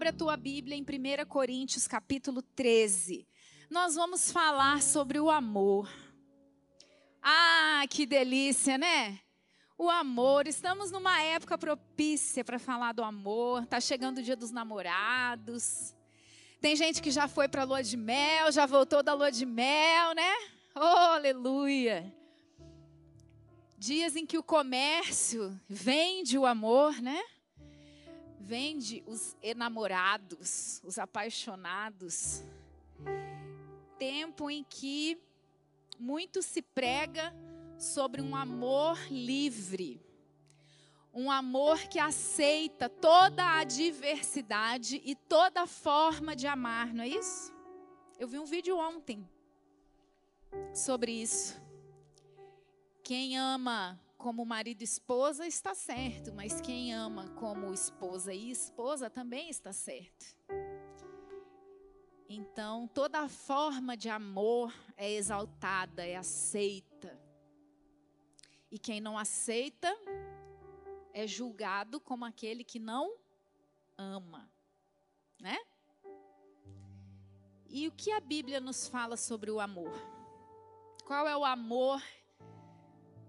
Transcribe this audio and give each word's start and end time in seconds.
Abra 0.00 0.08
a 0.08 0.14
tua 0.14 0.34
Bíblia 0.34 0.74
em 0.74 0.80
1 0.80 1.26
Coríntios 1.28 1.86
capítulo 1.86 2.40
13. 2.40 3.28
Nós 3.68 3.96
vamos 3.96 4.32
falar 4.32 4.80
sobre 4.80 5.20
o 5.20 5.28
amor. 5.28 5.92
Ah, 7.22 7.84
que 7.90 8.06
delícia, 8.06 8.78
né? 8.78 9.20
O 9.76 9.90
amor. 9.90 10.46
Estamos 10.46 10.90
numa 10.90 11.20
época 11.20 11.58
propícia 11.58 12.42
para 12.42 12.58
falar 12.58 12.92
do 12.92 13.04
amor. 13.04 13.66
Tá 13.66 13.78
chegando 13.78 14.16
o 14.16 14.22
dia 14.22 14.34
dos 14.34 14.50
namorados. 14.50 15.94
Tem 16.62 16.74
gente 16.74 17.02
que 17.02 17.10
já 17.10 17.28
foi 17.28 17.46
para 17.46 17.60
a 17.60 17.66
lua 17.66 17.82
de 17.82 17.98
mel, 17.98 18.50
já 18.50 18.64
voltou 18.64 19.02
da 19.02 19.12
lua 19.12 19.30
de 19.30 19.44
mel, 19.44 20.14
né? 20.14 20.32
Oh, 20.74 21.12
aleluia. 21.12 22.10
Dias 23.76 24.16
em 24.16 24.24
que 24.24 24.38
o 24.38 24.42
comércio 24.42 25.60
vende 25.68 26.38
o 26.38 26.46
amor, 26.46 27.02
né? 27.02 27.22
Vende 28.40 29.04
os 29.06 29.36
enamorados, 29.42 30.80
os 30.82 30.98
apaixonados. 30.98 32.42
Tempo 33.98 34.50
em 34.50 34.64
que 34.64 35.20
muito 35.98 36.42
se 36.42 36.62
prega 36.62 37.34
sobre 37.78 38.22
um 38.22 38.34
amor 38.34 38.98
livre. 39.10 40.00
Um 41.12 41.30
amor 41.30 41.80
que 41.88 41.98
aceita 41.98 42.88
toda 42.88 43.58
a 43.58 43.64
diversidade 43.64 45.02
e 45.04 45.14
toda 45.14 45.66
forma 45.66 46.34
de 46.34 46.46
amar, 46.46 46.94
não 46.94 47.04
é 47.04 47.08
isso? 47.08 47.52
Eu 48.18 48.26
vi 48.26 48.38
um 48.38 48.46
vídeo 48.46 48.78
ontem 48.78 49.28
sobre 50.72 51.12
isso. 51.12 51.60
Quem 53.02 53.36
ama 53.36 54.00
como 54.20 54.44
marido 54.44 54.82
e 54.82 54.84
esposa 54.84 55.46
está 55.46 55.74
certo, 55.74 56.30
mas 56.34 56.60
quem 56.60 56.92
ama 56.92 57.26
como 57.30 57.72
esposa 57.72 58.34
e 58.34 58.50
esposa 58.50 59.08
também 59.08 59.48
está 59.48 59.72
certo. 59.72 60.36
Então, 62.28 62.86
toda 62.88 63.26
forma 63.30 63.96
de 63.96 64.10
amor 64.10 64.72
é 64.94 65.10
exaltada, 65.10 66.06
é 66.06 66.16
aceita. 66.16 67.18
E 68.70 68.78
quem 68.78 69.00
não 69.00 69.18
aceita 69.18 69.88
é 71.14 71.26
julgado 71.26 71.98
como 71.98 72.26
aquele 72.26 72.62
que 72.62 72.78
não 72.78 73.16
ama, 73.96 74.52
né? 75.40 75.58
E 77.70 77.88
o 77.88 77.92
que 77.92 78.12
a 78.12 78.20
Bíblia 78.20 78.60
nos 78.60 78.86
fala 78.86 79.16
sobre 79.16 79.50
o 79.50 79.60
amor? 79.60 79.98
Qual 81.06 81.26
é 81.26 81.36
o 81.36 81.44
amor 81.44 82.02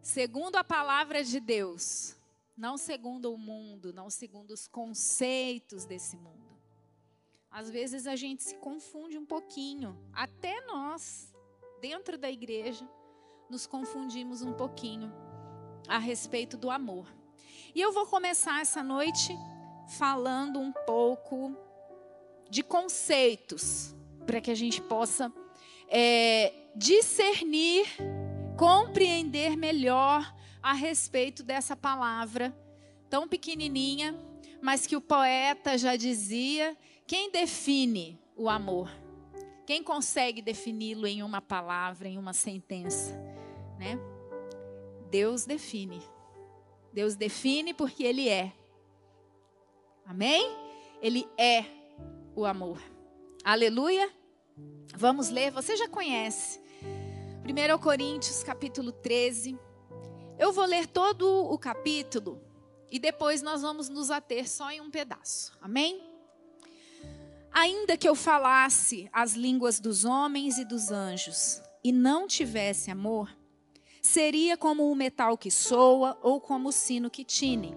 segundo 0.01 0.55
a 0.55 0.63
palavra 0.63 1.23
de 1.23 1.39
Deus, 1.39 2.15
não 2.57 2.77
segundo 2.77 3.33
o 3.33 3.37
mundo, 3.37 3.93
não 3.93 4.09
segundo 4.09 4.51
os 4.51 4.67
conceitos 4.67 5.85
desse 5.85 6.17
mundo. 6.17 6.51
Às 7.49 7.69
vezes 7.69 8.07
a 8.07 8.15
gente 8.15 8.43
se 8.43 8.55
confunde 8.55 9.17
um 9.17 9.25
pouquinho, 9.25 9.97
até 10.13 10.61
nós, 10.65 11.33
dentro 11.81 12.17
da 12.17 12.31
igreja, 12.31 12.87
nos 13.49 13.67
confundimos 13.67 14.41
um 14.41 14.53
pouquinho 14.53 15.13
a 15.87 15.97
respeito 15.97 16.55
do 16.55 16.69
amor. 16.69 17.07
E 17.75 17.81
eu 17.81 17.91
vou 17.91 18.05
começar 18.05 18.61
essa 18.61 18.81
noite 18.81 19.35
falando 19.97 20.59
um 20.59 20.71
pouco 20.71 21.55
de 22.49 22.63
conceitos, 22.63 23.95
para 24.25 24.39
que 24.39 24.51
a 24.51 24.55
gente 24.55 24.81
possa 24.81 25.31
é, 25.87 26.53
discernir 26.75 27.85
compreender 28.61 29.57
melhor 29.57 30.31
a 30.61 30.71
respeito 30.73 31.41
dessa 31.41 31.75
palavra 31.75 32.55
tão 33.09 33.27
pequenininha, 33.27 34.15
mas 34.61 34.85
que 34.85 34.95
o 34.95 35.01
poeta 35.01 35.79
já 35.79 35.95
dizia: 35.95 36.77
quem 37.07 37.31
define 37.31 38.19
o 38.37 38.47
amor? 38.47 38.87
Quem 39.65 39.81
consegue 39.81 40.43
defini-lo 40.43 41.07
em 41.07 41.23
uma 41.23 41.41
palavra, 41.41 42.07
em 42.07 42.19
uma 42.19 42.33
sentença, 42.33 43.15
né? 43.79 43.97
Deus 45.09 45.43
define. 45.43 45.99
Deus 46.93 47.15
define 47.15 47.73
porque 47.73 48.03
ele 48.03 48.29
é. 48.29 48.53
Amém? 50.05 50.55
Ele 51.01 51.27
é 51.35 51.65
o 52.35 52.45
amor. 52.45 52.79
Aleluia. 53.43 54.07
Vamos 54.95 55.29
ler, 55.29 55.49
você 55.49 55.75
já 55.75 55.87
conhece. 55.87 56.61
1 57.43 57.77
Coríntios 57.79 58.43
capítulo 58.43 58.91
13. 58.91 59.57
Eu 60.37 60.53
vou 60.53 60.63
ler 60.63 60.85
todo 60.85 61.27
o 61.27 61.57
capítulo 61.57 62.39
e 62.89 62.99
depois 62.99 63.41
nós 63.41 63.63
vamos 63.63 63.89
nos 63.89 64.11
ater 64.11 64.47
só 64.47 64.69
em 64.69 64.79
um 64.79 64.91
pedaço. 64.91 65.51
Amém? 65.59 66.03
Ainda 67.51 67.97
que 67.97 68.07
eu 68.07 68.13
falasse 68.13 69.09
as 69.11 69.33
línguas 69.33 69.79
dos 69.79 70.05
homens 70.05 70.59
e 70.59 70.65
dos 70.65 70.91
anjos 70.91 71.61
e 71.83 71.91
não 71.91 72.27
tivesse 72.27 72.91
amor, 72.91 73.35
seria 74.03 74.55
como 74.55 74.91
o 74.91 74.95
metal 74.95 75.35
que 75.35 75.49
soa 75.49 76.17
ou 76.21 76.39
como 76.39 76.69
o 76.69 76.71
sino 76.71 77.09
que 77.09 77.25
tine. 77.25 77.75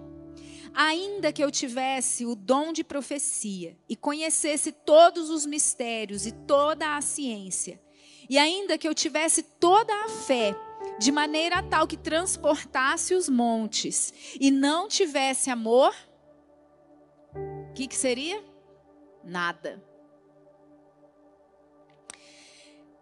Ainda 0.75 1.33
que 1.33 1.43
eu 1.43 1.49
tivesse 1.49 2.23
o 2.23 2.35
dom 2.35 2.71
de 2.71 2.83
profecia 2.83 3.75
e 3.89 3.95
conhecesse 3.95 4.71
todos 4.71 5.31
os 5.31 5.43
mistérios 5.43 6.27
e 6.27 6.31
toda 6.31 6.95
a 6.95 7.01
ciência, 7.01 7.81
e 8.29 8.37
ainda 8.37 8.77
que 8.77 8.87
eu 8.87 8.93
tivesse 8.93 9.43
toda 9.43 9.93
a 10.05 10.09
fé, 10.09 10.55
de 10.99 11.11
maneira 11.11 11.61
tal 11.63 11.87
que 11.87 11.97
transportasse 11.97 13.13
os 13.13 13.27
montes, 13.27 14.13
e 14.39 14.51
não 14.51 14.87
tivesse 14.87 15.49
amor, 15.49 15.93
o 17.33 17.73
que, 17.73 17.87
que 17.87 17.95
seria? 17.95 18.43
Nada. 19.23 19.83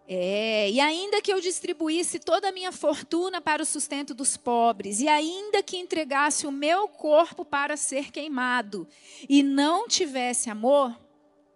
É, 0.06 0.70
e 0.70 0.80
ainda 0.80 1.22
que 1.22 1.32
eu 1.32 1.40
distribuísse 1.40 2.18
toda 2.18 2.48
a 2.48 2.52
minha 2.52 2.70
fortuna 2.70 3.40
para 3.40 3.62
o 3.62 3.66
sustento 3.66 4.12
dos 4.12 4.36
pobres, 4.36 5.00
e 5.00 5.08
ainda 5.08 5.62
que 5.62 5.78
entregasse 5.78 6.46
o 6.46 6.52
meu 6.52 6.86
corpo 6.88 7.44
para 7.44 7.76
ser 7.76 8.10
queimado, 8.10 8.86
e 9.28 9.42
não 9.42 9.88
tivesse 9.88 10.50
amor, 10.50 10.94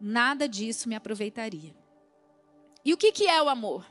nada 0.01 0.49
disso 0.49 0.89
me 0.89 0.95
aproveitaria. 0.95 1.78
E 2.89 2.93
o 2.95 2.97
que, 2.97 3.13
que 3.13 3.27
é 3.27 3.43
o 3.43 3.51
amor? 3.51 3.85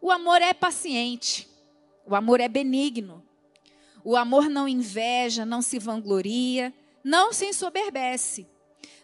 O 0.00 0.10
amor 0.10 0.42
é 0.42 0.52
paciente, 0.52 1.48
o 2.04 2.16
amor 2.16 2.40
é 2.40 2.48
benigno, 2.48 3.24
o 4.02 4.16
amor 4.16 4.50
não 4.50 4.66
inveja, 4.66 5.46
não 5.46 5.62
se 5.62 5.78
vangloria, 5.78 6.74
não 7.04 7.32
se 7.32 7.46
ensoberbece, 7.46 8.44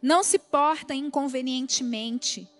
não 0.03 0.25
se 0.25 0.37
porta 0.37 0.97
inconvenientemente, 0.97 2.51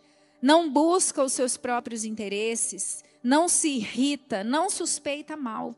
não 0.41 0.71
busca 0.71 1.25
os 1.25 1.33
seus 1.33 1.57
próprios 1.57 2.05
interesses, 2.05 3.03
não 3.21 3.49
se 3.49 3.71
irrita, 3.71 4.45
não 4.45 4.71
suspeita 4.71 5.37
mal. 5.37 5.75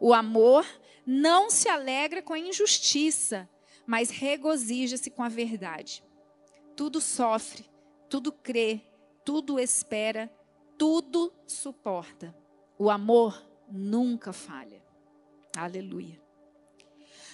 O 0.00 0.14
amor 0.14 0.64
não 1.04 1.50
se 1.50 1.68
alegra 1.68 2.22
com 2.22 2.32
a 2.32 2.38
injustiça, 2.38 3.46
mas 3.86 4.08
regozija-se 4.08 5.10
com 5.10 5.22
a 5.22 5.28
verdade. 5.28 6.02
Tudo 6.74 7.02
sofre, 7.02 7.66
tudo 8.08 8.32
crê, 8.32 8.80
tudo 9.24 9.58
espera, 9.58 10.30
tudo 10.76 11.32
suporta. 11.46 12.34
O 12.78 12.90
amor 12.90 13.42
nunca 13.70 14.32
falha. 14.32 14.82
Aleluia. 15.56 16.20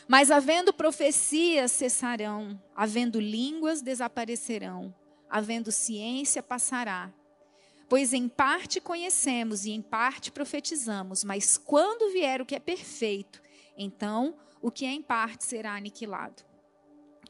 Mas 0.06 0.30
havendo 0.30 0.72
profecias 0.72 1.70
cessarão, 1.72 2.60
havendo 2.74 3.20
línguas 3.20 3.80
desaparecerão, 3.80 4.94
havendo 5.28 5.70
ciência 5.70 6.42
passará. 6.42 7.12
Pois 7.88 8.12
em 8.12 8.28
parte 8.28 8.80
conhecemos 8.80 9.64
e 9.64 9.70
em 9.70 9.82
parte 9.82 10.30
profetizamos, 10.30 11.24
mas 11.24 11.56
quando 11.56 12.12
vier 12.12 12.40
o 12.40 12.46
que 12.46 12.54
é 12.54 12.60
perfeito, 12.60 13.42
então 13.76 14.36
o 14.60 14.70
que 14.70 14.84
é 14.84 14.90
em 14.90 15.02
parte 15.02 15.44
será 15.44 15.74
aniquilado. 15.74 16.42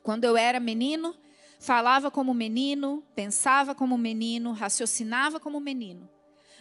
Quando 0.03 0.25
eu 0.25 0.37
era 0.37 0.59
menino, 0.59 1.15
Falava 1.61 2.11
como 2.11 2.33
menino, 2.33 3.05
pensava 3.15 3.75
como 3.75 3.99
menino, 3.99 4.53
raciocinava 4.53 5.39
como 5.39 5.61
menino. 5.61 6.09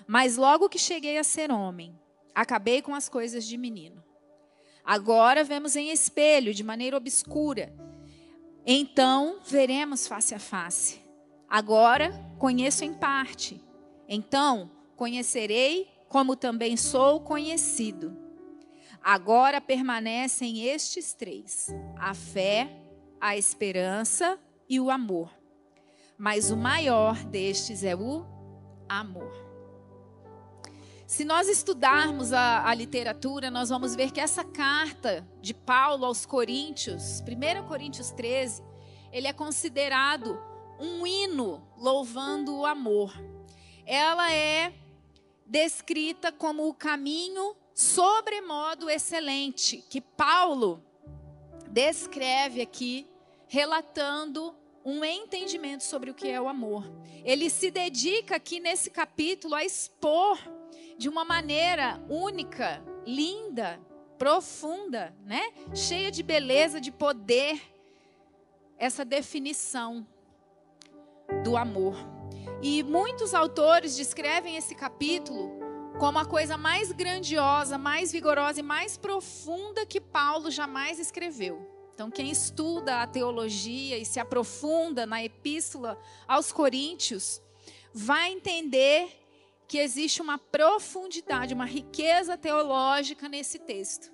Mas 0.05 0.35
logo 0.35 0.67
que 0.67 0.77
cheguei 0.77 1.17
a 1.17 1.23
ser 1.23 1.49
homem, 1.51 1.97
acabei 2.35 2.81
com 2.81 2.93
as 2.93 3.07
coisas 3.07 3.47
de 3.47 3.57
menino. 3.57 4.03
Agora 4.83 5.41
vemos 5.41 5.77
em 5.77 5.89
espelho, 5.89 6.53
de 6.53 6.65
maneira 6.65 6.97
obscura. 6.97 7.73
Então 8.65 9.39
veremos 9.45 10.05
face 10.05 10.35
a 10.35 10.39
face. 10.39 10.99
Agora 11.47 12.11
conheço 12.37 12.83
em 12.83 12.93
parte. 12.93 13.63
Então 14.05 14.69
conhecerei 14.97 15.87
como 16.09 16.35
também 16.35 16.75
sou 16.75 17.21
conhecido. 17.21 18.17
Agora 19.01 19.61
permanecem 19.61 20.65
estes 20.67 21.13
três: 21.13 21.73
a 21.97 22.13
fé, 22.13 22.69
a 23.21 23.37
esperança 23.37 24.37
e 24.69 24.79
o 24.79 24.91
amor. 24.91 25.29
Mas 26.17 26.51
o 26.51 26.57
maior 26.57 27.23
destes 27.25 27.83
é 27.83 27.95
o 27.95 28.25
amor. 28.87 29.49
Se 31.07 31.25
nós 31.25 31.49
estudarmos 31.49 32.31
a, 32.31 32.67
a, 32.69 32.73
literatura, 32.75 33.49
nós 33.49 33.69
vamos 33.69 33.95
ver 33.95 34.11
que 34.11 34.21
essa 34.21 34.43
carta 34.43 35.27
de 35.41 35.55
Paulo 35.55 36.05
aos 36.05 36.23
Coríntios, 36.23 37.21
1 37.21 37.67
Coríntios 37.67 38.11
13, 38.11 38.63
ele 39.11 39.25
é 39.25 39.33
considerado 39.33 40.39
um 40.79 41.07
hino 41.07 41.67
louvando 41.75 42.55
o 42.55 42.65
amor. 42.65 43.11
Ela 43.87 44.31
é 44.31 44.71
descrita 45.47 46.31
como 46.31 46.67
o 46.67 46.75
caminho 46.75 47.55
sobremodo 47.73 48.87
excelente 48.87 49.83
que 49.89 49.99
Paulo 49.99 50.83
descreve 51.71 52.61
aqui, 52.61 53.08
relatando 53.49 54.55
um 54.85 55.03
entendimento 55.03 55.83
sobre 55.83 56.09
o 56.09 56.13
que 56.13 56.29
é 56.29 56.39
o 56.39 56.47
amor. 56.47 56.89
Ele 57.25 57.49
se 57.49 57.69
dedica 57.69 58.35
aqui 58.35 58.59
nesse 58.59 58.89
capítulo 58.89 59.55
a 59.55 59.65
expor 59.65 60.39
de 60.97 61.09
uma 61.09 61.25
maneira 61.25 62.01
única, 62.07 62.81
linda, 63.05 63.79
profunda, 64.17 65.13
né? 65.25 65.41
Cheia 65.73 66.11
de 66.11 66.21
beleza, 66.21 66.79
de 66.79 66.91
poder, 66.91 67.59
essa 68.77 69.03
definição 69.03 70.07
do 71.43 71.57
amor. 71.57 71.95
E 72.61 72.83
muitos 72.83 73.33
autores 73.33 73.95
descrevem 73.95 74.57
esse 74.57 74.75
capítulo 74.75 75.57
como 75.99 76.19
a 76.19 76.25
coisa 76.25 76.55
mais 76.55 76.91
grandiosa, 76.91 77.77
mais 77.77 78.11
vigorosa 78.11 78.59
e 78.59 78.63
mais 78.63 78.95
profunda 78.97 79.85
que 79.85 79.99
Paulo 79.99 80.51
jamais 80.51 80.99
escreveu. 80.99 81.78
Então, 81.99 82.09
quem 82.09 82.31
estuda 82.31 83.01
a 83.01 83.07
teologia 83.07 83.97
e 83.97 84.05
se 84.05 84.21
aprofunda 84.21 85.05
na 85.05 85.21
epístola 85.21 85.99
aos 86.25 86.49
Coríntios, 86.49 87.41
vai 87.93 88.31
entender 88.31 89.21
que 89.67 89.77
existe 89.77 90.21
uma 90.21 90.37
profundidade, 90.37 91.53
uma 91.53 91.65
riqueza 91.65 92.37
teológica 92.37 93.27
nesse 93.27 93.59
texto. 93.59 94.13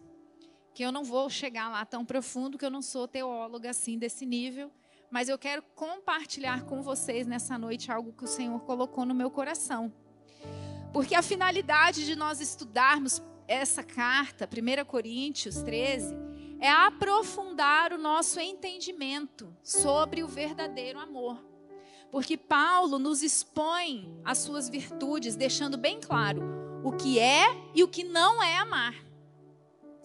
Que 0.74 0.82
eu 0.82 0.92
não 0.92 1.04
vou 1.04 1.30
chegar 1.30 1.70
lá 1.70 1.86
tão 1.86 2.04
profundo, 2.04 2.58
que 2.58 2.66
eu 2.66 2.72
não 2.72 2.82
sou 2.82 3.08
teóloga 3.08 3.70
assim 3.70 4.00
desse 4.00 4.26
nível, 4.26 4.72
mas 5.12 5.30
eu 5.30 5.38
quero 5.38 5.62
compartilhar 5.76 6.64
com 6.64 6.82
vocês 6.82 7.28
nessa 7.28 7.56
noite 7.56 7.92
algo 7.92 8.14
que 8.14 8.24
o 8.24 8.28
Senhor 8.28 8.60
colocou 8.62 9.06
no 9.06 9.14
meu 9.14 9.30
coração. 9.30 9.94
Porque 10.92 11.14
a 11.14 11.22
finalidade 11.22 12.04
de 12.04 12.16
nós 12.16 12.42
estudarmos 12.42 13.22
essa 13.48 13.84
carta, 13.84 14.50
1 14.52 14.86
Coríntios 14.86 15.62
13, 15.62 16.26
é 16.60 16.70
aprofundar 16.70 17.94
o 17.94 17.98
nosso 17.98 18.40
entendimento 18.40 19.56
sobre 19.64 20.24
o 20.24 20.28
verdadeiro 20.28 21.00
amor. 21.00 21.44
Porque 22.12 22.38
Paulo 22.38 22.98
nos 22.98 23.22
expõe 23.22 24.20
as 24.24 24.38
suas 24.38 24.70
virtudes, 24.70 25.36
deixando 25.36 25.78
bem 25.78 26.00
claro 26.00 26.42
o 26.84 26.92
que 26.92 27.20
é 27.20 27.46
e 27.74 27.84
o 27.84 27.88
que 27.88 28.04
não 28.04 28.42
é 28.42 28.58
amar. 28.58 28.96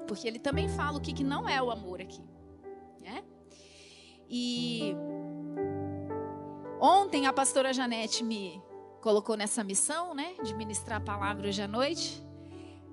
Porque 0.08 0.26
ele 0.26 0.38
também 0.38 0.68
fala 0.68 0.98
o 0.98 1.00
que 1.00 1.22
não 1.22 1.48
é 1.48 1.62
o 1.62 1.70
amor 1.70 2.00
aqui. 2.00 2.22
Né? 3.00 3.22
E 4.28 4.94
ontem 6.80 7.26
a 7.26 7.32
pastora 7.32 7.72
Janete 7.72 8.24
me 8.24 8.60
colocou 9.00 9.36
nessa 9.36 9.64
missão, 9.64 10.14
né, 10.14 10.34
de 10.42 10.54
ministrar 10.54 11.00
a 11.00 11.04
palavra 11.04 11.48
hoje 11.48 11.62
à 11.62 11.68
noite, 11.68 12.22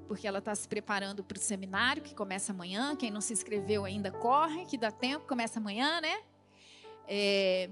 porque 0.07 0.27
ela 0.27 0.39
está 0.39 0.55
se 0.55 0.67
preparando 0.67 1.23
para 1.23 1.37
o 1.37 1.41
seminário 1.41 2.01
que 2.01 2.15
começa 2.15 2.51
amanhã. 2.51 2.95
Quem 2.95 3.11
não 3.11 3.21
se 3.21 3.33
inscreveu 3.33 3.85
ainda 3.85 4.11
corre, 4.11 4.65
que 4.65 4.77
dá 4.77 4.91
tempo, 4.91 5.27
começa 5.27 5.59
amanhã, 5.59 5.99
né? 6.01 6.21
É, 7.07 7.69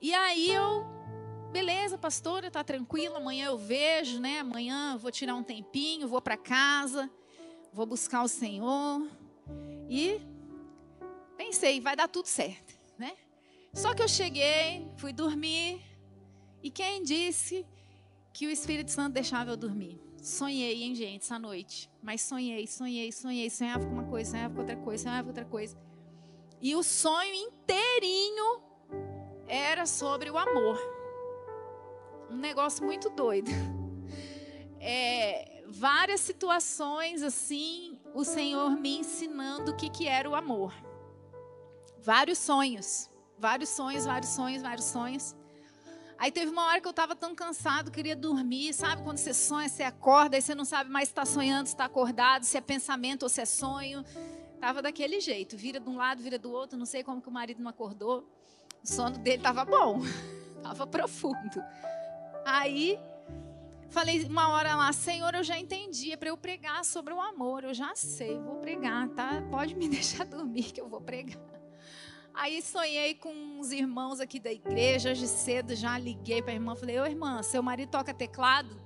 e 0.00 0.12
aí 0.12 0.50
eu, 0.50 0.84
beleza, 1.52 1.96
pastora, 1.96 2.50
tá 2.50 2.62
tranquila, 2.62 3.18
amanhã 3.18 3.46
eu 3.46 3.58
vejo, 3.58 4.20
né? 4.20 4.40
Amanhã 4.40 4.96
vou 4.96 5.10
tirar 5.10 5.34
um 5.34 5.42
tempinho, 5.42 6.08
vou 6.08 6.20
para 6.20 6.36
casa, 6.36 7.08
vou 7.72 7.86
buscar 7.86 8.22
o 8.22 8.28
Senhor 8.28 9.08
e 9.88 10.20
pensei, 11.36 11.80
vai 11.80 11.96
dar 11.96 12.08
tudo 12.08 12.26
certo, 12.26 12.74
né? 12.98 13.12
Só 13.72 13.94
que 13.94 14.02
eu 14.02 14.08
cheguei, 14.08 14.88
fui 14.96 15.12
dormir, 15.12 15.82
e 16.62 16.70
quem 16.70 17.02
disse 17.02 17.66
que 18.32 18.46
o 18.46 18.50
Espírito 18.50 18.90
Santo 18.90 19.12
deixava 19.12 19.50
eu 19.50 19.56
dormir? 19.56 20.00
Sonhei, 20.24 20.82
hein, 20.82 20.94
gente, 20.94 21.22
essa 21.22 21.38
noite. 21.38 21.90
Mas 22.02 22.22
sonhei, 22.22 22.66
sonhei, 22.66 23.12
sonhei. 23.12 23.50
Sonhava 23.50 23.84
com 23.84 23.92
uma 23.92 24.04
coisa, 24.04 24.30
sonhava 24.30 24.54
com 24.54 24.60
outra 24.60 24.76
coisa, 24.76 25.02
sonhava 25.02 25.22
com 25.24 25.28
outra 25.28 25.44
coisa. 25.44 25.76
E 26.62 26.74
o 26.74 26.82
sonho 26.82 27.34
inteirinho 27.34 28.62
era 29.46 29.84
sobre 29.84 30.30
o 30.30 30.38
amor. 30.38 30.78
Um 32.30 32.36
negócio 32.36 32.84
muito 32.84 33.10
doido. 33.10 33.50
É, 34.86 35.64
várias 35.66 36.20
situações 36.20 37.22
assim, 37.22 37.98
o 38.12 38.22
Senhor 38.22 38.68
me 38.78 38.98
ensinando 38.98 39.72
o 39.72 39.76
que, 39.76 39.88
que 39.88 40.06
era 40.06 40.28
o 40.28 40.34
amor. 40.34 40.74
Vários 42.02 42.36
sonhos. 42.36 43.08
Vários 43.38 43.70
sonhos, 43.70 44.04
vários 44.04 44.28
sonhos, 44.28 44.60
vários 44.60 44.84
sonhos. 44.84 45.34
Aí 46.18 46.30
teve 46.30 46.50
uma 46.50 46.66
hora 46.66 46.80
que 46.80 46.86
eu 46.86 46.90
estava 46.90 47.14
tão 47.16 47.34
cansado, 47.34 47.90
queria 47.90 48.16
dormir. 48.16 48.72
Sabe 48.72 49.02
quando 49.02 49.18
você 49.18 49.34
sonha, 49.34 49.68
você 49.68 49.82
acorda, 49.82 50.36
e 50.38 50.42
você 50.42 50.54
não 50.54 50.64
sabe 50.64 50.90
mais 50.90 51.08
se 51.08 51.12
está 51.12 51.24
sonhando, 51.24 51.66
se 51.66 51.74
está 51.74 51.84
acordado, 51.84 52.44
se 52.44 52.56
é 52.56 52.60
pensamento 52.60 53.24
ou 53.24 53.28
se 53.28 53.40
é 53.40 53.44
sonho. 53.44 54.04
Tava 54.60 54.80
daquele 54.80 55.20
jeito, 55.20 55.56
vira 55.56 55.78
de 55.80 55.88
um 55.88 55.96
lado, 55.96 56.22
vira 56.22 56.38
do 56.38 56.50
outro. 56.50 56.78
Não 56.78 56.86
sei 56.86 57.02
como 57.02 57.20
que 57.20 57.28
o 57.28 57.32
marido 57.32 57.62
não 57.62 57.70
acordou. 57.70 58.28
O 58.82 58.86
sono 58.86 59.18
dele 59.18 59.36
estava 59.36 59.64
bom, 59.64 60.00
estava 60.56 60.86
profundo. 60.86 61.62
Aí 62.44 62.98
falei 63.88 64.24
uma 64.24 64.48
hora 64.48 64.74
lá, 64.74 64.92
Senhor, 64.92 65.34
eu 65.34 65.44
já 65.44 65.58
entendi, 65.58 66.12
é 66.12 66.16
para 66.16 66.28
eu 66.28 66.36
pregar 66.36 66.84
sobre 66.84 67.14
o 67.14 67.20
amor. 67.20 67.64
Eu 67.64 67.74
já 67.74 67.94
sei, 67.94 68.38
vou 68.38 68.56
pregar, 68.56 69.08
tá? 69.10 69.42
Pode 69.50 69.74
me 69.74 69.88
deixar 69.90 70.24
dormir 70.24 70.72
que 70.72 70.80
eu 70.80 70.88
vou 70.88 71.00
pregar. 71.00 71.53
Aí 72.34 72.60
sonhei 72.60 73.14
com 73.14 73.32
uns 73.32 73.70
irmãos 73.70 74.18
aqui 74.18 74.40
da 74.40 74.52
igreja, 74.52 75.12
hoje 75.12 75.28
cedo 75.28 75.74
já 75.76 75.96
liguei 75.96 76.42
para 76.42 76.50
a 76.50 76.54
irmã, 76.54 76.74
falei: 76.74 76.98
"Ô 76.98 77.06
irmã, 77.06 77.42
seu 77.44 77.62
marido 77.62 77.90
toca 77.90 78.12
teclado?" 78.12 78.76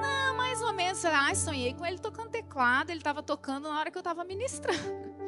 Não, 0.00 0.36
mais 0.36 0.62
ou 0.62 0.72
menos. 0.72 1.04
Ah, 1.04 1.34
sonhei 1.34 1.74
com 1.74 1.84
ele 1.84 1.98
tocando 1.98 2.30
teclado, 2.30 2.90
ele 2.90 3.00
estava 3.00 3.20
tocando 3.20 3.68
na 3.68 3.80
hora 3.80 3.90
que 3.90 3.98
eu 3.98 4.00
estava 4.00 4.24
ministrando. 4.24 5.08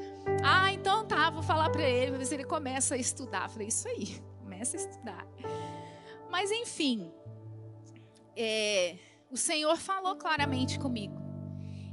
Ah, 0.43 0.73
então 0.73 1.07
tá, 1.07 1.29
vou 1.29 1.43
falar 1.43 1.69
para 1.71 1.83
ele, 1.83 2.17
ver 2.17 2.25
se 2.25 2.35
ele 2.35 2.45
começa 2.45 2.95
a 2.95 2.99
estudar. 2.99 3.49
Falei: 3.51 3.69
"Isso 3.69 3.87
aí, 3.89 4.23
começa 4.39 4.77
a 4.77 4.81
estudar." 4.81 5.27
Mas 6.31 6.51
enfim, 6.51 7.13
é, 8.37 8.97
o 9.31 9.37
Senhor 9.37 9.77
falou 9.77 10.17
claramente 10.17 10.79
comigo. 10.79 11.30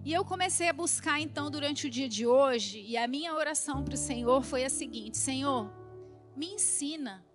E 0.07 0.13
eu 0.13 0.23
comecei 0.23 0.69
a 0.69 0.71
buscar 0.71 1.19
então 1.19 1.51
durante 1.51 1.85
o 1.85 1.89
dia 1.89 2.07
de 2.07 2.25
hoje, 2.25 2.79
e 2.79 2.95
a 2.95 3.05
minha 3.09 3.35
oração 3.35 3.83
para 3.83 3.93
o 3.93 3.97
Senhor 3.97 4.41
foi 4.41 4.63
a 4.63 4.69
seguinte: 4.69 5.17
Senhor, 5.17 5.69
me 6.33 6.47
ensina 6.53 7.25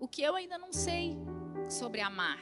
o 0.00 0.08
que 0.08 0.20
eu 0.20 0.34
ainda 0.34 0.58
não 0.58 0.72
sei 0.72 1.16
sobre 1.68 2.00
amar. 2.00 2.40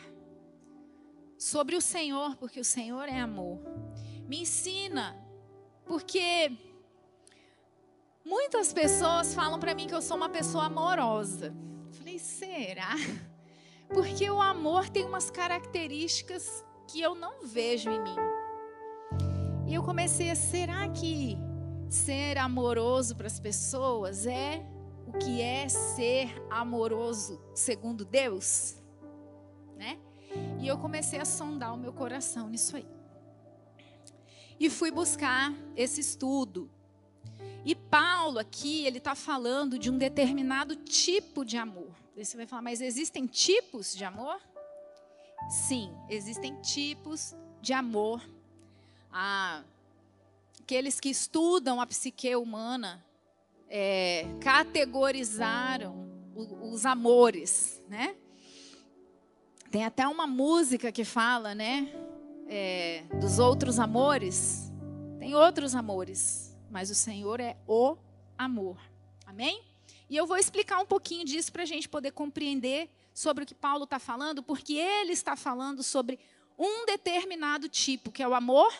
Sobre 1.36 1.76
o 1.76 1.80
Senhor, 1.82 2.36
porque 2.36 2.58
o 2.58 2.64
Senhor 2.64 3.06
é 3.06 3.20
amor. 3.20 3.60
Me 4.26 4.40
ensina, 4.40 5.14
porque 5.84 6.56
muitas 8.24 8.72
pessoas 8.72 9.34
falam 9.34 9.60
para 9.60 9.74
mim 9.74 9.86
que 9.86 9.94
eu 9.94 10.00
sou 10.00 10.16
uma 10.16 10.30
pessoa 10.30 10.64
amorosa. 10.64 11.54
Eu 11.88 11.92
falei, 11.92 12.18
será? 12.18 12.94
Porque 13.90 14.30
o 14.30 14.40
amor 14.40 14.88
tem 14.88 15.04
umas 15.04 15.30
características 15.30 16.64
que 16.88 17.02
eu 17.02 17.14
não 17.14 17.44
vejo 17.44 17.90
em 17.90 18.02
mim. 18.02 18.39
E 19.70 19.74
eu 19.74 19.84
comecei 19.84 20.28
a, 20.30 20.34
será 20.34 20.88
que 20.88 21.38
ser 21.88 22.36
amoroso 22.38 23.14
para 23.14 23.28
as 23.28 23.38
pessoas 23.38 24.26
é 24.26 24.66
o 25.06 25.12
que 25.12 25.40
é 25.40 25.68
ser 25.68 26.28
amoroso 26.50 27.40
segundo 27.54 28.04
Deus? 28.04 28.74
Né? 29.76 29.96
E 30.58 30.66
eu 30.66 30.76
comecei 30.76 31.20
a 31.20 31.24
sondar 31.24 31.72
o 31.72 31.76
meu 31.76 31.92
coração 31.92 32.48
nisso 32.48 32.78
aí. 32.78 32.86
E 34.58 34.68
fui 34.68 34.90
buscar 34.90 35.54
esse 35.76 36.00
estudo. 36.00 36.68
E 37.64 37.76
Paulo 37.76 38.40
aqui, 38.40 38.84
ele 38.84 38.98
está 38.98 39.14
falando 39.14 39.78
de 39.78 39.88
um 39.88 39.96
determinado 39.96 40.74
tipo 40.74 41.44
de 41.44 41.56
amor. 41.56 41.94
Você 42.16 42.36
vai 42.36 42.44
falar, 42.44 42.62
mas 42.62 42.80
existem 42.80 43.24
tipos 43.24 43.94
de 43.94 44.02
amor? 44.02 44.40
Sim, 45.48 45.94
existem 46.08 46.60
tipos 46.60 47.36
de 47.62 47.72
amor 47.72 48.20
aqueles 49.12 51.00
que 51.00 51.08
estudam 51.08 51.80
a 51.80 51.86
psique 51.86 52.34
humana 52.36 53.04
é, 53.68 54.26
categorizaram 54.40 56.08
os 56.34 56.86
amores, 56.86 57.82
né? 57.88 58.16
Tem 59.70 59.84
até 59.84 60.06
uma 60.06 60.26
música 60.26 60.90
que 60.90 61.04
fala, 61.04 61.54
né? 61.54 61.92
É, 62.48 63.04
dos 63.20 63.38
outros 63.38 63.78
amores. 63.78 64.72
Tem 65.18 65.34
outros 65.34 65.74
amores, 65.74 66.56
mas 66.70 66.90
o 66.90 66.94
Senhor 66.94 67.40
é 67.40 67.56
o 67.66 67.96
amor. 68.36 68.80
Amém? 69.26 69.62
E 70.08 70.16
eu 70.16 70.26
vou 70.26 70.36
explicar 70.36 70.80
um 70.80 70.86
pouquinho 70.86 71.24
disso 71.24 71.52
para 71.52 71.62
a 71.62 71.66
gente 71.66 71.88
poder 71.88 72.10
compreender 72.10 72.90
sobre 73.14 73.44
o 73.44 73.46
que 73.46 73.54
Paulo 73.54 73.84
está 73.84 74.00
falando, 74.00 74.42
porque 74.42 74.74
ele 74.74 75.12
está 75.12 75.36
falando 75.36 75.82
sobre 75.84 76.18
um 76.58 76.84
determinado 76.84 77.68
tipo, 77.68 78.10
que 78.10 78.22
é 78.22 78.26
o 78.26 78.34
amor 78.34 78.72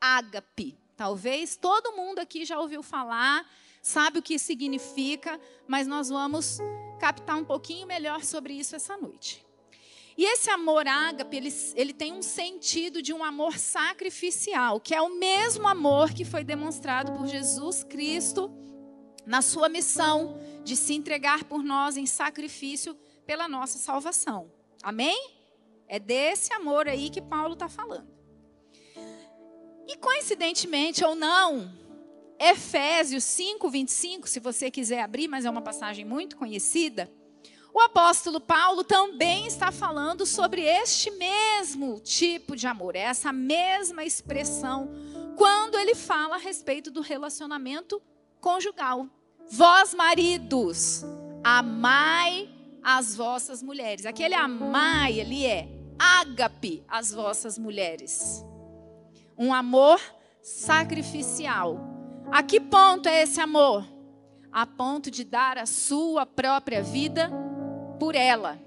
ágape. 0.00 0.78
Talvez 0.96 1.56
todo 1.56 1.92
mundo 1.92 2.18
aqui 2.18 2.44
já 2.44 2.58
ouviu 2.58 2.82
falar, 2.82 3.46
sabe 3.82 4.18
o 4.18 4.22
que 4.22 4.38
significa, 4.38 5.38
mas 5.66 5.86
nós 5.86 6.08
vamos 6.08 6.58
captar 6.98 7.36
um 7.36 7.44
pouquinho 7.44 7.86
melhor 7.86 8.24
sobre 8.24 8.54
isso 8.54 8.74
essa 8.74 8.96
noite. 8.96 9.44
E 10.16 10.24
esse 10.24 10.48
amor 10.48 10.88
ágape, 10.88 11.36
ele, 11.36 11.54
ele 11.74 11.92
tem 11.92 12.14
um 12.14 12.22
sentido 12.22 13.02
de 13.02 13.12
um 13.12 13.22
amor 13.22 13.58
sacrificial, 13.58 14.80
que 14.80 14.94
é 14.94 15.02
o 15.02 15.14
mesmo 15.14 15.68
amor 15.68 16.14
que 16.14 16.24
foi 16.24 16.42
demonstrado 16.42 17.12
por 17.12 17.26
Jesus 17.26 17.84
Cristo 17.84 18.50
na 19.26 19.42
sua 19.42 19.68
missão 19.68 20.40
de 20.64 20.74
se 20.74 20.94
entregar 20.94 21.44
por 21.44 21.62
nós 21.62 21.98
em 21.98 22.06
sacrifício 22.06 22.96
pela 23.26 23.46
nossa 23.46 23.76
salvação. 23.76 24.50
Amém? 24.82 25.34
É 25.86 25.98
desse 25.98 26.52
amor 26.54 26.88
aí 26.88 27.10
que 27.10 27.20
Paulo 27.20 27.52
está 27.52 27.68
falando. 27.68 28.15
E 29.86 29.96
coincidentemente 29.96 31.04
ou 31.04 31.14
não, 31.14 31.70
Efésios 32.38 33.24
5, 33.24 33.70
25, 33.70 34.28
se 34.28 34.40
você 34.40 34.70
quiser 34.70 35.00
abrir, 35.02 35.28
mas 35.28 35.44
é 35.44 35.50
uma 35.50 35.62
passagem 35.62 36.04
muito 36.04 36.36
conhecida. 36.36 37.10
O 37.72 37.80
apóstolo 37.80 38.40
Paulo 38.40 38.82
também 38.82 39.46
está 39.46 39.70
falando 39.70 40.24
sobre 40.24 40.62
este 40.62 41.10
mesmo 41.10 42.00
tipo 42.00 42.56
de 42.56 42.66
amor, 42.66 42.96
essa 42.96 43.32
mesma 43.32 44.02
expressão, 44.02 44.90
quando 45.36 45.78
ele 45.78 45.94
fala 45.94 46.36
a 46.36 46.38
respeito 46.38 46.90
do 46.90 47.00
relacionamento 47.00 48.02
conjugal. 48.40 49.06
Vós, 49.50 49.94
maridos, 49.94 51.04
amai 51.44 52.50
as 52.82 53.14
vossas 53.14 53.62
mulheres. 53.62 54.06
Aquele 54.06 54.34
amai 54.34 55.20
ali 55.20 55.44
é 55.46 55.68
ágape 55.98 56.82
as 56.88 57.12
vossas 57.12 57.58
mulheres. 57.58 58.44
Um 59.38 59.52
amor 59.52 60.00
sacrificial. 60.42 61.78
A 62.30 62.42
que 62.42 62.60
ponto 62.60 63.08
é 63.08 63.22
esse 63.22 63.40
amor? 63.40 63.86
A 64.50 64.66
ponto 64.66 65.10
de 65.10 65.24
dar 65.24 65.58
a 65.58 65.66
sua 65.66 66.24
própria 66.24 66.82
vida 66.82 67.30
por 67.98 68.14
ela. 68.14 68.58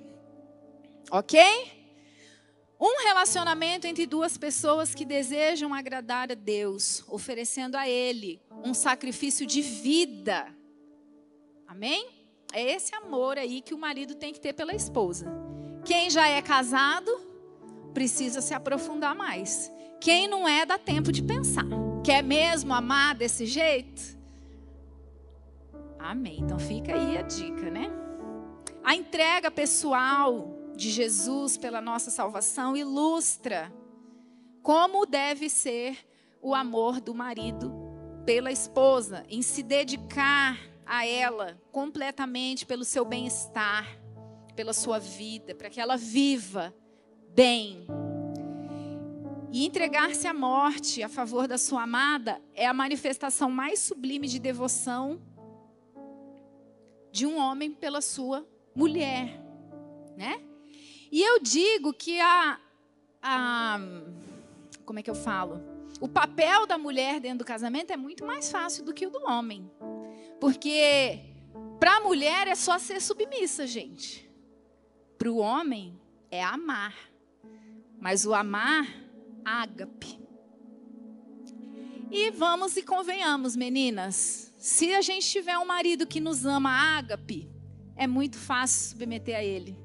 Ok? 1.12 1.40
Um 2.80 3.04
relacionamento 3.04 3.88
entre 3.88 4.06
duas 4.06 4.38
pessoas 4.38 4.96
que 4.96 5.04
desejam 5.04 5.74
agradar 5.74 6.32
a 6.32 6.36
Deus, 6.36 7.04
oferecendo 7.10 7.76
a 7.76 7.90
Ele 7.90 8.42
um 8.64 8.74
sacrifício 8.74 9.46
de 9.46 9.62
vida. 9.62 10.48
Amém? 11.68 12.08
É 12.54 12.72
esse 12.72 12.96
amor 12.96 13.38
aí 13.38 13.62
que 13.62 13.74
o 13.74 13.78
marido 13.78 14.16
tem 14.16 14.32
que 14.32 14.40
ter 14.40 14.54
pela 14.54 14.74
esposa. 14.74 15.28
Quem 15.84 16.10
já 16.10 16.28
é 16.28 16.42
casado 16.42 17.12
precisa 17.94 18.42
se 18.42 18.54
aprofundar 18.54 19.14
mais. 19.14 19.72
Quem 20.00 20.28
não 20.28 20.48
é, 20.48 20.66
dá 20.66 20.78
tempo 20.78 21.12
de 21.12 21.22
pensar. 21.22 21.66
Quer 22.04 22.24
mesmo 22.24 22.74
amar 22.74 23.16
desse 23.16 23.46
jeito? 23.46 24.18
Amém. 25.98 26.40
Então 26.40 26.58
fica 26.58 26.96
aí 26.96 27.18
a 27.18 27.22
dica, 27.22 27.70
né? 27.70 27.92
A 28.84 28.96
entrega 28.96 29.52
pessoal 29.52 30.58
de 30.76 30.90
Jesus 30.90 31.58
pela 31.58 31.82
nossa 31.82 32.10
salvação 32.10 32.76
ilustra 32.76 33.72
como 34.62 35.06
deve 35.06 35.50
ser 35.50 35.98
o 36.42 36.56
amor 36.56 37.02
do 37.02 37.14
marido 37.14 37.74
pela 38.26 38.52
esposa, 38.52 39.26
em 39.28 39.42
se 39.42 39.64
dedicar 39.64 40.58
a 40.86 41.06
ela 41.06 41.60
completamente 41.72 42.66
pelo 42.66 42.84
seu 42.84 43.04
bem-estar, 43.04 43.88
pela 44.56 44.74
sua 44.74 45.00
vida, 45.00 45.56
para 45.56 45.70
que 45.70 45.80
ela 45.80 45.98
viva 45.98 46.74
bem. 47.34 47.88
E 49.52 49.66
entregar-se 49.66 50.28
à 50.28 50.34
morte 50.34 51.02
a 51.02 51.10
favor 51.10 51.48
da 51.48 51.58
sua 51.58 51.84
amada 51.84 52.40
é 52.54 52.68
a 52.68 52.74
manifestação 52.74 53.50
mais 53.50 53.80
sublime 53.80 54.28
de 54.28 54.40
devoção 54.40 55.20
de 57.12 57.26
um 57.26 57.38
homem 57.38 57.72
pela 57.72 58.02
sua 58.02 58.48
mulher, 58.76 59.42
né? 60.16 60.42
E 61.12 61.22
eu 61.22 61.40
digo 61.40 61.92
que 61.92 62.20
a, 62.20 62.60
a 63.22 63.80
como 64.86 65.00
é 65.00 65.04
que 65.04 65.10
eu 65.10 65.16
falo? 65.16 65.62
O 66.00 66.08
papel 66.08 66.66
da 66.66 66.78
mulher 66.78 67.20
dentro 67.20 67.40
do 67.40 67.46
casamento 67.46 67.92
é 67.92 67.98
muito 67.98 68.26
mais 68.26 68.52
fácil 68.52 68.86
do 68.86 68.94
que 68.94 69.06
o 69.06 69.10
do 69.10 69.24
homem. 69.24 69.70
Porque 70.40 71.20
para 71.80 71.98
a 71.98 72.00
mulher 72.02 72.48
é 72.48 72.56
só 72.56 72.78
ser 72.78 73.02
submissa, 73.02 73.68
gente. 73.68 74.30
Para 75.18 75.30
o 75.30 75.38
homem 75.38 76.00
é 76.32 76.44
amar. 76.44 76.96
Mas 78.00 78.26
o 78.26 78.34
amar, 78.34 78.88
ágape. 79.50 80.20
E 82.12 82.32
vamos 82.32 82.78
e 82.78 82.84
convenhamos, 82.84 83.56
meninas. 83.56 84.54
Se 84.58 84.94
a 84.94 85.02
gente 85.02 85.28
tiver 85.28 85.58
um 85.58 85.66
marido 85.66 86.06
que 86.06 86.20
nos 86.20 86.46
ama 86.46 86.72
ágape, 86.72 87.50
é 87.96 88.06
muito 88.06 88.38
fácil 88.38 88.92
submeter 88.92 89.38
a 89.38 89.44
ele. 89.44 89.78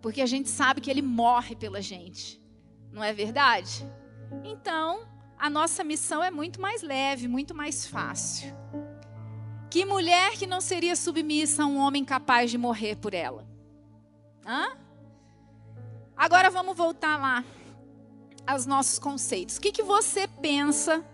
Porque 0.00 0.20
a 0.20 0.26
gente 0.26 0.48
sabe 0.48 0.80
que 0.80 0.90
ele 0.90 1.02
morre 1.02 1.56
pela 1.56 1.82
gente. 1.82 2.40
Não 2.92 3.02
é 3.02 3.12
verdade? 3.12 3.84
Então, 4.44 5.06
a 5.36 5.50
nossa 5.50 5.82
missão 5.82 6.22
é 6.22 6.30
muito 6.30 6.60
mais 6.60 6.82
leve, 6.82 7.26
muito 7.26 7.54
mais 7.54 7.86
fácil. 7.86 8.56
Que 9.70 9.84
mulher 9.84 10.32
que 10.32 10.46
não 10.46 10.60
seria 10.60 10.96
submissa 10.96 11.64
a 11.64 11.66
um 11.66 11.76
homem 11.76 12.04
capaz 12.04 12.50
de 12.50 12.58
morrer 12.58 12.96
por 12.96 13.12
ela? 13.12 13.46
Hã? 14.46 14.76
Agora 16.16 16.50
vamos 16.50 16.76
voltar 16.76 17.16
lá 17.18 17.44
aos 18.48 18.64
nossos 18.64 18.98
conceitos. 18.98 19.58
O 19.58 19.60
que, 19.60 19.70
que 19.70 19.82
você 19.82 20.26
pensa 20.26 21.04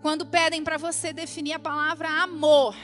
quando 0.00 0.24
pedem 0.24 0.64
para 0.64 0.78
você 0.78 1.12
definir 1.12 1.52
a 1.52 1.58
palavra 1.58 2.08
amor? 2.22 2.74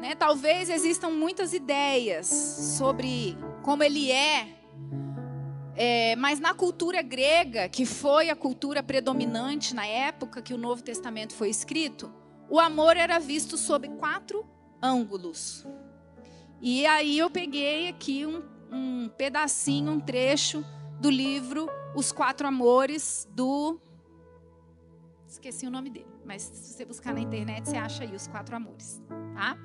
Né? 0.00 0.16
Talvez 0.16 0.68
existam 0.68 1.10
muitas 1.10 1.52
ideias 1.52 2.26
sobre 2.26 3.38
como 3.62 3.84
ele 3.84 4.10
é, 4.10 4.48
é, 5.76 6.16
mas 6.16 6.40
na 6.40 6.52
cultura 6.52 7.00
grega, 7.00 7.68
que 7.68 7.86
foi 7.86 8.28
a 8.28 8.34
cultura 8.34 8.82
predominante 8.82 9.72
na 9.72 9.86
época 9.86 10.42
que 10.42 10.52
o 10.52 10.58
Novo 10.58 10.82
Testamento 10.82 11.34
foi 11.34 11.48
escrito, 11.48 12.12
o 12.50 12.58
amor 12.58 12.96
era 12.96 13.20
visto 13.20 13.56
sob 13.56 13.88
quatro 13.90 14.44
ângulos. 14.82 15.64
E 16.60 16.84
aí 16.86 17.18
eu 17.18 17.30
peguei 17.30 17.88
aqui 17.88 18.26
um, 18.26 18.42
um 18.70 19.08
pedacinho, 19.16 19.92
um 19.92 20.00
trecho 20.00 20.64
do 21.00 21.08
livro 21.08 21.68
Os 21.94 22.10
Quatro 22.10 22.48
Amores, 22.48 23.28
do. 23.34 23.78
Esqueci 25.28 25.66
o 25.66 25.70
nome 25.70 25.90
dele, 25.90 26.06
mas 26.24 26.42
se 26.42 26.72
você 26.72 26.84
buscar 26.84 27.12
na 27.12 27.20
internet, 27.20 27.68
você 27.68 27.76
acha 27.76 28.04
aí 28.04 28.14
os 28.14 28.26
quatro 28.26 28.56
amores. 28.56 29.02
Tá? 29.34 29.56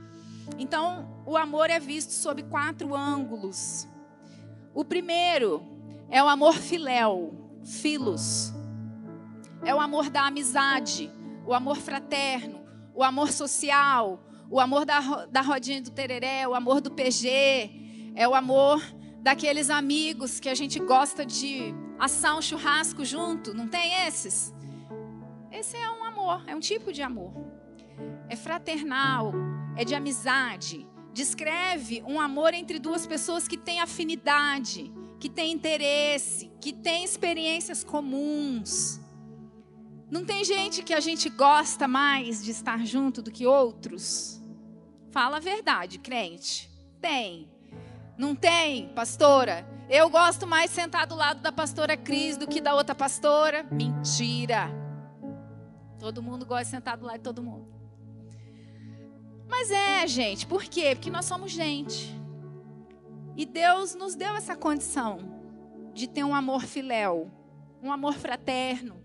Então, 0.57 1.23
o 1.25 1.37
amor 1.37 1.69
é 1.69 1.79
visto 1.79 2.11
sob 2.11 2.43
quatro 2.43 2.93
ângulos. 2.93 3.87
O 4.73 4.83
primeiro 4.83 5.61
é 6.09 6.21
o 6.21 6.27
amor 6.27 6.53
filéu, 6.53 7.33
filos. 7.63 8.53
É 9.63 9.73
o 9.73 9.79
amor 9.79 10.09
da 10.09 10.27
amizade, 10.27 11.11
o 11.45 11.53
amor 11.53 11.77
fraterno, 11.77 12.61
o 12.93 13.03
amor 13.03 13.31
social, 13.31 14.19
o 14.49 14.59
amor 14.59 14.85
da, 14.85 15.25
da 15.25 15.41
rodinha 15.41 15.81
do 15.81 15.91
tereré, 15.91 16.47
o 16.47 16.53
amor 16.53 16.81
do 16.81 16.91
PG, 16.91 18.13
é 18.15 18.27
o 18.27 18.35
amor 18.35 18.81
daqueles 19.21 19.69
amigos 19.69 20.39
que 20.39 20.49
a 20.49 20.55
gente 20.55 20.79
gosta 20.79 21.25
de 21.25 21.73
assar 21.99 22.37
um 22.37 22.41
churrasco 22.41 23.03
junto, 23.03 23.53
não 23.53 23.67
tem 23.67 24.05
esses? 24.07 24.53
Esse 25.51 25.75
é 25.75 25.89
um 25.89 26.03
amor, 26.03 26.43
é 26.47 26.55
um 26.55 26.59
tipo 26.59 26.91
de 26.91 27.01
amor. 27.01 27.33
É 28.29 28.35
fraternal, 28.35 29.33
é 29.75 29.83
de 29.83 29.95
amizade. 29.95 30.87
Descreve 31.13 32.03
um 32.05 32.19
amor 32.19 32.53
entre 32.53 32.77
duas 32.77 33.07
pessoas 33.07 33.47
que 33.47 33.57
têm 33.57 33.79
afinidade, 33.79 34.93
que 35.19 35.29
têm 35.29 35.51
interesse, 35.51 36.51
que 36.61 36.71
têm 36.71 37.03
experiências 37.03 37.83
comuns. 37.83 38.99
Não 40.09 40.23
tem 40.23 40.45
gente 40.45 40.83
que 40.83 40.93
a 40.93 40.99
gente 40.99 41.29
gosta 41.29 41.87
mais 41.87 42.43
de 42.43 42.51
estar 42.51 42.85
junto 42.85 43.21
do 43.21 43.31
que 43.31 43.45
outros? 43.45 44.41
Fala 45.11 45.37
a 45.37 45.39
verdade, 45.39 45.97
crente. 45.97 46.69
Tem. 47.01 47.49
Não 48.17 48.35
tem, 48.35 48.89
pastora? 48.89 49.65
Eu 49.89 50.09
gosto 50.09 50.47
mais 50.47 50.71
sentar 50.71 51.05
do 51.05 51.15
lado 51.15 51.41
da 51.41 51.51
pastora 51.51 51.95
Cris 51.95 52.35
do 52.35 52.47
que 52.47 52.59
da 52.59 52.73
outra 52.73 52.95
pastora? 52.95 53.63
Mentira. 53.71 54.69
Todo 55.99 56.21
mundo 56.21 56.45
gosta 56.45 56.65
de 56.65 56.71
sentar 56.71 56.97
do 56.97 57.05
lado 57.05 57.17
de 57.17 57.23
todo 57.23 57.43
mundo. 57.43 57.67
Mas 59.47 59.71
é, 59.71 60.05
gente, 60.07 60.45
por 60.45 60.63
quê? 60.63 60.95
Porque 60.95 61.09
nós 61.09 61.25
somos 61.25 61.51
gente. 61.51 62.13
E 63.35 63.45
Deus 63.45 63.95
nos 63.95 64.15
deu 64.15 64.35
essa 64.35 64.55
condição 64.55 65.19
de 65.93 66.07
ter 66.07 66.23
um 66.23 66.35
amor 66.35 66.63
filéu, 66.63 67.31
um 67.81 67.91
amor 67.91 68.13
fraterno, 68.15 69.01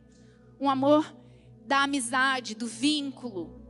um 0.59 0.69
amor 0.69 1.15
da 1.67 1.85
amizade, 1.85 2.55
do 2.55 2.67
vínculo, 2.67 3.62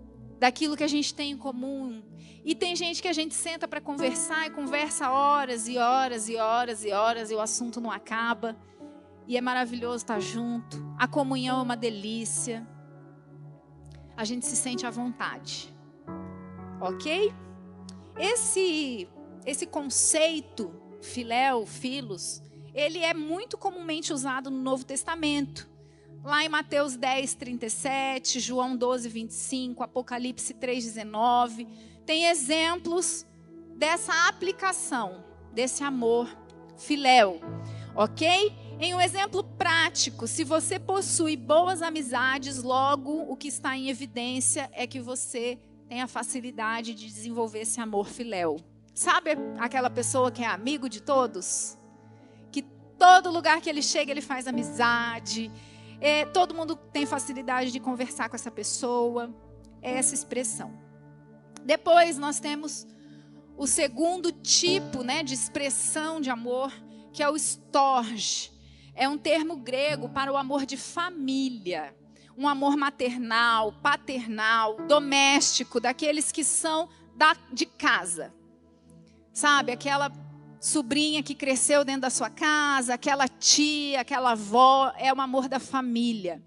daquilo 0.43 0.77
que 0.77 0.83
a 0.83 0.89
gente 0.89 1.15
tem 1.15 1.31
em 1.31 1.37
comum. 1.37 2.03
E 2.45 2.53
tem 2.53 2.75
gente 2.75 3.01
que 3.01 3.07
a 3.07 3.13
gente 3.13 3.33
senta 3.33 3.69
para 3.69 3.81
conversar 3.81 4.45
e 4.49 4.51
conversa 4.51 5.09
horas 5.09 5.69
e 5.69 5.79
horas 5.79 6.29
e 6.29 6.35
horas 6.37 6.85
e 6.85 6.91
horas 6.91 7.31
e 7.31 7.35
o 7.37 7.41
assunto 7.41 7.81
não 7.81 7.93
acaba. 7.93 8.57
E 9.29 9.37
é 9.37 9.41
maravilhoso 9.41 9.99
estar 9.99 10.19
junto. 10.19 10.85
A 10.99 11.07
comunhão 11.07 11.61
é 11.61 11.63
uma 11.63 11.77
delícia. 11.77 12.67
A 14.17 14.25
gente 14.25 14.45
se 14.45 14.57
sente 14.57 14.85
à 14.85 14.91
vontade. 14.91 15.73
OK? 16.81 17.33
Esse 18.19 19.09
esse 19.47 19.65
conceito 19.65 20.75
filéu, 21.01 21.65
filos, 21.65 22.43
ele 22.75 22.99
é 22.99 23.15
muito 23.15 23.57
comumente 23.57 24.13
usado 24.13 24.51
no 24.51 24.61
Novo 24.61 24.85
Testamento. 24.85 25.71
Lá 26.25 26.45
em 26.45 26.49
Mateus 26.49 26.97
10, 26.97 27.35
37, 27.35 28.39
João 28.39 28.77
12, 28.77 29.09
25, 29.09 29.83
Apocalipse 29.83 30.55
3, 30.55 30.85
19, 30.85 31.67
tem 32.07 32.27
exemplos 32.27 33.27
dessa 33.77 34.29
aplicação, 34.29 35.25
desse 35.53 35.83
amor 35.83 36.29
filéu, 36.77 37.41
ok? 37.97 38.53
Em 38.79 38.95
um 38.95 39.01
exemplo 39.01 39.43
prático, 39.43 40.29
se 40.29 40.45
você 40.45 40.79
possui 40.79 41.37
boas 41.37 41.83
amizades, 41.83 42.63
logo 42.63 43.23
o 43.29 43.37
que 43.37 43.49
está 43.49 43.77
em 43.77 43.89
evidência 43.89 44.71
é 44.73 44.87
que 44.87 45.01
você 45.01 45.59
tem 45.89 46.03
a 46.03 46.07
facilidade 46.07 46.95
de 46.95 47.07
desenvolver 47.07 47.63
esse 47.63 47.81
amor 47.81 48.09
filéu. 48.09 48.61
Sabe 48.95 49.31
aquela 49.59 49.91
pessoa 49.91 50.31
que 50.31 50.45
é 50.45 50.47
amigo 50.47 50.89
de 50.89 51.03
todos? 51.03 51.77
Que 52.53 52.63
todo 52.97 53.29
lugar 53.29 53.61
que 53.61 53.69
ele 53.69 53.83
chega 53.83 54.13
ele 54.13 54.21
faz 54.21 54.47
amizade, 54.47 55.51
é, 56.03 56.27
todo 56.27 56.53
mundo 56.53 56.75
tem 56.75 57.07
facilidade 57.07 57.71
de 57.71 57.79
conversar 57.79 58.29
com 58.29 58.35
essa 58.35 58.51
pessoa. 58.51 59.33
É 59.81 59.93
essa 59.93 60.15
expressão. 60.15 60.77
Depois 61.65 62.19
nós 62.19 62.41
temos 62.41 62.85
o 63.57 63.69
segundo 63.69 64.33
tipo 64.33 65.05
né, 65.05 65.23
de 65.23 65.33
expressão 65.33 66.21
de 66.21 66.29
amor, 66.29 66.73
que 67.13 67.23
é 67.23 67.31
o 67.31 67.37
storge. 67.37 68.51
É 68.97 69.09
um 69.09 69.17
termo 69.17 69.57
grego 69.57 70.09
para 70.09 70.33
o 70.33 70.37
amor 70.37 70.67
de 70.67 70.77
família. 70.77 71.97
Um 72.37 72.49
amor 72.49 72.77
maternal, 72.77 73.73
paternal, 73.81 74.79
doméstico, 74.89 75.79
daqueles 75.79 76.33
que 76.33 76.43
são 76.43 76.89
da, 77.15 77.37
de 77.53 77.65
casa. 77.65 78.35
Sabe, 79.33 79.71
aquela 79.71 80.11
sobrinha 80.63 81.25
que 81.25 81.35
cresceu 81.35 81.85
dentro 81.85 82.03
da 82.03 82.11
sua 82.11 82.31
casa, 82.31 82.95
aquela 82.95 83.27
tia, 83.27 84.01
aquela 84.01 84.31
avó, 84.31 84.93
é 84.97 85.13
o 85.13 85.21
amor 85.21 85.49
da 85.49 85.59
família. 85.59 86.41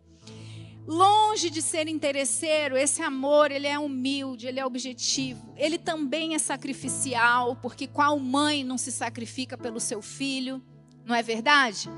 Longe 0.87 1.49
de 1.49 1.61
ser 1.61 1.89
interesseiro, 1.89 2.77
esse 2.77 3.01
amor, 3.01 3.51
ele 3.51 3.67
é 3.67 3.77
humilde, 3.77 4.47
ele 4.47 4.59
é 4.59 4.65
objetivo. 4.65 5.53
Ele 5.57 5.77
também 5.77 6.33
é 6.33 6.39
sacrificial, 6.39 7.57
porque 7.57 7.87
qual 7.87 8.17
mãe 8.17 8.63
não 8.63 8.77
se 8.77 8.89
sacrifica 8.89 9.57
pelo 9.57 9.81
seu 9.81 10.01
filho? 10.01 10.63
Não 11.03 11.13
é 11.13 11.21
verdade? 11.21 11.89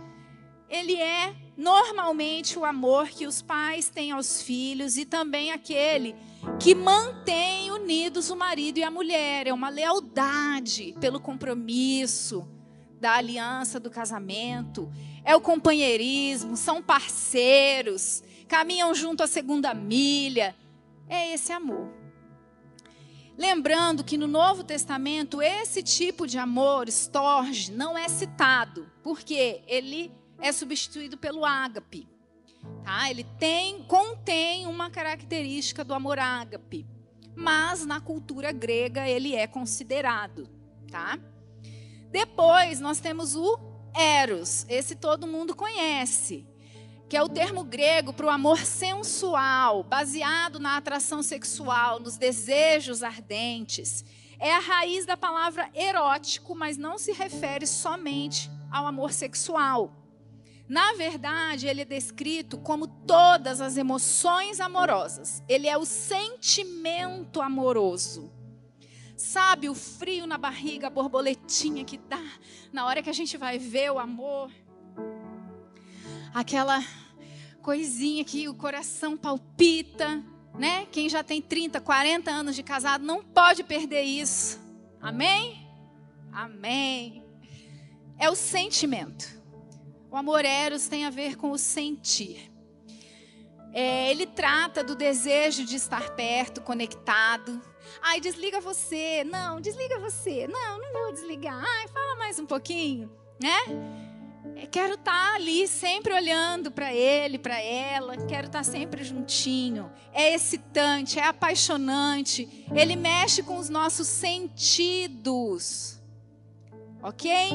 Ele 0.68 0.96
é 0.96 1.36
normalmente 1.56 2.58
o 2.58 2.66
amor 2.66 3.10
que 3.10 3.28
os 3.28 3.44
pais 3.44 3.90
têm 3.90 4.12
aos 4.12 4.42
filhos 4.42 4.98
e 4.98 5.06
também 5.06 5.52
aquele 5.52 6.16
que 6.60 6.74
mantém 6.74 7.72
unidos 7.72 8.30
o 8.30 8.36
marido 8.36 8.78
e 8.78 8.84
a 8.84 8.92
mulher. 8.92 9.48
É 9.48 9.54
uma 9.54 9.70
lealdade 9.70 10.96
pelo 11.00 11.20
compromisso 11.20 12.48
da 13.00 13.14
aliança 13.14 13.80
do 13.80 13.90
casamento. 13.90 14.92
É 15.24 15.36
o 15.36 15.42
companheirismo, 15.42 16.58
são 16.58 16.82
parceiros, 16.82 18.24
caminham 18.48 18.94
junto 18.94 19.24
a 19.24 19.28
segunda 19.28 19.74
milha. 19.74 20.56
É 21.08 21.34
esse 21.34 21.52
amor. 21.52 21.90
Lembrando 23.38 24.04
que 24.04 24.18
no 24.18 24.26
Novo 24.26 24.64
Testamento 24.64 25.42
esse 25.42 25.84
tipo 25.84 26.26
de 26.26 26.40
amor, 26.40 26.90
storge, 26.90 27.72
não 27.72 27.96
é 27.96 28.08
citado, 28.08 28.90
porque 29.04 29.62
ele 29.68 30.12
é 30.40 30.52
substituído 30.52 31.18
pelo 31.18 31.46
ágape. 31.46 32.08
Tá? 32.84 33.10
Ele 33.10 33.24
tem, 33.24 33.84
contém 33.84 34.66
uma 34.66 34.90
característica 34.90 35.84
do 35.84 35.94
amor 35.94 36.20
ágape, 36.20 36.86
mas 37.36 37.86
na 37.86 38.00
cultura 38.00 38.52
grega 38.52 39.08
ele 39.08 39.36
é 39.36 39.46
considerado. 39.46 40.48
Tá? 40.90 41.20
Depois 42.10 42.80
nós 42.80 43.00
temos 43.00 43.36
o 43.36 43.60
eros, 43.94 44.66
esse 44.70 44.96
todo 44.96 45.28
mundo 45.28 45.56
conhece, 45.56 46.48
que 47.10 47.18
é 47.18 47.24
o 47.24 47.30
termo 47.30 47.64
grego 47.64 48.14
para 48.14 48.26
o 48.26 48.30
amor 48.30 48.60
sensual, 48.60 49.84
baseado 49.84 50.60
na 50.60 50.78
atração 50.78 51.24
sexual, 51.24 52.00
nos 52.00 52.18
desejos 52.18 53.02
ardentes. 53.02 54.06
É 54.40 54.54
a 54.54 54.60
raiz 54.60 55.06
da 55.06 55.18
palavra 55.18 55.70
erótico, 55.74 56.56
mas 56.56 56.78
não 56.78 56.98
se 56.98 57.12
refere 57.12 57.66
somente 57.66 58.52
ao 58.72 58.86
amor 58.86 59.12
sexual. 59.12 59.92
Na 60.68 60.94
verdade, 60.94 61.68
ele 61.68 61.82
é 61.82 61.86
descrito 61.86 62.58
como 62.58 62.88
todas 62.88 63.62
as 63.62 63.78
emoções 63.78 64.60
amorosas. 64.60 65.42
Ele 65.48 65.68
é 65.68 65.78
o 65.78 65.86
sentimento 65.86 67.42
amoroso. 67.42 68.32
Sabe 69.16 69.70
o 69.70 69.74
frio 69.74 70.28
na 70.28 70.38
barriga, 70.38 70.88
a 70.88 70.90
borboletinha 70.90 71.84
que 71.86 71.98
dá 71.98 72.24
na 72.72 72.86
hora 72.86 73.02
que 73.02 73.10
a 73.10 73.14
gente 73.14 73.38
vai 73.38 73.58
ver 73.58 73.92
o 73.92 73.98
amor? 73.98 74.52
Aquela 76.34 76.84
coisinha 77.62 78.24
que 78.24 78.48
o 78.48 78.54
coração 78.54 79.18
palpita, 79.18 80.24
né? 80.54 80.86
Quem 80.92 81.10
já 81.10 81.24
tem 81.24 81.42
30, 81.42 81.80
40 81.80 82.30
anos 82.30 82.56
de 82.56 82.62
casado 82.62 83.06
não 83.06 83.24
pode 83.24 83.64
perder 83.64 84.04
isso. 84.04 84.60
Amém? 85.02 85.68
Amém. 86.32 87.24
É 88.20 88.30
o 88.30 88.36
sentimento. 88.36 89.37
O 90.10 90.16
amor 90.16 90.46
eros 90.46 90.88
tem 90.88 91.06
a 91.06 91.10
ver 91.10 91.36
com 91.36 91.52
o 91.52 91.58
sentir. 91.58 92.52
É, 93.74 94.10
ele 94.10 94.26
trata 94.26 94.84
do 94.84 94.96
desejo 94.96 95.66
de 95.66 95.76
estar 95.76 96.16
perto, 96.16 96.62
conectado. 96.62 97.62
Ai, 98.02 98.20
desliga 98.20 98.62
você. 98.62 99.24
Não, 99.26 99.60
desliga 99.60 100.00
você. 100.00 100.48
Não, 100.48 100.80
não 100.80 100.94
vou 100.94 101.14
desligar. 101.14 101.62
Ai, 101.64 101.88
fala 101.90 102.16
mais 102.16 102.40
um 102.40 102.46
pouquinho, 102.46 103.12
né? 103.42 103.58
É, 104.56 104.66
quero 104.66 104.94
estar 104.94 105.36
ali 105.36 105.68
sempre 105.68 106.14
olhando 106.14 106.72
para 106.72 106.94
ele, 106.94 107.38
para 107.38 107.62
ela. 107.62 108.16
Quero 108.26 108.48
estar 108.48 108.64
sempre 108.64 109.04
juntinho. 109.04 109.92
É 110.14 110.34
excitante, 110.34 111.20
é 111.20 111.26
apaixonante. 111.26 112.66
Ele 112.74 112.96
mexe 112.96 113.44
com 113.44 113.58
os 113.58 113.68
nossos 113.70 114.08
sentidos. 114.08 116.02
Ok? 117.04 117.52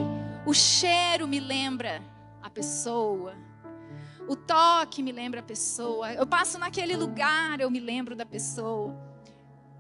O 0.47 0.53
cheiro 0.53 1.27
me 1.27 1.41
lembra 1.41 2.12
a 2.43 2.51
pessoa. 2.51 3.35
O 4.29 4.37
toque 4.37 5.03
me 5.03 5.13
lembra 5.13 5.41
a 5.41 5.43
pessoa. 5.43 6.13
Eu 6.13 6.27
passo 6.27 6.59
naquele 6.59 6.97
lugar, 6.97 7.61
eu 7.61 7.71
me 7.71 7.81
lembro 7.81 8.15
da 8.15 8.27
pessoa. 8.27 8.97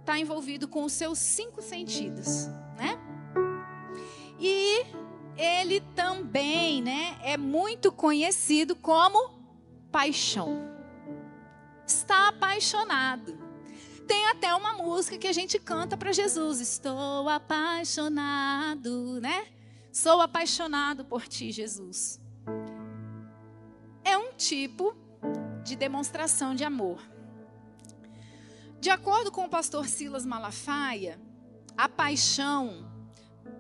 Está 0.01 0.18
envolvido 0.18 0.66
com 0.68 0.85
os 0.85 0.92
seus 0.92 1.18
cinco 1.18 1.62
sentidos, 1.62 2.48
né? 2.77 2.98
E 4.38 4.85
ele 5.37 5.81
também, 5.94 6.83
né, 6.83 7.18
é 7.22 7.37
muito 7.37 7.92
conhecido 7.92 8.75
como 8.75 9.31
paixão. 9.90 10.70
Está 11.87 12.29
apaixonado. 12.29 13.38
Tem 14.07 14.27
até 14.27 14.53
uma 14.55 14.75
música 14.75 15.16
que 15.16 15.29
a 15.29 15.33
gente 15.33 15.59
canta 15.59 15.96
para 15.96 16.12
Jesus. 16.12 16.61
Estou 16.61 17.29
apaixonado, 17.29 19.20
né? 19.20 19.46
Sou 19.92 20.20
apaixonado 20.20 21.05
por 21.05 21.29
ti, 21.29 21.53
Jesus 21.53 22.21
tipo 24.46 24.96
de 25.64 25.76
demonstração 25.76 26.55
de 26.55 26.64
amor. 26.64 27.00
De 28.81 28.90
acordo 28.90 29.31
com 29.31 29.44
o 29.44 29.48
pastor 29.48 29.87
Silas 29.87 30.26
Malafaia, 30.26 31.20
a 31.76 31.88
paixão 31.88 32.90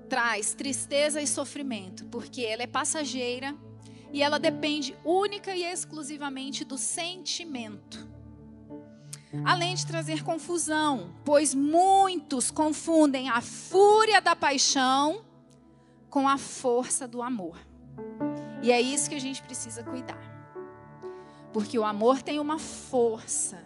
traz 0.08 0.52
tristeza 0.54 1.22
e 1.22 1.26
sofrimento, 1.26 2.04
porque 2.06 2.42
ela 2.42 2.64
é 2.64 2.66
passageira 2.66 3.54
e 4.12 4.22
ela 4.22 4.38
depende 4.38 4.96
única 5.04 5.54
e 5.54 5.62
exclusivamente 5.62 6.64
do 6.64 6.76
sentimento. 6.76 8.10
Além 9.44 9.74
de 9.74 9.86
trazer 9.86 10.22
confusão, 10.22 11.14
pois 11.24 11.54
muitos 11.54 12.50
confundem 12.50 13.30
a 13.30 13.40
fúria 13.40 14.20
da 14.20 14.36
paixão 14.36 15.24
com 16.10 16.28
a 16.28 16.36
força 16.36 17.08
do 17.08 17.22
amor. 17.22 17.56
E 18.62 18.70
é 18.70 18.80
isso 18.80 19.08
que 19.08 19.14
a 19.14 19.20
gente 19.20 19.42
precisa 19.42 19.82
cuidar. 19.82 20.31
Porque 21.52 21.78
o 21.78 21.84
amor 21.84 22.22
tem 22.22 22.38
uma 22.38 22.58
força 22.58 23.62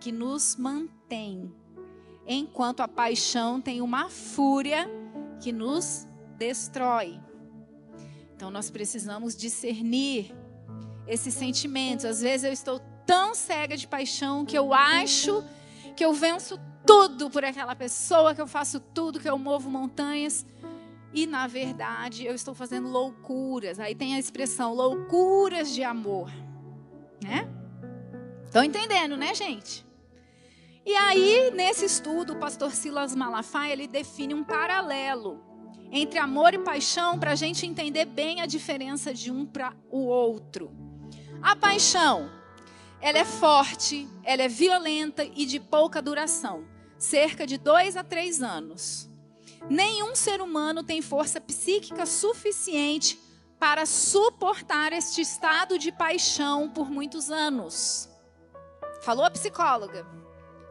que 0.00 0.10
nos 0.10 0.56
mantém 0.56 1.52
enquanto 2.26 2.80
a 2.80 2.88
paixão 2.88 3.60
tem 3.60 3.80
uma 3.80 4.10
fúria 4.10 4.88
que 5.40 5.50
nos 5.50 6.06
destrói. 6.36 7.18
Então 8.34 8.50
nós 8.50 8.70
precisamos 8.70 9.34
discernir 9.34 10.34
esses 11.06 11.34
sentimentos. 11.34 12.04
Às 12.04 12.20
vezes 12.20 12.44
eu 12.44 12.52
estou 12.52 12.80
tão 13.06 13.34
cega 13.34 13.76
de 13.76 13.88
paixão 13.88 14.44
que 14.44 14.56
eu 14.56 14.74
acho 14.74 15.42
que 15.96 16.04
eu 16.04 16.12
venço 16.12 16.60
tudo 16.86 17.28
por 17.28 17.44
aquela 17.44 17.74
pessoa, 17.74 18.34
que 18.34 18.40
eu 18.40 18.46
faço 18.46 18.78
tudo, 18.78 19.18
que 19.18 19.28
eu 19.28 19.38
movo 19.38 19.70
montanhas. 19.70 20.46
E 21.12 21.26
na 21.26 21.46
verdade 21.46 22.26
eu 22.26 22.34
estou 22.34 22.54
fazendo 22.54 22.88
loucuras. 22.88 23.80
Aí 23.80 23.94
tem 23.94 24.14
a 24.14 24.18
expressão 24.18 24.74
loucuras 24.74 25.74
de 25.74 25.82
amor, 25.82 26.30
né? 27.22 27.48
Estão 28.44 28.64
entendendo, 28.64 29.16
né, 29.16 29.34
gente? 29.34 29.86
E 30.84 30.94
aí, 30.94 31.50
nesse 31.50 31.84
estudo, 31.84 32.32
o 32.32 32.38
pastor 32.38 32.72
Silas 32.72 33.14
Malafaia, 33.14 33.74
ele 33.74 33.86
define 33.86 34.32
um 34.32 34.42
paralelo 34.42 35.38
entre 35.92 36.18
amor 36.18 36.54
e 36.54 36.58
paixão 36.58 37.18
para 37.18 37.32
a 37.32 37.34
gente 37.34 37.66
entender 37.66 38.04
bem 38.04 38.40
a 38.40 38.46
diferença 38.46 39.12
de 39.12 39.30
um 39.30 39.44
para 39.44 39.74
o 39.90 40.06
outro. 40.06 40.70
A 41.42 41.54
paixão, 41.54 42.30
ela 43.00 43.18
é 43.18 43.24
forte, 43.24 44.08
ela 44.24 44.42
é 44.42 44.48
violenta 44.48 45.24
e 45.24 45.46
de 45.46 45.60
pouca 45.60 46.00
duração, 46.00 46.64
cerca 46.98 47.46
de 47.46 47.58
dois 47.58 47.96
a 47.96 48.02
três 48.02 48.42
anos. 48.42 49.08
Nenhum 49.68 50.14
ser 50.14 50.40
humano 50.40 50.82
tem 50.82 51.02
força 51.02 51.40
psíquica 51.40 52.06
suficiente 52.06 53.18
para 53.58 53.86
suportar 53.86 54.92
este 54.92 55.20
estado 55.20 55.78
de 55.78 55.90
paixão 55.90 56.70
por 56.70 56.90
muitos 56.90 57.30
anos. 57.30 58.08
Falou 59.02 59.24
a 59.24 59.30
psicóloga. 59.30 60.06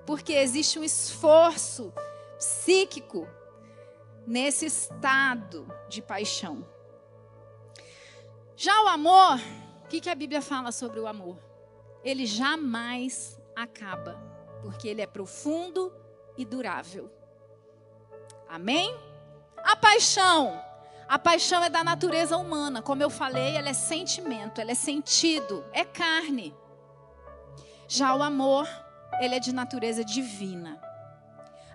Porque 0.05 0.31
existe 0.31 0.79
um 0.79 0.83
esforço 0.85 1.93
psíquico 2.37 3.27
nesse 4.25 4.65
estado 4.65 5.67
de 5.89 6.01
paixão. 6.01 6.65
Já 8.55 8.83
o 8.83 8.87
amor, 8.87 9.37
o 9.83 9.87
que, 9.87 9.99
que 9.99 10.09
a 10.09 10.15
Bíblia 10.15 10.41
fala 10.41 10.71
sobre 10.71 10.99
o 10.99 11.07
amor? 11.07 11.37
Ele 12.03 12.25
jamais 12.25 13.37
acaba, 13.55 14.15
porque 14.61 14.87
ele 14.87 15.01
é 15.01 15.05
profundo 15.05 15.93
e 16.37 16.45
durável. 16.45 17.11
Amém? 18.47 18.97
A 19.57 19.75
paixão. 19.75 20.66
A 21.07 21.17
paixão 21.17 21.63
é 21.63 21.69
da 21.69 21.83
natureza 21.83 22.37
humana. 22.37 22.81
Como 22.81 23.01
eu 23.01 23.09
falei, 23.09 23.55
ela 23.55 23.69
é 23.69 23.73
sentimento, 23.73 24.59
ela 24.59 24.71
é 24.71 24.75
sentido, 24.75 25.63
é 25.71 25.85
carne. 25.85 26.53
Já 27.87 28.13
o 28.13 28.21
amor, 28.21 28.67
ele 29.21 29.35
é 29.35 29.39
de 29.39 29.53
natureza 29.53 30.03
divina. 30.03 30.81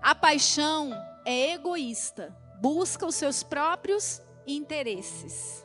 A 0.02 0.14
paixão 0.14 0.92
é 1.24 1.52
egoísta, 1.52 2.36
busca 2.60 3.06
os 3.06 3.14
seus 3.14 3.42
próprios 3.42 4.20
interesses. 4.46 5.64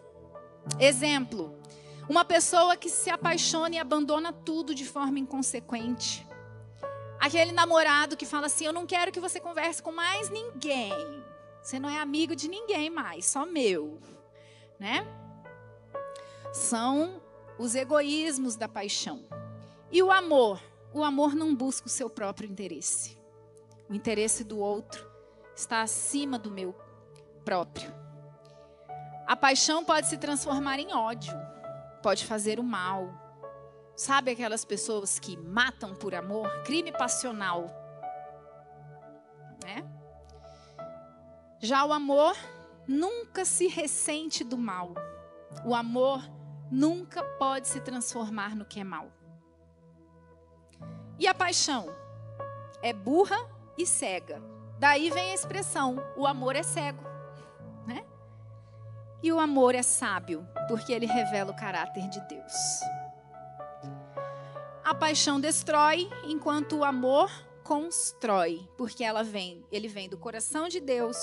Exemplo: 0.80 1.60
uma 2.08 2.24
pessoa 2.24 2.78
que 2.78 2.90
se 2.90 3.10
apaixona 3.10 3.76
e 3.76 3.80
abandona 3.80 4.32
tudo 4.32 4.74
de 4.74 4.86
forma 4.86 5.20
inconsequente. 5.20 6.26
Aquele 7.20 7.52
namorado 7.52 8.16
que 8.16 8.26
fala 8.26 8.46
assim: 8.46 8.66
Eu 8.66 8.74
não 8.74 8.86
quero 8.86 9.12
que 9.12 9.20
você 9.20 9.40
converse 9.40 9.84
com 9.84 9.92
mais 9.92 10.30
ninguém. 10.30 10.94
Você 11.68 11.82
não 11.82 11.90
é 11.90 12.00
amigo 12.00 12.34
de 12.34 12.48
ninguém 12.48 12.90
mais, 12.90 13.26
só 13.26 13.46
meu. 13.46 14.00
Né? 14.80 15.06
São 16.54 17.22
os 17.60 17.76
egoísmos 17.76 18.56
da 18.56 18.70
paixão. 18.70 19.26
E 19.92 20.02
o 20.02 20.10
amor? 20.10 20.64
O 20.94 21.04
amor 21.04 21.36
não 21.36 21.54
busca 21.54 21.88
o 21.88 21.90
seu 21.90 22.10
próprio 22.10 22.50
interesse. 22.50 23.20
O 23.90 23.94
interesse 23.94 24.46
do 24.46 24.58
outro 24.58 25.12
está 25.54 25.82
acima 25.82 26.40
do 26.40 26.50
meu 26.50 26.74
próprio. 27.44 27.94
A 29.28 29.36
paixão 29.36 29.84
pode 29.84 30.08
se 30.08 30.18
transformar 30.18 30.80
em 30.80 30.94
ódio, 30.94 31.34
pode 32.02 32.26
fazer 32.26 32.62
o 32.62 32.64
mal. 32.64 33.10
Sabe 33.94 34.32
aquelas 34.32 34.64
pessoas 34.64 35.20
que 35.20 35.36
matam 35.36 35.94
por 35.94 36.16
amor? 36.16 36.50
Crime 36.64 36.94
passional. 36.94 37.66
Né? 39.66 39.97
Já 41.60 41.84
o 41.86 41.92
amor 41.92 42.36
nunca 42.88 43.44
se 43.44 43.68
ressente 43.68 44.44
do 44.44 44.58
mal. 44.58 44.94
O 45.66 45.74
amor 45.74 46.22
nunca 46.72 47.24
pode 47.24 47.68
se 47.68 47.80
transformar 47.82 48.56
no 48.56 48.66
que 48.66 48.80
é 48.80 48.84
mal. 48.84 49.12
E 51.20 51.28
a 51.28 51.34
paixão? 51.34 51.88
É 52.82 52.94
burra 52.94 53.38
e 53.76 53.88
cega. 53.88 54.42
Daí 54.78 55.10
vem 55.10 55.32
a 55.32 55.34
expressão: 55.34 55.98
o 56.16 56.28
amor 56.28 56.56
é 56.56 56.62
cego. 56.62 57.04
Né? 57.88 58.06
E 59.24 59.32
o 59.32 59.40
amor 59.40 59.74
é 59.74 59.82
sábio, 59.82 60.48
porque 60.68 60.94
ele 60.94 61.08
revela 61.08 61.52
o 61.52 61.56
caráter 61.56 62.08
de 62.08 62.20
Deus. 62.28 62.54
A 64.84 64.94
paixão 64.94 65.40
destrói, 65.40 66.08
enquanto 66.24 66.78
o 66.78 66.84
amor 66.84 67.32
constrói, 67.64 68.70
porque 68.78 69.04
ela 69.04 69.24
vem, 69.24 69.66
ele 69.72 69.88
vem 69.88 70.08
do 70.08 70.18
coração 70.18 70.70
de 70.70 70.80
Deus 70.80 71.18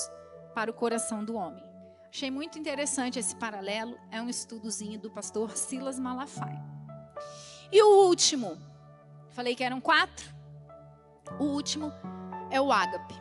para 0.54 0.70
o 0.70 0.74
coração 0.74 1.24
do 1.24 1.34
homem. 1.34 1.62
Achei 2.10 2.30
muito 2.30 2.58
interessante 2.58 3.18
esse 3.18 3.34
paralelo, 3.34 3.98
é 4.10 4.22
um 4.22 4.28
estudozinho 4.28 5.00
do 5.00 5.10
pastor 5.10 5.56
Silas 5.56 5.98
Malafaia. 5.98 6.62
E 7.72 7.82
o 7.82 8.06
último, 8.06 8.56
Falei 9.34 9.56
que 9.56 9.64
eram 9.64 9.80
quatro. 9.80 10.32
O 11.40 11.44
último 11.44 11.92
é 12.52 12.60
o 12.60 12.70
ágape. 12.70 13.14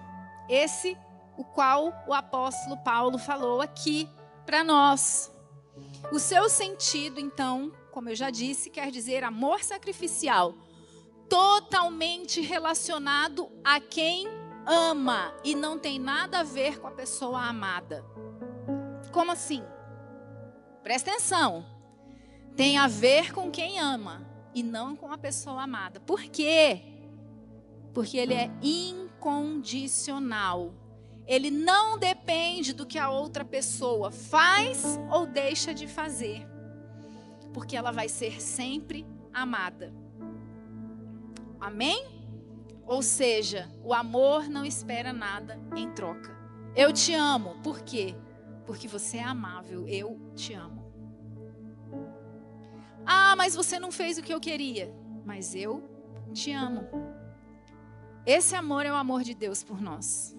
Esse, 0.47 0.95
o 1.35 1.43
qual 1.43 1.91
o 2.07 2.13
apóstolo 2.13 2.77
Paulo 2.77 3.17
falou 3.17 3.61
aqui 3.61 4.07
para 4.45 4.63
nós. 4.63 5.31
O 6.11 6.19
seu 6.19 6.47
sentido, 6.49 7.19
então, 7.19 7.71
como 7.91 8.09
eu 8.09 8.15
já 8.15 8.29
disse, 8.29 8.69
quer 8.69 8.91
dizer 8.91 9.23
amor 9.23 9.63
sacrificial, 9.63 10.53
totalmente 11.27 12.41
relacionado 12.41 13.49
a 13.63 13.79
quem 13.79 14.27
ama 14.65 15.33
e 15.43 15.53
não 15.55 15.77
tem 15.77 15.99
nada 15.99 16.39
a 16.39 16.43
ver 16.43 16.79
com 16.79 16.87
a 16.87 16.91
pessoa 16.91 17.41
amada. 17.41 18.05
Como 19.11 19.29
assim? 19.31 19.61
Presta 20.81 21.11
atenção. 21.11 21.65
Tem 22.55 22.77
a 22.77 22.87
ver 22.87 23.33
com 23.33 23.51
quem 23.51 23.79
ama 23.79 24.25
e 24.53 24.61
não 24.61 24.95
com 24.95 25.11
a 25.11 25.17
pessoa 25.17 25.63
amada. 25.63 25.99
Por 25.99 26.21
quê? 26.23 26.81
Porque 27.93 28.17
ele 28.17 28.33
é 28.33 28.51
incondicional. 28.61 30.73
Ele 31.25 31.49
não 31.49 31.97
depende 31.97 32.73
do 32.73 32.85
que 32.85 32.99
a 32.99 33.09
outra 33.09 33.45
pessoa 33.45 34.11
faz 34.11 34.99
ou 35.11 35.25
deixa 35.25 35.73
de 35.73 35.87
fazer. 35.87 36.45
Porque 37.53 37.77
ela 37.77 37.91
vai 37.91 38.09
ser 38.09 38.41
sempre 38.41 39.05
amada. 39.33 39.93
Amém? 41.59 42.12
Ou 42.85 43.01
seja, 43.01 43.69
o 43.83 43.93
amor 43.93 44.49
não 44.49 44.65
espera 44.65 45.13
nada 45.13 45.59
em 45.75 45.91
troca. 45.91 46.35
Eu 46.75 46.91
te 46.91 47.13
amo. 47.13 47.55
Por 47.63 47.81
quê? 47.81 48.15
Porque 48.65 48.87
você 48.87 49.17
é 49.17 49.23
amável. 49.23 49.87
Eu 49.87 50.19
te 50.35 50.53
amo. 50.53 50.83
Ah, 53.05 53.35
mas 53.35 53.55
você 53.55 53.79
não 53.79 53.91
fez 53.91 54.17
o 54.17 54.23
que 54.23 54.33
eu 54.33 54.39
queria. 54.39 54.93
Mas 55.25 55.55
eu 55.55 55.83
te 56.33 56.51
amo. 56.51 56.87
Esse 58.25 58.55
amor 58.55 58.85
é 58.85 58.91
o 58.91 58.95
amor 58.95 59.23
de 59.23 59.33
Deus 59.33 59.63
por 59.63 59.81
nós. 59.81 60.35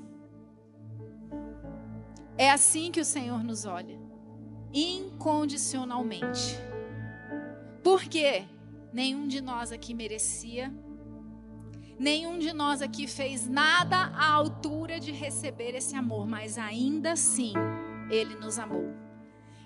É 2.37 2.51
assim 2.51 2.91
que 2.91 3.01
o 3.01 3.05
Senhor 3.05 3.45
nos 3.45 3.65
olha, 3.65 3.97
incondicionalmente. 4.73 6.59
Porque 7.83 8.45
nenhum 8.93 9.29
de 9.29 9.41
nós 9.41 9.71
aqui 9.71 9.95
merecia, 9.95 10.75
nenhum 11.99 12.39
de 12.39 12.53
nós 12.53 12.83
aqui 12.83 13.07
fez 13.07 13.49
nada 13.49 13.97
à 13.97 14.31
altura 14.33 14.99
de 14.99 15.13
receber 15.13 15.75
esse 15.75 15.97
amor, 15.97 16.27
mas 16.27 16.59
ainda 16.59 17.13
assim, 17.13 17.53
Ele 18.11 18.35
nos 18.37 18.59
amou. 18.59 18.93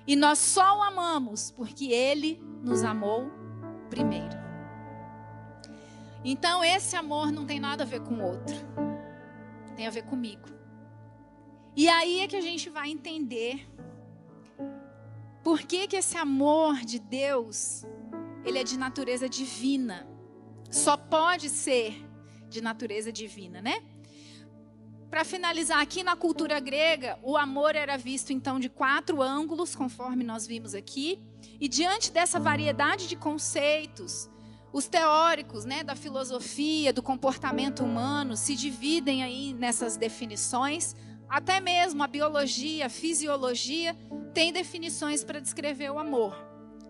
E 0.07 0.17
nós 0.17 0.39
só 0.39 0.79
o 0.79 0.83
amamos 0.83 1.51
porque 1.51 1.87
Ele 1.87 2.41
nos 2.63 2.83
amou 2.83 3.31
primeiro. 3.91 4.37
Então 6.25 6.65
esse 6.65 6.97
amor 6.97 7.31
não 7.31 7.47
tem 7.47 7.61
nada 7.61 7.85
a 7.85 7.87
ver 7.87 8.01
com 8.01 8.15
o 8.15 8.23
outro. 8.23 8.57
Tem 9.77 9.87
a 9.87 9.91
ver 9.91 10.03
comigo. 10.03 10.49
E 11.77 11.89
aí 11.89 12.21
é 12.21 12.27
que 12.27 12.37
a 12.37 12.41
gente 12.41 12.69
vai 12.69 12.91
entender 12.91 13.69
por 15.45 15.61
que, 15.61 15.87
que 15.87 15.97
esse 15.97 16.17
amor 16.17 16.75
de 16.77 16.99
Deus, 16.99 17.85
ele 18.45 18.59
é 18.59 18.65
de 18.65 18.77
natureza 18.77 19.29
divina. 19.29 20.07
Só 20.71 20.97
pode 20.97 21.49
ser 21.49 22.08
de 22.49 22.61
natureza 22.61 23.13
divina, 23.13 23.61
né? 23.61 23.83
Para 25.11 25.25
finalizar, 25.25 25.81
aqui 25.81 26.03
na 26.03 26.15
cultura 26.15 26.61
grega, 26.61 27.19
o 27.23 27.37
amor 27.37 27.75
era 27.75 27.97
visto 27.97 28.31
então 28.31 28.61
de 28.61 28.69
quatro 28.69 29.23
ângulos, 29.23 29.75
conforme 29.75 30.23
nós 30.23 30.47
vimos 30.47 30.75
aqui. 30.75 31.19
E 31.59 31.67
diante 31.67 32.13
dessa 32.13 32.39
variedade 32.39 33.09
de 33.09 33.17
conceitos, 33.17 34.29
Os 34.73 34.87
teóricos 34.87 35.65
né, 35.65 35.83
da 35.83 35.97
filosofia, 35.97 36.93
do 36.93 37.03
comportamento 37.03 37.83
humano, 37.83 38.37
se 38.37 38.55
dividem 38.55 39.23
aí 39.23 39.55
nessas 39.55 39.97
definições. 39.97 40.95
Até 41.29 41.61
mesmo 41.61 42.03
a 42.03 42.07
biologia, 42.07 42.87
a 42.87 42.91
fisiologia, 42.91 43.97
tem 44.35 44.53
definições 44.53 45.25
para 45.25 45.41
descrever 45.41 45.91
o 45.91 45.99
amor. 45.99 46.37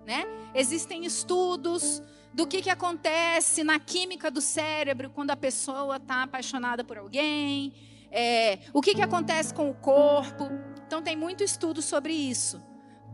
Né? 0.04 0.24
Existem 0.54 1.04
estudos 1.04 2.02
do 2.32 2.46
que, 2.46 2.62
que 2.62 2.70
acontece 2.70 3.64
na 3.64 3.78
química 3.78 4.30
do 4.30 4.40
cérebro 4.40 5.10
quando 5.10 5.30
a 5.30 5.36
pessoa 5.36 5.96
está 5.96 6.22
apaixonada 6.22 6.84
por 6.84 6.98
alguém, 6.98 7.72
é, 8.10 8.58
o 8.72 8.80
que, 8.80 8.94
que 8.94 9.02
acontece 9.02 9.52
com 9.52 9.70
o 9.70 9.74
corpo. 9.74 10.48
Então, 10.86 11.02
tem 11.02 11.16
muito 11.16 11.42
estudo 11.42 11.82
sobre 11.82 12.12
isso. 12.12 12.62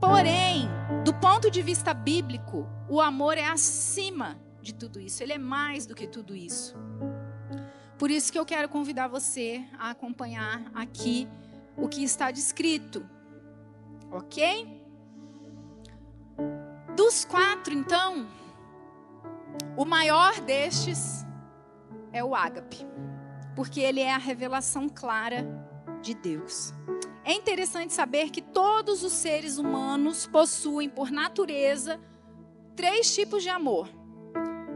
Porém, 0.00 0.68
do 1.04 1.14
ponto 1.14 1.50
de 1.50 1.62
vista 1.62 1.94
bíblico, 1.94 2.68
o 2.88 3.00
amor 3.00 3.38
é 3.38 3.46
acima 3.46 4.38
de 4.60 4.74
tudo 4.74 5.00
isso, 5.00 5.22
ele 5.22 5.32
é 5.32 5.38
mais 5.38 5.86
do 5.86 5.94
que 5.94 6.06
tudo 6.06 6.34
isso. 6.34 6.76
Por 7.98 8.10
isso 8.10 8.32
que 8.32 8.38
eu 8.38 8.44
quero 8.44 8.68
convidar 8.68 9.08
você 9.08 9.64
a 9.78 9.90
acompanhar 9.90 10.70
aqui 10.74 11.28
o 11.76 11.88
que 11.88 12.02
está 12.02 12.30
descrito, 12.30 13.08
ok? 14.10 14.82
Dos 16.96 17.24
quatro, 17.24 17.72
então, 17.72 18.26
o 19.76 19.84
maior 19.84 20.40
destes 20.40 21.24
é 22.12 22.22
o 22.22 22.34
ágape, 22.34 22.86
porque 23.56 23.80
ele 23.80 24.00
é 24.00 24.12
a 24.12 24.18
revelação 24.18 24.88
clara 24.88 25.46
de 26.00 26.14
Deus. 26.14 26.72
É 27.24 27.32
interessante 27.32 27.92
saber 27.92 28.30
que 28.30 28.42
todos 28.42 29.02
os 29.02 29.12
seres 29.12 29.58
humanos 29.58 30.26
possuem, 30.26 30.88
por 30.88 31.10
natureza, 31.10 31.98
três 32.76 33.14
tipos 33.14 33.42
de 33.42 33.48
amor 33.48 33.88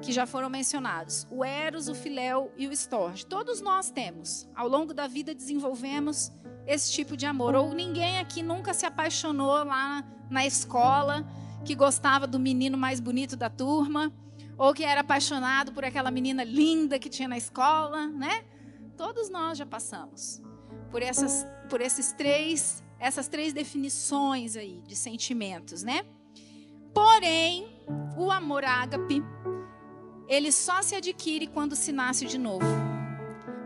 que 0.00 0.12
já 0.12 0.26
foram 0.26 0.48
mencionados: 0.48 1.26
o 1.30 1.44
Eros, 1.44 1.88
o 1.88 1.94
Filéu 1.94 2.52
e 2.56 2.66
o 2.66 2.72
Storge. 2.72 3.26
Todos 3.26 3.60
nós 3.60 3.90
temos. 3.90 4.48
Ao 4.54 4.68
longo 4.68 4.94
da 4.94 5.06
vida 5.06 5.34
desenvolvemos 5.34 6.32
esse 6.66 6.92
tipo 6.92 7.16
de 7.16 7.26
amor. 7.26 7.54
Ou 7.54 7.74
ninguém 7.74 8.18
aqui 8.18 8.42
nunca 8.42 8.72
se 8.72 8.86
apaixonou 8.86 9.64
lá 9.64 10.04
na 10.30 10.46
escola, 10.46 11.26
que 11.64 11.74
gostava 11.74 12.26
do 12.26 12.38
menino 12.38 12.78
mais 12.78 13.00
bonito 13.00 13.36
da 13.36 13.50
turma, 13.50 14.12
ou 14.58 14.74
que 14.74 14.84
era 14.84 15.00
apaixonado 15.00 15.72
por 15.72 15.84
aquela 15.84 16.10
menina 16.10 16.42
linda 16.42 16.98
que 16.98 17.08
tinha 17.08 17.28
na 17.28 17.38
escola, 17.38 18.08
né? 18.08 18.44
Todos 18.96 19.30
nós 19.30 19.56
já 19.56 19.64
passamos 19.64 20.42
por 20.90 21.02
essas 21.02 21.46
por 21.70 21.80
esses 21.80 22.12
três 22.12 22.82
essas 22.98 23.28
três 23.28 23.52
definições 23.52 24.56
aí 24.56 24.82
de 24.86 24.96
sentimentos, 24.96 25.84
né? 25.84 26.04
Porém, 26.92 27.80
o 28.16 28.30
amor 28.32 28.64
ágape 28.64 29.22
ele 30.28 30.52
só 30.52 30.82
se 30.82 30.94
adquire 30.94 31.46
quando 31.46 31.74
se 31.74 31.90
nasce 31.90 32.26
de 32.26 32.36
novo. 32.36 32.66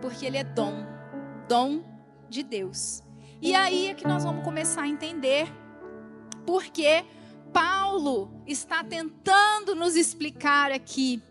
Porque 0.00 0.24
ele 0.24 0.36
é 0.36 0.44
dom, 0.44 0.86
dom 1.48 1.82
de 2.28 2.42
Deus. 2.42 3.02
E 3.40 3.54
aí 3.54 3.88
é 3.88 3.94
que 3.94 4.06
nós 4.06 4.22
vamos 4.22 4.44
começar 4.44 4.82
a 4.82 4.88
entender 4.88 5.48
porque 6.46 7.04
Paulo 7.52 8.42
está 8.46 8.82
tentando 8.82 9.74
nos 9.74 9.96
explicar 9.96 10.72
aqui. 10.72 11.22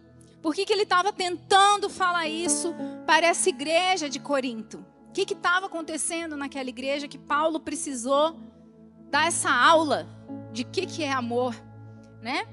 Por 0.42 0.56
que, 0.56 0.66
que 0.66 0.74
ele 0.74 0.84
estava 0.84 1.12
tentando 1.14 1.90
falar 1.90 2.28
isso 2.28 2.74
para 3.06 3.28
essa 3.28 3.50
igreja 3.50 4.10
de 4.10 4.20
Corinto? 4.20 4.86
O 5.10 5.12
que 5.12 5.34
estava 5.34 5.66
acontecendo 5.66 6.38
naquela 6.38 6.70
igreja 6.70 7.08
que 7.08 7.18
Paulo 7.18 7.60
precisou 7.60 8.40
dar 9.10 9.28
essa 9.28 9.52
aula 9.52 10.08
de 10.52 10.64
o 10.64 10.66
que, 10.68 10.86
que 10.86 11.04
é 11.04 11.12
amor, 11.12 11.56
né? 12.22 12.48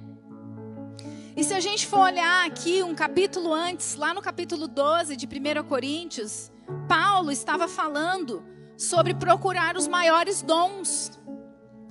E 1.36 1.44
se 1.44 1.54
a 1.54 1.60
gente 1.60 1.86
for 1.86 2.00
olhar 2.00 2.46
aqui 2.46 2.82
um 2.82 2.96
capítulo 2.96 3.54
antes, 3.54 3.94
lá 3.94 4.12
no 4.12 4.20
capítulo 4.20 4.66
12 4.66 5.16
de 5.16 5.26
1 5.26 5.62
Coríntios, 5.68 6.50
Paulo 6.88 7.30
estava 7.30 7.68
falando 7.68 8.44
sobre 8.76 9.14
procurar 9.14 9.76
os 9.76 9.86
maiores 9.86 10.42
dons. 10.42 11.17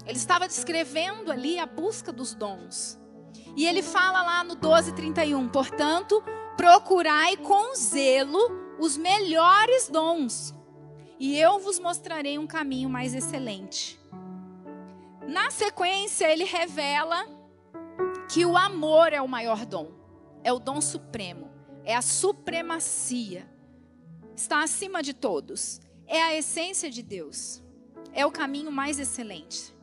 Ele 0.08 0.18
estava 0.18 0.48
descrevendo 0.48 1.32
ali 1.32 1.60
a 1.60 1.66
busca 1.66 2.12
dos 2.12 2.34
dons. 2.34 2.98
E 3.56 3.66
ele 3.66 3.82
fala 3.82 4.22
lá 4.24 4.44
no 4.44 4.56
12:31, 4.56 5.50
portanto, 5.50 6.24
procurai 6.56 7.36
com 7.38 7.76
zelo 7.76 8.40
os 8.80 8.96
melhores 8.96 9.90
dons, 9.90 10.54
e 11.20 11.38
eu 11.38 11.60
vos 11.60 11.80
mostrarei 11.80 12.38
um 12.38 12.48
caminho 12.48 12.90
mais 12.90 13.14
excelente. 13.14 14.00
Na 15.28 15.50
sequência, 15.50 16.32
ele 16.32 16.44
revela 16.44 17.26
que 18.30 18.46
o 18.46 18.56
amor 18.56 19.14
é 19.14 19.22
o 19.22 19.28
maior 19.28 19.66
dom, 19.66 19.92
é 20.44 20.54
o 20.54 20.60
dom 20.60 20.80
supremo, 20.80 21.52
é 21.84 21.96
a 21.96 22.02
supremacia, 22.02 23.50
está 24.36 24.64
acima 24.64 25.02
de 25.02 25.14
todos, 25.14 25.82
é 26.06 26.22
a 26.22 26.36
essência 26.36 26.90
de 26.90 27.02
Deus, 27.02 27.64
é 28.14 28.26
o 28.26 28.32
caminho 28.32 28.72
mais 28.72 29.00
excelente. 29.00 29.77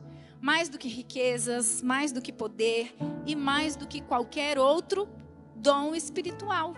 Mais 0.45 0.69
do 0.69 0.77
que 0.77 0.87
riquezas, 0.87 1.81
mais 1.81 2.11
do 2.11 2.21
que 2.21 2.31
poder 2.31 2.95
e 3.25 3.35
mais 3.35 3.75
do 3.75 3.87
que 3.87 3.99
qualquer 3.99 4.59
outro 4.59 5.09
dom 5.55 5.95
espiritual. 5.95 6.75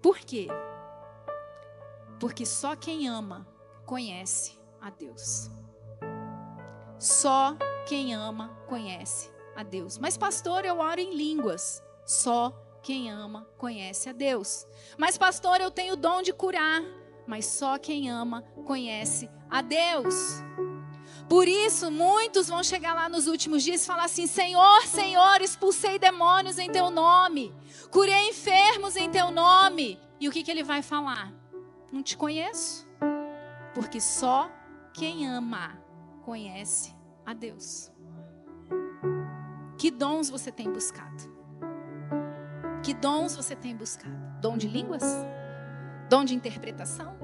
Por 0.00 0.18
quê? 0.20 0.48
Porque 2.18 2.46
só 2.46 2.74
quem 2.74 3.06
ama 3.06 3.46
conhece 3.84 4.58
a 4.80 4.88
Deus. 4.88 5.50
Só 6.98 7.54
quem 7.86 8.14
ama 8.14 8.48
conhece 8.66 9.30
a 9.54 9.62
Deus. 9.62 9.98
Mas, 9.98 10.16
pastor, 10.16 10.64
eu 10.64 10.78
oro 10.78 11.00
em 11.02 11.14
línguas. 11.14 11.82
Só 12.06 12.50
quem 12.82 13.10
ama 13.10 13.46
conhece 13.58 14.08
a 14.08 14.12
Deus. 14.14 14.66
Mas, 14.96 15.18
pastor, 15.18 15.60
eu 15.60 15.70
tenho 15.70 15.92
o 15.92 15.98
dom 15.98 16.22
de 16.22 16.32
curar. 16.32 16.82
Mas 17.26 17.46
só 17.46 17.78
quem 17.78 18.10
ama 18.10 18.42
conhece 18.64 19.30
a 19.50 19.62
Deus. 19.62 20.42
Por 21.28 21.48
isso, 21.48 21.90
muitos 21.90 22.48
vão 22.48 22.62
chegar 22.62 22.94
lá 22.94 23.08
nos 23.08 23.26
últimos 23.26 23.62
dias 23.62 23.82
e 23.82 23.86
falar 23.86 24.04
assim: 24.04 24.26
Senhor, 24.26 24.82
Senhor, 24.86 25.40
expulsei 25.40 25.98
demônios 25.98 26.58
em 26.58 26.70
teu 26.70 26.90
nome, 26.90 27.54
curei 27.90 28.28
enfermos 28.28 28.96
em 28.96 29.10
teu 29.10 29.30
nome. 29.30 29.98
E 30.20 30.28
o 30.28 30.32
que, 30.32 30.42
que 30.42 30.50
ele 30.50 30.62
vai 30.62 30.82
falar? 30.82 31.32
Não 31.90 32.02
te 32.02 32.16
conheço. 32.16 32.86
Porque 33.74 34.00
só 34.00 34.50
quem 34.92 35.26
ama 35.26 35.78
conhece 36.24 36.94
a 37.26 37.32
Deus. 37.32 37.90
Que 39.78 39.90
dons 39.90 40.30
você 40.30 40.52
tem 40.52 40.70
buscado? 40.70 41.34
Que 42.82 42.94
dons 42.94 43.34
você 43.34 43.56
tem 43.56 43.74
buscado? 43.74 44.14
Dom 44.40 44.56
de 44.56 44.68
línguas? 44.68 45.04
Dom 46.08 46.24
de 46.24 46.34
interpretação? 46.34 47.16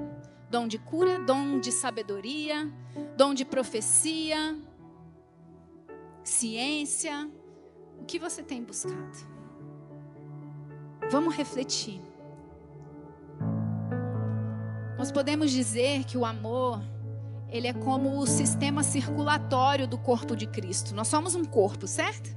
Dom 0.50 0.66
de 0.66 0.78
cura? 0.78 1.18
Dom 1.18 1.60
de 1.60 1.70
sabedoria? 1.70 2.70
Dom 3.16 3.34
de 3.34 3.44
profecia? 3.44 4.58
Ciência? 6.24 7.30
O 8.00 8.04
que 8.04 8.18
você 8.18 8.42
tem 8.42 8.62
buscado? 8.62 9.18
Vamos 11.10 11.34
refletir. 11.34 12.00
Nós 14.96 15.10
podemos 15.10 15.50
dizer 15.50 16.04
que 16.04 16.16
o 16.16 16.24
amor 16.24 16.80
ele 17.48 17.66
é 17.66 17.72
como 17.72 18.18
o 18.18 18.26
sistema 18.26 18.82
circulatório 18.82 19.86
do 19.86 19.98
corpo 19.98 20.36
de 20.36 20.46
Cristo. 20.46 20.94
Nós 20.94 21.08
somos 21.08 21.34
um 21.34 21.44
corpo, 21.44 21.86
certo? 21.86 22.36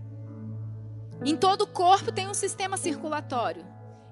Em 1.23 1.37
todo 1.37 1.67
corpo 1.67 2.11
tem 2.11 2.27
um 2.27 2.33
sistema 2.33 2.75
circulatório, 2.75 3.63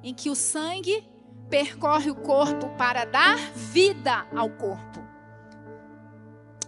em 0.03 0.13
que 0.13 0.29
o 0.29 0.35
sangue 0.35 1.03
percorre 1.51 2.09
o 2.09 2.15
corpo 2.15 2.69
para 2.77 3.03
dar 3.03 3.37
vida 3.53 4.25
ao 4.33 4.49
corpo. 4.49 5.01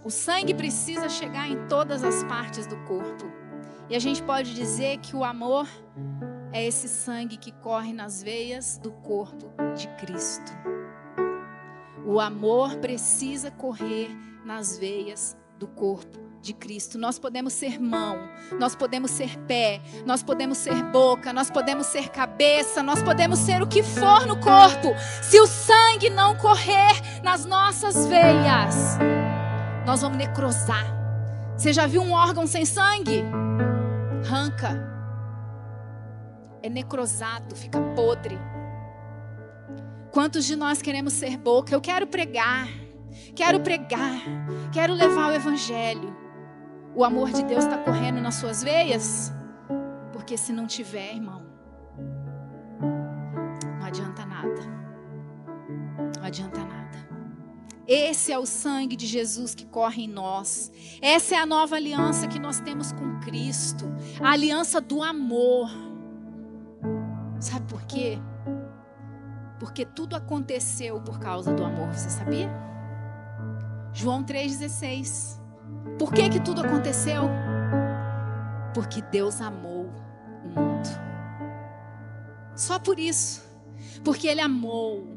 O 0.04 0.10
sangue 0.10 0.54
precisa 0.54 1.08
chegar 1.08 1.50
em 1.50 1.66
todas 1.68 2.04
as 2.04 2.22
partes 2.26 2.68
do 2.68 2.76
corpo. 2.84 3.32
E 3.90 3.96
a 3.96 4.00
gente 4.00 4.22
pode 4.22 4.54
dizer 4.54 4.98
que 4.98 5.16
o 5.16 5.24
amor 5.24 5.66
é 6.52 6.66
esse 6.66 6.90
sangue 6.90 7.38
que 7.38 7.54
corre 7.54 7.94
nas 7.94 8.22
veias 8.22 8.78
do 8.78 8.92
corpo 8.92 9.54
de 9.74 9.88
Cristo. 9.96 10.52
O 12.06 12.20
amor 12.20 12.76
precisa 12.76 13.50
correr 13.50 14.10
nas 14.46 14.78
veias 14.78 15.38
do 15.58 15.68
corpo 15.68 16.23
de 16.44 16.54
Cristo. 16.54 17.00
Nós 17.00 17.18
podemos 17.18 17.54
ser 17.54 17.80
mão, 17.80 18.20
nós 18.60 18.76
podemos 18.76 19.10
ser 19.10 19.38
pé, 19.48 19.82
nós 20.06 20.22
podemos 20.22 20.58
ser 20.58 20.84
boca, 20.92 21.32
nós 21.32 21.50
podemos 21.50 21.88
ser 21.88 22.10
cabeça, 22.10 22.84
nós 22.84 23.02
podemos 23.02 23.40
ser 23.40 23.62
o 23.62 23.68
que 23.68 23.82
for 23.82 24.28
no 24.28 24.38
corpo. 24.40 24.94
Se 25.22 25.40
o 25.40 25.48
sangue 25.48 26.10
não 26.10 26.36
correr 26.36 27.22
nas 27.24 27.46
nossas 27.46 28.06
veias, 28.06 29.00
nós 29.86 30.02
vamos 30.02 30.18
necrosar. 30.18 30.86
Você 31.58 31.72
já 31.72 31.88
viu 31.88 32.02
um 32.02 32.12
órgão 32.12 32.46
sem 32.46 32.66
sangue? 32.66 33.24
Ranca. 34.26 34.92
É 36.62 36.70
necrosado, 36.70 37.56
fica 37.56 37.80
podre. 37.96 38.38
Quantos 40.12 40.46
de 40.46 40.56
nós 40.56 40.82
queremos 40.82 41.14
ser 41.14 41.38
boca? 41.38 41.74
Eu 41.74 41.82
quero 41.82 42.06
pregar, 42.06 42.68
quero 43.34 43.62
pregar, 43.62 44.22
quero 44.72 44.94
levar 44.94 45.32
o 45.32 45.36
Evangelho. 45.36 46.13
O 46.96 47.04
amor 47.04 47.32
de 47.32 47.44
Deus 47.44 47.64
está 47.64 47.78
correndo 47.78 48.22
nas 48.22 48.36
suas 48.36 48.64
veias? 48.64 49.34
Porque 50.12 50.38
se 50.38 50.54
não 50.54 50.68
tiver, 50.68 51.16
irmão, 51.16 51.42
não 53.80 53.86
adianta 53.86 54.26
nada. 54.26 54.62
Não 56.18 56.24
adianta 56.24 56.60
nada. 56.60 56.74
Esse 57.88 58.32
é 58.32 58.40
o 58.40 58.46
sangue 58.46 58.96
de 58.96 59.06
Jesus 59.06 59.54
que 59.54 59.66
corre 59.66 60.04
em 60.04 60.08
nós. 60.08 60.72
Essa 61.02 61.36
é 61.36 61.38
a 61.40 61.46
nova 61.46 61.76
aliança 61.76 62.28
que 62.28 62.40
nós 62.40 62.60
temos 62.60 62.92
com 62.92 63.20
Cristo 63.20 63.94
a 64.22 64.32
aliança 64.32 64.80
do 64.80 65.02
amor. 65.02 65.70
Sabe 67.40 67.66
por 67.68 67.84
quê? 67.84 68.20
Porque 69.60 69.86
tudo 69.86 70.16
aconteceu 70.16 71.02
por 71.02 71.20
causa 71.20 71.54
do 71.54 71.64
amor, 71.64 71.94
você 71.94 72.10
sabia? 72.10 72.50
João 73.94 74.24
3,16. 74.24 75.43
Por 75.98 76.12
que, 76.12 76.30
que 76.30 76.40
tudo 76.40 76.62
aconteceu? 76.62 77.30
Porque 78.74 79.02
Deus 79.02 79.42
amou 79.42 79.90
o 80.44 80.48
mundo. 80.48 80.90
Só 82.56 82.80
por 82.80 83.00
isso. 83.00 83.44
Porque 84.04 84.28
Ele 84.28 84.42
amou. 84.42 85.08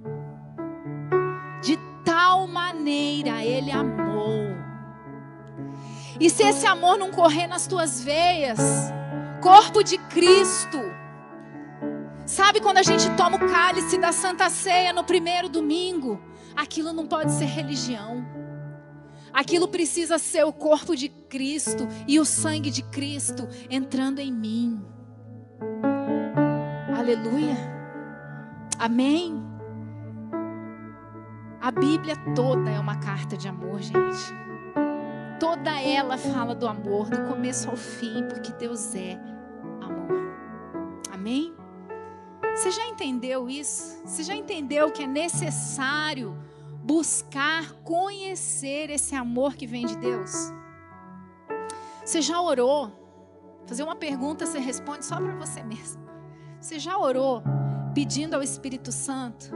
De 1.63 1.77
tal 2.05 2.47
maneira 2.47 3.45
Ele 3.45 3.71
amou. 3.71 4.57
E 6.19 6.31
se 6.31 6.43
esse 6.43 6.67
amor 6.67 6.99
não 6.99 7.11
correr 7.11 7.47
nas 7.47 7.67
tuas 7.67 8.03
veias, 8.03 8.59
corpo 9.43 9.83
de 9.83 9.99
Cristo. 9.99 10.79
Sabe 12.25 12.61
quando 12.61 12.79
a 12.79 12.83
gente 12.83 13.09
toma 13.17 13.37
o 13.37 13.49
cálice 13.49 13.99
da 13.99 14.13
Santa 14.13 14.49
Ceia 14.51 14.93
no 14.93 15.05
primeiro 15.05 15.49
domingo? 15.49 16.21
Aquilo 16.57 16.93
não 16.93 17.07
pode 17.07 17.33
ser 17.33 17.45
religião. 17.45 18.27
Aquilo 19.33 19.69
precisa 19.69 20.19
ser 20.19 20.45
o 20.45 20.53
corpo 20.53 20.97
de 20.97 21.09
Cristo 21.09 21.87
e 22.07 22.19
o 22.19 22.25
sangue 22.25 22.71
de 22.71 22.83
Cristo 22.83 23.49
entrando 23.69 24.19
em 24.19 24.33
mim. 24.33 24.81
Aleluia. 26.97 27.57
Amém. 28.79 29.43
A 31.61 31.71
Bíblia 31.71 32.17
toda 32.35 32.71
é 32.71 32.79
uma 32.79 32.97
carta 32.97 33.37
de 33.37 33.49
amor, 33.49 33.81
gente. 33.81 34.35
Toda 35.39 35.81
ela 35.81 36.17
fala 36.17 36.55
do 36.55 36.67
amor, 36.67 37.11
do 37.11 37.25
começo 37.29 37.69
ao 37.69 37.77
fim, 37.77 38.23
porque 38.29 38.53
Deus 38.53 38.95
é 38.95 39.19
amor. 39.83 40.33
Amém? 41.13 41.55
Você 42.55 42.71
já 42.71 42.87
entendeu 42.87 43.49
isso? 43.49 44.01
Você 44.05 44.23
já 44.23 44.35
entendeu 44.35 44.91
que 44.91 45.03
é 45.03 45.07
necessário 45.07 46.37
buscar 46.87 47.73
conhecer 47.83 48.91
esse 48.91 49.13
amor 49.17 49.57
que 49.57 49.67
vem 49.67 49.87
de 49.87 49.97
Deus? 49.97 50.31
Você 52.05 52.23
já 52.23 52.41
orou? 52.41 52.93
Fazer 53.67 53.83
uma 53.83 53.97
pergunta, 53.97 54.47
você 54.47 54.61
responde 54.61 55.05
só 55.05 55.17
para 55.17 55.35
você 55.35 55.65
mesmo. 55.65 56.01
Você 56.61 56.79
já 56.79 56.97
orou 56.97 57.43
pedindo 57.93 58.35
ao 58.35 58.43
Espírito 58.43 58.93
Santo 58.93 59.51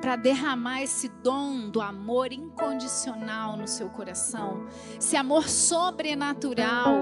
para 0.00 0.14
derramar 0.14 0.80
esse 0.80 1.08
dom 1.08 1.68
do 1.68 1.80
amor 1.80 2.32
incondicional 2.32 3.56
no 3.56 3.66
seu 3.66 3.88
coração? 3.88 4.64
Esse 4.96 5.16
amor 5.16 5.48
sobrenatural 5.48 6.92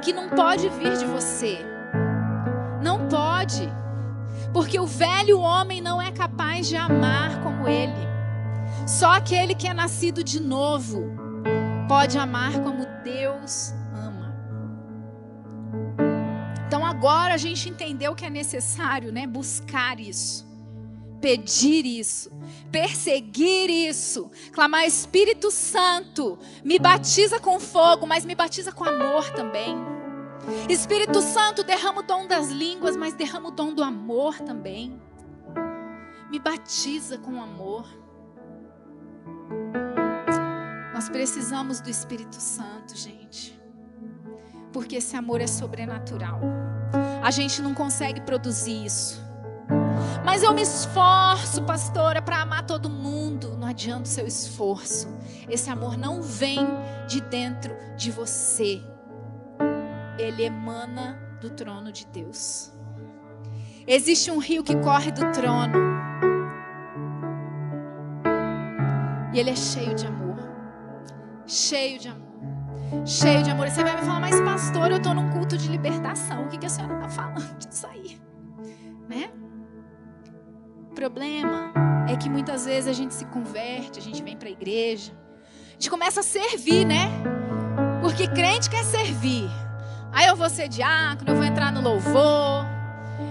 que 0.00 0.12
não 0.12 0.28
pode 0.28 0.68
vir 0.68 0.96
de 0.96 1.06
você. 1.06 1.58
Não 2.80 3.08
pode. 3.08 3.68
Porque 4.52 4.78
o 4.78 4.86
velho 4.86 5.40
homem 5.40 5.80
não 5.80 6.00
é 6.00 6.12
capaz 6.12 6.68
de 6.68 6.76
amar 6.76 7.42
como 7.42 7.66
ele. 7.66 8.17
Só 8.88 9.10
aquele 9.10 9.54
que 9.54 9.68
é 9.68 9.74
nascido 9.74 10.24
de 10.24 10.40
novo 10.40 11.02
pode 11.86 12.16
amar 12.16 12.54
como 12.62 12.86
Deus 13.04 13.74
ama. 13.92 14.34
Então 16.66 16.86
agora 16.86 17.34
a 17.34 17.36
gente 17.36 17.68
entendeu 17.68 18.14
que 18.14 18.24
é 18.24 18.30
necessário, 18.30 19.12
né, 19.12 19.26
buscar 19.26 20.00
isso. 20.00 20.48
Pedir 21.20 21.84
isso, 21.84 22.32
perseguir 22.72 23.68
isso, 23.68 24.30
clamar 24.52 24.86
Espírito 24.86 25.50
Santo, 25.50 26.38
me 26.64 26.78
batiza 26.78 27.38
com 27.38 27.60
fogo, 27.60 28.06
mas 28.06 28.24
me 28.24 28.34
batiza 28.34 28.72
com 28.72 28.84
amor 28.84 29.28
também. 29.32 29.76
Espírito 30.66 31.20
Santo, 31.20 31.62
derrama 31.62 32.00
o 32.00 32.04
dom 32.04 32.26
das 32.26 32.48
línguas, 32.48 32.96
mas 32.96 33.12
derrama 33.12 33.50
o 33.50 33.52
dom 33.52 33.74
do 33.74 33.84
amor 33.84 34.38
também. 34.38 34.98
Me 36.30 36.38
batiza 36.38 37.18
com 37.18 37.42
amor. 37.42 37.97
Nós 40.98 41.08
precisamos 41.08 41.80
do 41.80 41.88
Espírito 41.88 42.34
Santo, 42.40 42.96
gente. 42.96 43.56
Porque 44.72 44.96
esse 44.96 45.14
amor 45.14 45.40
é 45.40 45.46
sobrenatural. 45.46 46.40
A 47.22 47.30
gente 47.30 47.62
não 47.62 47.72
consegue 47.72 48.20
produzir 48.20 48.84
isso. 48.84 49.24
Mas 50.24 50.42
eu 50.42 50.52
me 50.52 50.62
esforço, 50.62 51.62
pastora, 51.62 52.20
para 52.20 52.42
amar 52.42 52.66
todo 52.66 52.90
mundo. 52.90 53.56
Não 53.56 53.68
adianta 53.68 54.02
o 54.02 54.06
seu 54.08 54.26
esforço. 54.26 55.08
Esse 55.48 55.70
amor 55.70 55.96
não 55.96 56.20
vem 56.20 56.66
de 57.06 57.20
dentro 57.20 57.76
de 57.96 58.10
você. 58.10 58.82
Ele 60.18 60.42
emana 60.42 61.16
do 61.40 61.48
trono 61.48 61.92
de 61.92 62.06
Deus. 62.06 62.72
Existe 63.86 64.32
um 64.32 64.38
rio 64.38 64.64
que 64.64 64.74
corre 64.78 65.12
do 65.12 65.30
trono. 65.30 65.78
E 69.32 69.38
ele 69.38 69.50
é 69.50 69.56
cheio 69.56 69.94
de 69.94 70.04
amor. 70.04 70.27
Cheio 71.48 71.98
de 71.98 72.08
amor. 72.08 73.06
Cheio 73.06 73.42
de 73.42 73.50
amor. 73.50 73.66
E 73.66 73.70
você 73.70 73.82
vai 73.82 73.96
me 73.96 74.02
falar, 74.02 74.20
mas 74.20 74.38
pastor, 74.42 74.90
eu 74.90 74.98
estou 74.98 75.14
num 75.14 75.30
culto 75.30 75.56
de 75.56 75.66
libertação. 75.68 76.44
O 76.44 76.48
que, 76.48 76.58
que 76.58 76.66
a 76.66 76.68
senhora 76.68 76.94
está 76.96 77.08
falando 77.08 77.56
disso 77.56 77.86
aí? 77.86 78.20
Né? 79.08 79.30
O 80.90 80.94
problema 80.94 81.72
é 82.06 82.16
que 82.16 82.28
muitas 82.28 82.66
vezes 82.66 82.86
a 82.86 82.92
gente 82.92 83.14
se 83.14 83.24
converte, 83.24 83.98
a 83.98 84.02
gente 84.02 84.22
vem 84.22 84.36
para 84.36 84.48
a 84.48 84.50
igreja, 84.50 85.12
a 85.70 85.72
gente 85.72 85.88
começa 85.88 86.20
a 86.20 86.22
servir, 86.22 86.84
né? 86.84 87.08
Porque 88.02 88.28
crente 88.28 88.68
quer 88.68 88.84
servir. 88.84 89.48
Aí 90.12 90.26
eu 90.26 90.36
vou 90.36 90.50
ser 90.50 90.68
diácono, 90.68 91.30
eu 91.30 91.36
vou 91.36 91.44
entrar 91.44 91.72
no 91.72 91.80
louvor, 91.80 92.66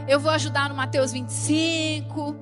eu 0.07 0.19
vou 0.19 0.31
ajudar 0.31 0.69
no 0.69 0.75
Mateus 0.75 1.11
25, 1.11 2.35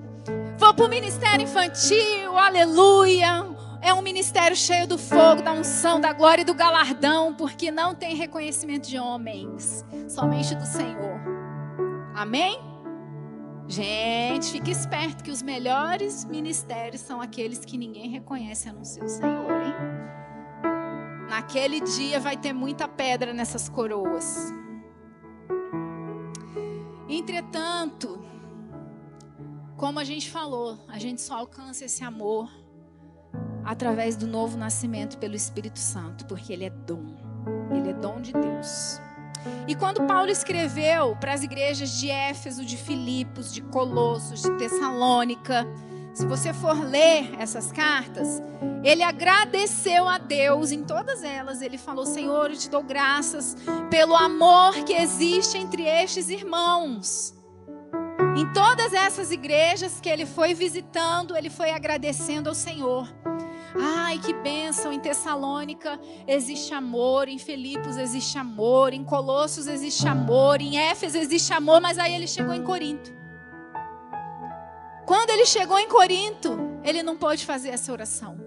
vou 0.57 0.73
para 0.73 0.85
o 0.85 0.89
ministério 0.89 1.43
infantil, 1.43 2.37
aleluia. 2.37 3.54
É 3.85 3.93
um 3.93 4.01
ministério 4.01 4.57
cheio 4.57 4.87
do 4.87 4.97
fogo, 4.97 5.43
da 5.43 5.53
unção, 5.53 6.01
da 6.01 6.11
glória 6.11 6.41
e 6.41 6.43
do 6.43 6.55
galardão, 6.55 7.35
porque 7.35 7.69
não 7.69 7.93
tem 7.93 8.15
reconhecimento 8.15 8.89
de 8.89 8.97
homens, 8.97 9.85
somente 10.09 10.55
do 10.55 10.65
Senhor. 10.65 11.19
Amém? 12.15 12.59
Gente, 13.67 14.53
fique 14.53 14.71
esperto 14.71 15.23
que 15.23 15.29
os 15.29 15.43
melhores 15.43 16.25
ministérios 16.25 16.99
são 17.01 17.21
aqueles 17.21 17.63
que 17.63 17.77
ninguém 17.77 18.09
reconhece 18.09 18.67
a 18.67 18.73
não 18.73 18.83
ser 18.83 19.03
o 19.03 19.07
Senhor, 19.07 19.61
hein? 19.61 19.75
Naquele 21.29 21.79
dia 21.79 22.19
vai 22.19 22.35
ter 22.35 22.53
muita 22.53 22.87
pedra 22.87 23.33
nessas 23.33 23.69
coroas. 23.69 24.51
Entretanto, 27.07 28.19
como 29.77 29.99
a 29.99 30.03
gente 30.03 30.31
falou, 30.31 30.79
a 30.87 30.97
gente 30.97 31.21
só 31.21 31.35
alcança 31.37 31.85
esse 31.85 32.03
amor 32.03 32.64
através 33.63 34.15
do 34.15 34.27
novo 34.27 34.57
nascimento 34.57 35.17
pelo 35.17 35.35
Espírito 35.35 35.79
Santo, 35.79 36.25
porque 36.25 36.53
ele 36.53 36.65
é 36.65 36.69
dom. 36.69 37.03
Ele 37.71 37.89
é 37.89 37.93
dom 37.93 38.21
de 38.21 38.31
Deus. 38.31 39.01
E 39.67 39.75
quando 39.75 40.03
Paulo 40.03 40.29
escreveu 40.29 41.15
para 41.15 41.33
as 41.33 41.43
igrejas 41.43 41.91
de 41.99 42.09
Éfeso, 42.09 42.65
de 42.65 42.77
Filipos, 42.77 43.53
de 43.53 43.61
Colossos, 43.61 44.41
de 44.41 44.51
Tessalônica, 44.57 45.67
se 46.15 46.25
você 46.25 46.53
for 46.53 46.79
ler 46.79 47.29
essas 47.39 47.73
cartas, 47.73 48.41
ele 48.83 49.03
agradeceu 49.03 50.07
a 50.07 50.17
Deus 50.17 50.71
em 50.71 50.81
todas 50.81 51.23
elas. 51.23 51.61
Ele 51.61 51.77
falou: 51.77 52.05
Senhor, 52.05 52.51
eu 52.51 52.57
te 52.57 52.69
dou 52.69 52.81
graças 52.81 53.57
pelo 53.89 54.15
amor 54.15 54.73
que 54.85 54.93
existe 54.93 55.57
entre 55.57 55.83
estes 55.83 56.29
irmãos. 56.29 57.34
Em 58.35 58.51
todas 58.51 58.91
essas 58.93 59.31
igrejas 59.31 60.01
que 60.01 60.09
ele 60.09 60.25
foi 60.25 60.53
visitando, 60.53 61.37
ele 61.37 61.49
foi 61.49 61.71
agradecendo 61.71 62.49
ao 62.49 62.55
Senhor. 62.55 63.07
Ai, 63.79 64.19
que 64.19 64.33
bênção! 64.33 64.91
Em 64.91 64.99
Tessalônica 64.99 65.97
existe 66.27 66.73
amor, 66.73 67.29
em 67.29 67.37
Filipos 67.37 67.95
existe 67.95 68.37
amor, 68.37 68.91
em 68.91 69.05
Colossos 69.05 69.67
existe 69.67 70.05
amor, 70.05 70.59
em 70.59 70.77
Éfeso 70.77 71.17
existe 71.17 71.53
amor, 71.53 71.79
mas 71.79 71.97
aí 71.97 72.13
ele 72.13 72.27
chegou 72.27 72.53
em 72.53 72.61
Corinto. 72.61 73.13
Quando 75.05 75.29
ele 75.29 75.45
chegou 75.45 75.79
em 75.79 75.87
Corinto, 75.87 76.57
ele 76.83 77.01
não 77.01 77.15
pôde 77.15 77.45
fazer 77.45 77.69
essa 77.69 77.91
oração. 77.91 78.37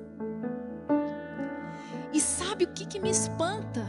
E 2.13 2.21
sabe 2.21 2.65
o 2.65 2.73
que, 2.75 2.85
que 2.85 3.01
me 3.01 3.11
espanta? 3.11 3.87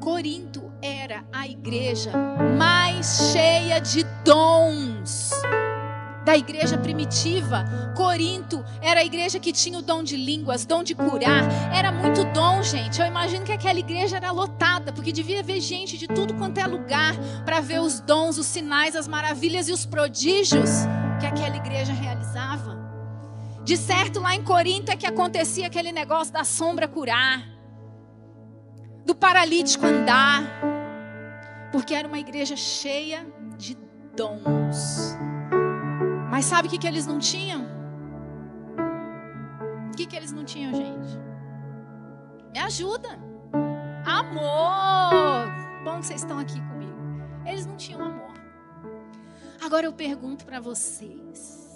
Corinto 0.00 0.65
era 0.86 1.24
a 1.32 1.48
igreja 1.48 2.12
mais 2.56 3.32
cheia 3.32 3.80
de 3.80 4.04
dons 4.24 5.32
da 6.24 6.36
igreja 6.36 6.78
primitiva. 6.78 7.64
Corinto 7.96 8.64
era 8.80 9.00
a 9.00 9.04
igreja 9.04 9.38
que 9.38 9.52
tinha 9.52 9.78
o 9.78 9.82
dom 9.82 10.02
de 10.02 10.16
línguas, 10.16 10.64
dom 10.64 10.82
de 10.82 10.94
curar. 10.94 11.42
Era 11.72 11.90
muito 11.90 12.24
dom, 12.32 12.62
gente. 12.62 13.00
Eu 13.00 13.06
imagino 13.06 13.44
que 13.44 13.52
aquela 13.52 13.78
igreja 13.78 14.16
era 14.16 14.30
lotada, 14.30 14.92
porque 14.92 15.12
devia 15.12 15.42
ver 15.42 15.60
gente 15.60 15.96
de 15.98 16.06
tudo 16.06 16.34
quanto 16.34 16.58
é 16.58 16.66
lugar 16.66 17.14
para 17.44 17.60
ver 17.60 17.80
os 17.80 18.00
dons, 18.00 18.38
os 18.38 18.46
sinais, 18.46 18.96
as 18.96 19.06
maravilhas 19.08 19.68
e 19.68 19.72
os 19.72 19.86
prodígios 19.86 20.70
que 21.20 21.26
aquela 21.26 21.56
igreja 21.56 21.92
realizava. 21.92 22.76
De 23.64 23.76
certo, 23.76 24.20
lá 24.20 24.34
em 24.34 24.42
Corinto 24.42 24.92
é 24.92 24.96
que 24.96 25.06
acontecia 25.06 25.66
aquele 25.66 25.90
negócio 25.90 26.32
da 26.32 26.44
sombra 26.44 26.86
curar, 26.86 27.44
do 29.04 29.14
paralítico 29.14 29.86
andar, 29.86 30.42
porque 31.72 31.94
era 31.94 32.06
uma 32.06 32.18
igreja 32.18 32.56
cheia 32.56 33.26
de 33.56 33.76
dons. 34.16 35.16
Mas 36.30 36.44
sabe 36.44 36.68
o 36.68 36.70
que, 36.70 36.78
que 36.78 36.86
eles 36.86 37.06
não 37.06 37.18
tinham? 37.18 37.66
O 39.88 39.96
que, 39.96 40.06
que 40.06 40.16
eles 40.16 40.32
não 40.32 40.44
tinham, 40.44 40.74
gente? 40.74 41.18
Me 42.52 42.58
ajuda. 42.58 43.18
Amor. 44.04 45.46
Bom 45.84 46.00
que 46.00 46.06
vocês 46.06 46.20
estão 46.20 46.38
aqui 46.38 46.60
comigo. 46.60 46.96
Eles 47.44 47.66
não 47.66 47.76
tinham 47.76 48.02
amor. 48.02 48.34
Agora 49.64 49.86
eu 49.86 49.92
pergunto 49.92 50.44
para 50.44 50.60
vocês. 50.60 51.66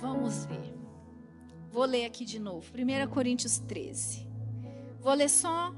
Vamos 0.00 0.44
ver. 0.46 0.74
Vou 1.70 1.84
ler 1.84 2.04
aqui 2.04 2.24
de 2.24 2.38
novo. 2.38 2.70
1 2.74 3.08
Coríntios 3.08 3.58
13. 3.58 4.28
Vou 5.00 5.14
ler 5.14 5.28
só 5.28 5.74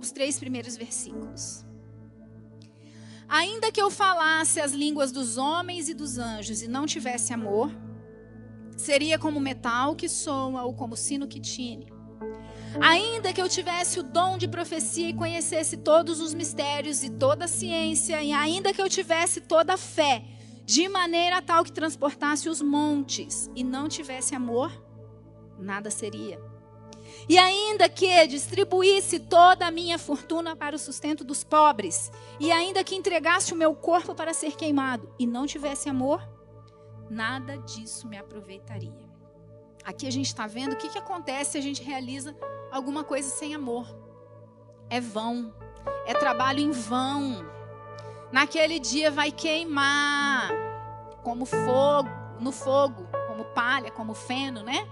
os 0.00 0.10
três 0.10 0.38
primeiros 0.38 0.76
versículos. 0.76 1.64
Ainda 3.28 3.70
que 3.70 3.80
eu 3.80 3.90
falasse 3.90 4.60
as 4.60 4.72
línguas 4.72 5.12
dos 5.12 5.36
homens 5.36 5.88
e 5.88 5.94
dos 5.94 6.16
anjos 6.16 6.62
e 6.62 6.68
não 6.68 6.86
tivesse 6.86 7.32
amor, 7.32 7.70
seria 8.76 9.18
como 9.18 9.38
metal 9.38 9.94
que 9.94 10.08
soa 10.08 10.62
ou 10.62 10.72
como 10.72 10.96
sino 10.96 11.28
que 11.28 11.38
tine. 11.38 11.92
Ainda 12.80 13.32
que 13.32 13.40
eu 13.40 13.48
tivesse 13.48 13.98
o 14.00 14.02
dom 14.02 14.38
de 14.38 14.46
profecia 14.46 15.08
e 15.08 15.14
conhecesse 15.14 15.76
todos 15.76 16.20
os 16.20 16.32
mistérios 16.32 17.02
e 17.02 17.10
toda 17.10 17.44
a 17.44 17.48
ciência, 17.48 18.22
e 18.22 18.32
ainda 18.32 18.72
que 18.72 18.80
eu 18.80 18.88
tivesse 18.88 19.40
toda 19.40 19.74
a 19.74 19.78
fé, 19.78 20.24
de 20.64 20.88
maneira 20.88 21.42
tal 21.42 21.64
que 21.64 21.72
transportasse 21.72 22.48
os 22.48 22.60
montes 22.60 23.50
e 23.56 23.64
não 23.64 23.88
tivesse 23.88 24.34
amor, 24.34 24.70
nada 25.58 25.90
seria. 25.90 26.38
E 27.28 27.36
ainda 27.36 27.88
que 27.88 28.26
distribuísse 28.26 29.20
toda 29.20 29.66
a 29.66 29.70
minha 29.70 29.98
fortuna 29.98 30.56
para 30.56 30.74
o 30.74 30.78
sustento 30.78 31.22
dos 31.22 31.44
pobres, 31.44 32.10
e 32.40 32.50
ainda 32.50 32.82
que 32.82 32.94
entregasse 32.94 33.52
o 33.52 33.56
meu 33.56 33.74
corpo 33.74 34.14
para 34.14 34.32
ser 34.32 34.56
queimado, 34.56 35.12
e 35.18 35.26
não 35.26 35.46
tivesse 35.46 35.90
amor, 35.90 36.26
nada 37.10 37.58
disso 37.58 38.08
me 38.08 38.16
aproveitaria. 38.16 39.08
Aqui 39.84 40.06
a 40.06 40.10
gente 40.10 40.26
está 40.26 40.46
vendo 40.46 40.72
o 40.72 40.76
que, 40.76 40.88
que 40.88 40.98
acontece 40.98 41.52
se 41.52 41.58
a 41.58 41.60
gente 41.60 41.82
realiza 41.82 42.34
alguma 42.70 43.04
coisa 43.04 43.28
sem 43.28 43.54
amor. 43.54 43.86
É 44.88 45.00
vão, 45.00 45.54
é 46.06 46.14
trabalho 46.14 46.60
em 46.60 46.70
vão. 46.70 47.44
Naquele 48.32 48.78
dia 48.78 49.10
vai 49.10 49.30
queimar 49.30 50.50
como 51.22 51.44
fogo, 51.44 52.08
no 52.40 52.52
fogo, 52.52 53.06
como 53.26 53.44
palha, 53.46 53.90
como 53.90 54.14
feno, 54.14 54.62
né? 54.62 54.88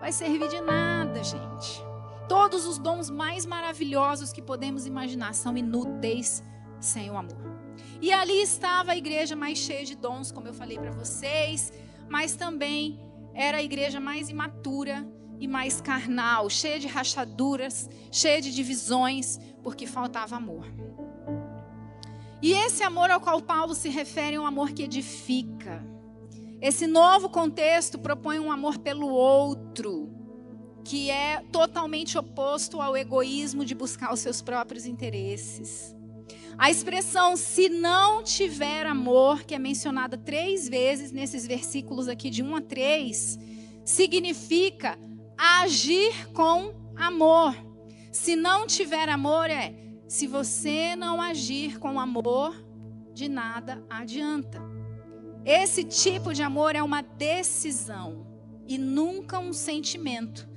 Vai 0.00 0.12
servir 0.12 0.48
de 0.48 0.60
nada, 0.60 1.22
gente. 1.22 1.82
Todos 2.28 2.66
os 2.66 2.78
dons 2.78 3.08
mais 3.10 3.46
maravilhosos 3.46 4.32
que 4.32 4.42
podemos 4.42 4.86
imaginar 4.86 5.34
são 5.34 5.56
inúteis 5.56 6.42
sem 6.80 7.10
o 7.10 7.16
amor. 7.16 7.58
E 8.00 8.12
ali 8.12 8.42
estava 8.42 8.92
a 8.92 8.96
igreja 8.96 9.34
mais 9.34 9.58
cheia 9.58 9.84
de 9.84 9.96
dons, 9.96 10.30
como 10.30 10.46
eu 10.46 10.54
falei 10.54 10.78
para 10.78 10.90
vocês, 10.90 11.72
mas 12.08 12.36
também 12.36 13.00
era 13.34 13.58
a 13.58 13.62
igreja 13.62 13.98
mais 13.98 14.28
imatura 14.28 15.06
e 15.40 15.46
mais 15.46 15.80
carnal, 15.80 16.50
cheia 16.50 16.78
de 16.78 16.86
rachaduras, 16.86 17.88
cheia 18.10 18.40
de 18.40 18.54
divisões, 18.54 19.38
porque 19.62 19.86
faltava 19.86 20.36
amor. 20.36 20.66
E 22.40 22.52
esse 22.52 22.82
amor 22.82 23.10
ao 23.10 23.20
qual 23.20 23.40
Paulo 23.40 23.74
se 23.74 23.88
refere 23.88 24.36
é 24.36 24.40
um 24.40 24.46
amor 24.46 24.70
que 24.72 24.82
edifica 24.82 25.84
esse 26.60 26.86
novo 26.86 27.28
contexto 27.28 27.98
propõe 27.98 28.38
um 28.38 28.50
amor 28.50 28.78
pelo 28.78 29.08
outro, 29.08 30.10
que 30.84 31.10
é 31.10 31.42
totalmente 31.52 32.18
oposto 32.18 32.80
ao 32.80 32.96
egoísmo 32.96 33.64
de 33.64 33.74
buscar 33.74 34.12
os 34.12 34.20
seus 34.20 34.42
próprios 34.42 34.86
interesses. 34.86 35.94
A 36.56 36.70
expressão 36.70 37.36
se 37.36 37.68
não 37.68 38.24
tiver 38.24 38.84
amor, 38.84 39.44
que 39.44 39.54
é 39.54 39.58
mencionada 39.58 40.18
três 40.18 40.68
vezes 40.68 41.12
nesses 41.12 41.46
versículos 41.46 42.08
aqui 42.08 42.30
de 42.30 42.42
1 42.42 42.56
a 42.56 42.60
3, 42.60 43.38
significa 43.84 44.98
agir 45.36 46.32
com 46.32 46.74
amor. 46.96 47.54
Se 48.10 48.34
não 48.34 48.66
tiver 48.66 49.08
amor, 49.08 49.48
é 49.48 49.72
se 50.08 50.26
você 50.26 50.96
não 50.96 51.22
agir 51.22 51.78
com 51.78 52.00
amor, 52.00 52.56
de 53.14 53.28
nada 53.28 53.84
adianta. 53.88 54.77
Esse 55.44 55.84
tipo 55.84 56.34
de 56.34 56.42
amor 56.42 56.76
é 56.76 56.82
uma 56.82 57.02
decisão 57.02 58.26
e 58.66 58.76
nunca 58.76 59.38
um 59.38 59.52
sentimento. 59.52 60.48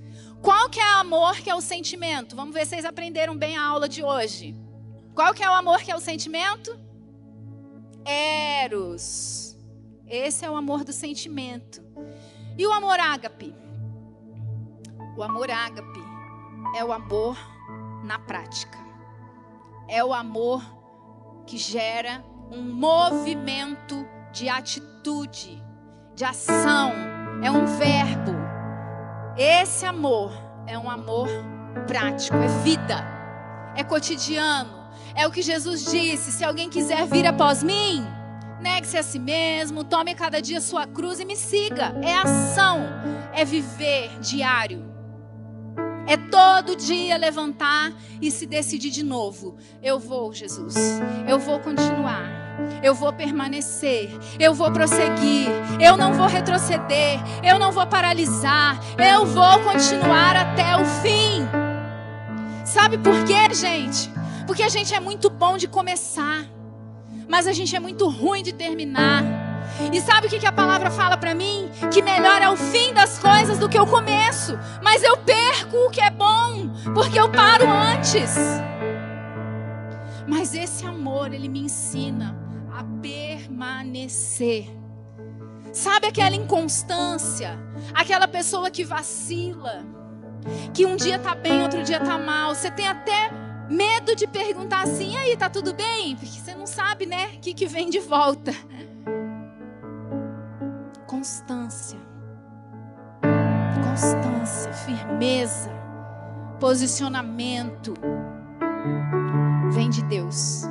Qual 0.42 0.70
que 0.70 0.80
é 0.80 0.96
o 0.96 1.00
amor 1.00 1.36
que 1.38 1.50
é 1.50 1.56
o 1.56 1.62
sentimento? 1.62 2.36
Vamos 2.36 2.54
ver 2.54 2.66
se 2.66 2.72
vocês 2.72 2.86
aprenderam 2.86 3.38
bem 3.38 3.56
a 3.58 3.64
aula 3.64 3.88
de 3.88 4.04
hoje. 4.04 4.56
Qual 5.14 5.34
que 5.34 5.44
é 5.44 5.50
o 5.50 5.54
amor 5.54 5.82
que 5.82 5.92
é 5.92 5.96
o 5.96 6.00
sentimento? 6.00 6.78
Eros. 8.04 9.56
Esse 10.08 10.44
é 10.44 10.50
o 10.50 10.56
amor 10.56 10.84
do 10.84 10.92
sentimento. 10.92 11.82
E 12.58 12.66
o 12.66 12.74
amor 12.74 13.00
ágape? 13.00 13.56
O 15.16 15.24
amor 15.24 15.50
ágape 15.50 16.00
é 16.76 16.84
o 16.84 16.92
amor 16.92 17.38
na 18.04 18.18
prática. 18.20 18.78
É 19.88 20.04
o 20.04 20.14
amor 20.14 20.64
que 21.46 21.58
gera 21.58 22.24
um 22.52 22.62
movimento 22.62 24.06
de 24.32 24.48
atitude, 24.48 25.62
de 26.16 26.24
ação, 26.24 26.94
é 27.44 27.52
um 27.52 27.66
verbo. 27.66 28.32
Esse 29.38 29.86
amor 29.86 30.32
é 30.68 30.78
um 30.78 30.90
amor 30.90 31.28
prático, 31.88 32.38
é 32.38 32.48
vida, 32.64 33.06
é 33.76 33.84
cotidiano. 33.84 34.82
É 35.16 35.28
o 35.28 35.32
que 35.32 35.42
Jesus 35.42 35.86
disse: 35.86 36.32
se 36.32 36.44
alguém 36.44 36.70
quiser 36.70 37.06
vir 37.08 37.26
após 37.28 37.64
mim, 37.64 38.06
negue-se 38.62 38.98
a 38.98 39.04
si 39.04 39.20
mesmo, 39.20 39.84
tome 39.84 40.16
cada 40.16 40.42
dia 40.42 40.62
sua 40.62 40.88
cruz 40.88 41.20
e 41.20 41.26
me 41.26 41.36
siga. 41.36 41.94
É 42.02 42.16
ação, 42.16 42.80
é 43.34 43.44
viver 43.44 44.20
diário. 44.20 44.90
É 46.08 46.18
todo 46.18 46.76
dia 46.76 47.16
levantar 47.16 47.94
e 48.22 48.32
se 48.32 48.46
decidir 48.46 48.90
de 48.90 49.04
novo. 49.04 49.58
Eu 49.82 50.00
vou, 50.00 50.34
Jesus. 50.34 50.76
Eu 51.28 51.40
vou 51.40 51.60
continuar 51.60 52.41
eu 52.84 52.96
vou 52.96 53.14
permanecer, 53.14 54.12
eu 54.40 54.54
vou 54.54 54.72
prosseguir, 54.72 55.48
eu 55.80 55.96
não 55.96 56.14
vou 56.14 56.28
retroceder, 56.28 57.20
eu 57.44 57.60
não 57.60 57.72
vou 57.72 57.86
paralisar, 57.86 58.80
eu 58.98 59.26
vou 59.26 59.60
continuar 59.60 60.36
até 60.36 60.76
o 60.76 60.86
fim. 60.86 61.48
Sabe 62.66 62.98
por 62.98 63.24
quê, 63.26 63.54
gente? 63.54 64.12
Porque 64.48 64.64
a 64.64 64.70
gente 64.70 64.94
é 64.94 65.00
muito 65.00 65.30
bom 65.30 65.58
de 65.58 65.68
começar, 65.68 66.46
mas 67.28 67.48
a 67.48 67.54
gente 67.54 67.76
é 67.76 67.80
muito 67.80 68.10
ruim 68.10 68.44
de 68.44 68.54
terminar. 68.54 69.24
E 69.92 70.02
sabe 70.02 70.28
o 70.28 70.30
que, 70.30 70.46
a 70.46 70.52
palavra 70.52 70.92
fala 70.92 71.18
para 71.18 71.34
mim? 71.34 71.70
Que 71.92 72.02
melhor 72.02 72.42
é 72.42 72.50
o 72.50 72.58
fim 72.58 72.94
das 72.94 73.18
coisas 73.18 73.58
do 73.58 73.70
que 73.70 73.80
o 73.80 73.88
começo. 73.88 74.58
Mas 74.82 75.02
eu 75.02 75.18
perco 75.18 75.78
o 75.78 75.90
que 75.90 76.02
é 76.02 76.10
bom, 76.10 76.70
porque 76.94 77.20
eu 77.20 77.30
paro 77.30 77.66
antes. 77.70 78.36
Mas 80.28 80.54
esse 80.54 80.86
amor, 80.86 81.34
ele 81.34 81.48
me 81.48 81.62
ensina 81.62 82.41
permanecer. 83.62 84.68
Sabe 85.72 86.08
aquela 86.08 86.36
inconstância? 86.36 87.58
Aquela 87.94 88.28
pessoa 88.28 88.72
que 88.72 88.84
vacila, 88.84 89.86
que 90.74 90.86
um 90.86 90.96
dia 90.96 91.20
tá 91.20 91.36
bem, 91.36 91.62
outro 91.62 91.84
dia 91.84 92.00
tá 92.00 92.18
mal. 92.18 92.56
Você 92.56 92.72
tem 92.72 92.88
até 92.88 93.30
medo 93.70 94.16
de 94.16 94.26
perguntar 94.26 94.82
assim: 94.82 95.14
e 95.14 95.18
aí, 95.18 95.38
tá 95.38 95.50
tudo 95.50 95.74
bem? 95.74 96.16
Porque 96.16 96.40
você 96.40 96.56
não 96.56 96.66
sabe, 96.66 97.06
né? 97.06 97.28
O 97.36 97.40
que, 97.40 97.54
que 97.54 97.68
vem 97.68 97.90
de 97.90 98.00
volta. 98.00 98.52
Constância. 101.06 102.00
Constância, 103.84 104.74
firmeza, 104.74 105.70
posicionamento. 106.60 107.94
Vem 109.72 109.90
de 109.90 110.04
Deus, 110.04 110.66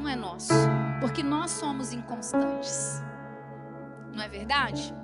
não 0.00 0.08
é 0.08 0.16
nosso 0.16 0.52
porque 0.98 1.22
nós 1.22 1.50
somos 1.50 1.92
inconstantes. 1.92 3.02
Não 4.14 4.22
é 4.22 4.28
verdade? 4.28 4.94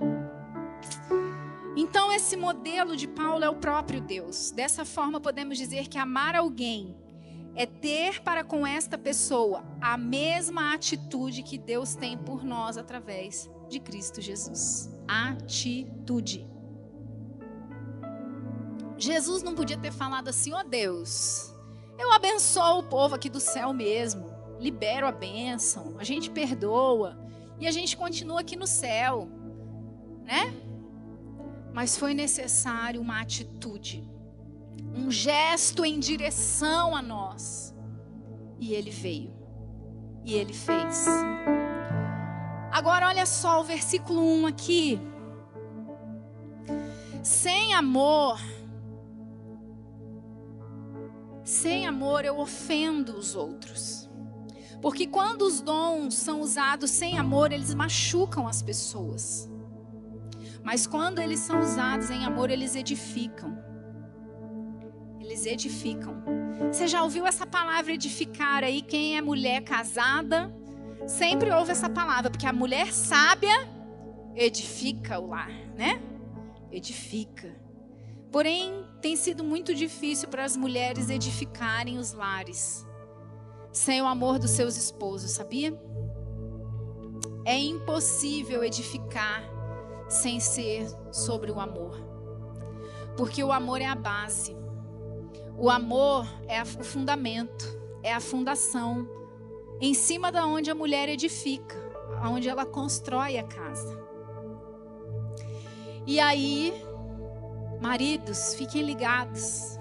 Então, 1.77 2.11
esse 2.13 2.37
modelo 2.37 2.97
de 2.97 3.07
Paulo 3.07 3.45
é 3.45 3.49
o 3.49 3.57
próprio 3.57 4.01
Deus. 4.01 4.51
Dessa 4.51 4.85
forma, 4.85 5.21
podemos 5.21 5.59
dizer 5.59 5.89
que 5.89 5.99
amar 5.99 6.35
alguém 6.35 6.97
é 7.55 7.67
ter 7.67 8.23
para 8.23 8.43
com 8.43 8.67
esta 8.67 8.99
pessoa 8.99 9.65
a 9.81 9.97
mesma 9.97 10.75
atitude 10.75 11.43
que 11.43 11.57
Deus 11.57 11.95
tem 11.95 12.17
por 12.17 12.45
nós 12.45 12.77
através 12.77 13.51
de 13.69 13.79
Cristo 13.81 14.21
Jesus. 14.21 14.91
Atitude. 15.07 16.47
Jesus 18.99 19.43
não 19.43 19.55
podia 19.55 19.77
ter 19.77 19.93
falado 19.93 20.29
assim, 20.29 20.53
ó 20.53 20.61
oh 20.61 20.65
Deus, 20.65 21.55
eu 21.99 22.13
abençoo 22.13 22.79
o 22.79 22.83
povo 22.83 23.15
aqui 23.15 23.29
do 23.29 23.41
céu 23.41 23.73
mesmo, 23.73 24.36
libero 24.59 25.07
a 25.07 25.13
bênção, 25.13 25.97
a 25.99 26.05
gente 26.05 26.31
perdoa 26.31 27.19
e 27.59 27.67
a 27.67 27.71
gente 27.71 27.97
continua 27.97 28.41
aqui 28.41 28.57
no 28.57 28.67
céu, 28.67 29.29
né? 30.25 30.55
Mas 31.73 31.97
foi 31.97 32.15
necessário 32.15 33.01
uma 33.01 33.21
atitude, 33.21 34.09
um 34.95 35.11
gesto 35.11 35.85
em 35.85 35.99
direção 35.99 36.95
a 36.97 37.03
nós. 37.03 37.75
E 38.59 38.73
ele 38.73 38.91
veio. 38.91 39.35
E 40.25 40.35
ele 40.35 40.55
fez. 40.55 41.07
Agora 42.73 43.07
olha 43.09 43.27
só 43.27 43.61
o 43.61 43.65
versículo 43.65 44.21
1 44.21 44.47
aqui. 44.47 44.99
Sem 47.23 47.75
amor, 47.75 48.39
sem 51.45 51.87
amor 51.87 52.25
eu 52.25 52.39
ofendo 52.39 53.17
os 53.17 53.37
outros. 53.37 54.06
Porque 54.81 55.07
quando 55.07 55.43
os 55.43 55.61
dons 55.61 56.15
são 56.15 56.41
usados 56.41 56.91
sem 56.91 57.19
amor, 57.19 57.53
eles 57.53 57.75
machucam 57.75 58.47
as 58.47 58.63
pessoas. 58.63 59.51
Mas 60.63 60.87
quando 60.87 61.19
eles 61.21 61.41
são 61.41 61.61
usados 61.61 62.11
em 62.11 62.25
amor, 62.25 62.51
eles 62.51 62.75
edificam. 62.75 63.57
Eles 65.21 65.47
edificam. 65.47 66.23
Você 66.71 66.87
já 66.87 67.03
ouviu 67.03 67.27
essa 67.27 67.47
palavra 67.47 67.93
edificar 67.93 68.63
aí? 68.63 68.83
Quem 68.83 69.17
é 69.17 69.23
mulher 69.23 69.63
casada 69.63 70.55
sempre 71.07 71.51
ouve 71.51 71.73
essa 71.73 71.89
palavra, 71.89 72.31
porque 72.31 72.47
a 72.47 72.53
mulher 72.53 72.93
sábia 72.93 73.69
edifica 74.35 75.19
o 75.19 75.29
lar, 75.29 75.51
né? 75.77 76.01
Edifica. 76.71 77.55
Porém, 78.31 78.85
tem 79.01 79.17
sido 79.17 79.43
muito 79.43 79.75
difícil 79.75 80.29
para 80.29 80.45
as 80.45 80.57
mulheres 80.57 81.09
edificarem 81.11 81.99
os 81.99 82.13
lares 82.13 82.86
sem 83.77 84.01
o 84.01 84.07
amor 84.07 84.39
dos 84.39 84.53
seus 84.53 84.75
esposos, 84.75 85.33
sabia? 85.33 85.79
É 87.45 87.59
impossível 87.59 88.65
edificar 88.65 89.45
sem 90.09 90.41
ser 90.41 90.89
sobre 91.13 91.51
o 91.51 91.61
amor. 91.61 91.95
Porque 93.19 93.45
o 93.45 93.53
amor 93.53 93.83
é 93.83 93.85
a 93.85 93.95
base. 93.95 94.57
O 95.59 95.69
amor 95.69 96.27
é 96.49 96.63
o 96.63 96.67
fundamento, 96.67 97.79
é 98.03 98.15
a 98.15 98.19
fundação 98.19 99.07
em 99.79 99.93
cima 99.93 100.33
da 100.33 100.47
onde 100.47 100.71
a 100.71 100.75
mulher 100.75 101.11
edifica, 101.11 101.77
onde 102.25 102.49
ela 102.49 102.65
constrói 102.65 103.37
a 103.37 103.45
casa. 103.45 103.95
E 106.07 106.19
aí, 106.19 106.73
maridos, 107.79 108.55
fiquem 108.55 108.81
ligados. 108.81 109.79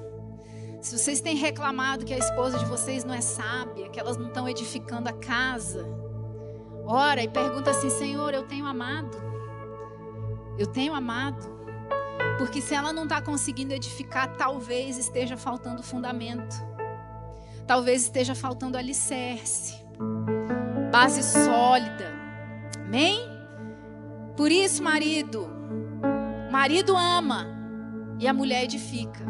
Se 0.85 0.99
vocês 0.99 1.19
têm 1.19 1.35
reclamado 1.35 2.05
que 2.05 2.13
a 2.13 2.17
esposa 2.19 2.59
de 2.59 2.65
vocês 2.65 3.03
não 3.03 3.15
é 3.15 3.19
sábia, 3.19 3.89
que 3.89 3.99
elas 3.99 4.17
não 4.17 4.27
estão 4.27 4.47
edificando 4.47 5.09
a 5.09 5.13
casa, 5.13 5.83
ora 6.85 7.23
e 7.23 7.27
pergunta 7.27 7.71
assim: 7.71 7.89
Senhor, 7.89 8.31
eu 8.35 8.43
tenho 8.43 8.67
amado? 8.67 9.17
Eu 10.59 10.67
tenho 10.67 10.93
amado? 10.93 11.43
Porque 12.37 12.61
se 12.61 12.75
ela 12.75 12.93
não 12.93 13.05
está 13.05 13.19
conseguindo 13.19 13.73
edificar, 13.73 14.37
talvez 14.37 14.99
esteja 14.99 15.35
faltando 15.35 15.81
fundamento, 15.81 16.55
talvez 17.65 18.03
esteja 18.03 18.35
faltando 18.35 18.77
alicerce, 18.77 19.83
base 20.91 21.23
sólida. 21.23 22.13
Amém? 22.77 23.27
Por 24.37 24.51
isso, 24.51 24.83
marido, 24.83 25.49
marido 26.51 26.95
ama 26.95 27.47
e 28.19 28.27
a 28.27 28.33
mulher 28.35 28.65
edifica. 28.65 29.25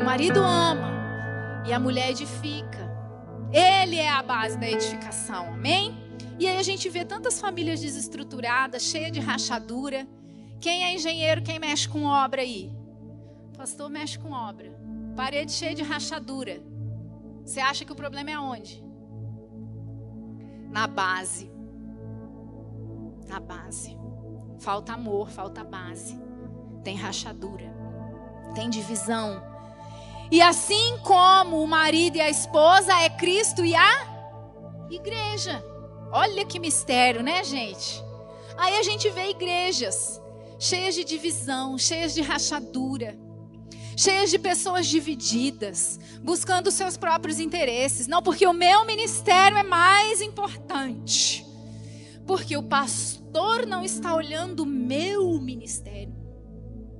O 0.00 0.04
marido 0.04 0.40
ama 0.40 1.62
e 1.66 1.72
a 1.72 1.80
mulher 1.80 2.10
edifica. 2.10 2.86
Ele 3.52 3.96
é 3.96 4.10
a 4.10 4.22
base 4.22 4.58
da 4.58 4.68
edificação, 4.68 5.54
amém? 5.54 5.96
E 6.38 6.46
aí 6.46 6.58
a 6.58 6.62
gente 6.62 6.88
vê 6.88 7.04
tantas 7.04 7.40
famílias 7.40 7.80
desestruturadas, 7.80 8.82
cheias 8.82 9.10
de 9.10 9.20
rachadura. 9.20 10.06
Quem 10.60 10.84
é 10.84 10.94
engenheiro, 10.94 11.42
quem 11.42 11.58
mexe 11.58 11.88
com 11.88 12.04
obra 12.04 12.42
aí? 12.42 12.76
pastor 13.56 13.88
mexe 13.88 14.18
com 14.18 14.32
obra. 14.32 14.70
Parede 15.16 15.50
cheia 15.50 15.74
de 15.74 15.82
rachadura. 15.82 16.60
Você 17.42 17.58
acha 17.58 17.84
que 17.84 17.92
o 17.92 17.96
problema 17.96 18.30
é 18.30 18.38
onde? 18.38 18.84
Na 20.70 20.86
base. 20.86 21.50
Na 23.26 23.40
base. 23.40 23.96
Falta 24.58 24.92
amor, 24.92 25.30
falta 25.30 25.64
base. 25.64 26.20
Tem 26.84 26.96
rachadura. 26.96 27.74
Tem 28.54 28.68
divisão 28.68 29.42
e 30.30 30.40
assim 30.40 30.98
como 31.02 31.62
o 31.62 31.66
marido 31.66 32.16
e 32.16 32.20
a 32.20 32.30
esposa 32.30 32.92
é 33.00 33.10
Cristo 33.10 33.64
e 33.64 33.74
a 33.74 34.86
igreja. 34.90 35.64
Olha 36.12 36.44
que 36.44 36.58
mistério, 36.58 37.22
né, 37.22 37.42
gente? 37.44 38.02
Aí 38.56 38.76
a 38.78 38.82
gente 38.82 39.10
vê 39.10 39.30
igrejas 39.30 40.20
cheias 40.58 40.94
de 40.94 41.04
divisão, 41.04 41.76
cheias 41.78 42.14
de 42.14 42.22
rachadura, 42.22 43.16
cheias 43.96 44.30
de 44.30 44.38
pessoas 44.38 44.86
divididas, 44.86 45.98
buscando 46.22 46.70
seus 46.70 46.96
próprios 46.96 47.38
interesses. 47.38 48.06
Não 48.06 48.22
porque 48.22 48.46
o 48.46 48.52
meu 48.52 48.84
ministério 48.84 49.56
é 49.56 49.62
mais 49.62 50.20
importante, 50.20 51.46
porque 52.26 52.56
o 52.56 52.62
pastor 52.62 53.66
não 53.66 53.84
está 53.84 54.14
olhando 54.14 54.62
o 54.62 54.66
meu 54.66 55.40
ministério, 55.40 56.14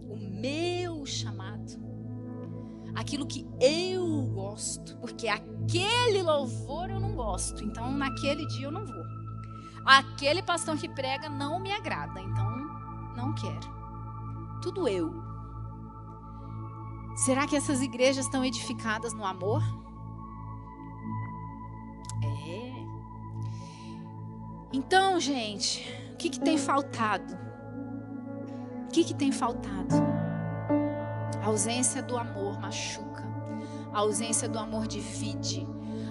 o 0.08 0.16
meu 0.16 1.06
chamado 1.06 1.35
aquilo 2.96 3.26
que 3.26 3.46
eu 3.60 4.26
gosto, 4.32 4.96
porque 4.96 5.28
aquele 5.28 6.22
louvor 6.22 6.90
eu 6.90 6.98
não 6.98 7.14
gosto, 7.14 7.62
então 7.62 7.92
naquele 7.92 8.46
dia 8.46 8.66
eu 8.66 8.72
não 8.72 8.86
vou. 8.86 9.04
Aquele 9.84 10.42
pastor 10.42 10.76
que 10.76 10.88
prega 10.88 11.28
não 11.28 11.60
me 11.60 11.70
agrada, 11.70 12.18
então 12.20 12.50
não 13.14 13.34
quero. 13.34 13.76
Tudo 14.62 14.88
eu. 14.88 15.14
Será 17.16 17.46
que 17.46 17.54
essas 17.54 17.80
igrejas 17.80 18.24
estão 18.24 18.44
edificadas 18.44 19.12
no 19.12 19.24
amor? 19.24 19.62
É. 22.24 22.72
Então, 24.72 25.20
gente, 25.20 25.86
o 26.12 26.16
que, 26.16 26.30
que 26.30 26.40
tem 26.40 26.58
faltado? 26.58 27.34
O 28.86 28.88
que, 28.88 29.04
que 29.04 29.14
tem 29.14 29.30
faltado? 29.30 30.15
A 31.46 31.48
ausência 31.48 32.02
do 32.02 32.18
amor 32.18 32.58
machuca. 32.58 33.22
A 33.92 34.00
ausência 34.00 34.48
do 34.48 34.58
amor 34.58 34.88
divide. 34.88 35.64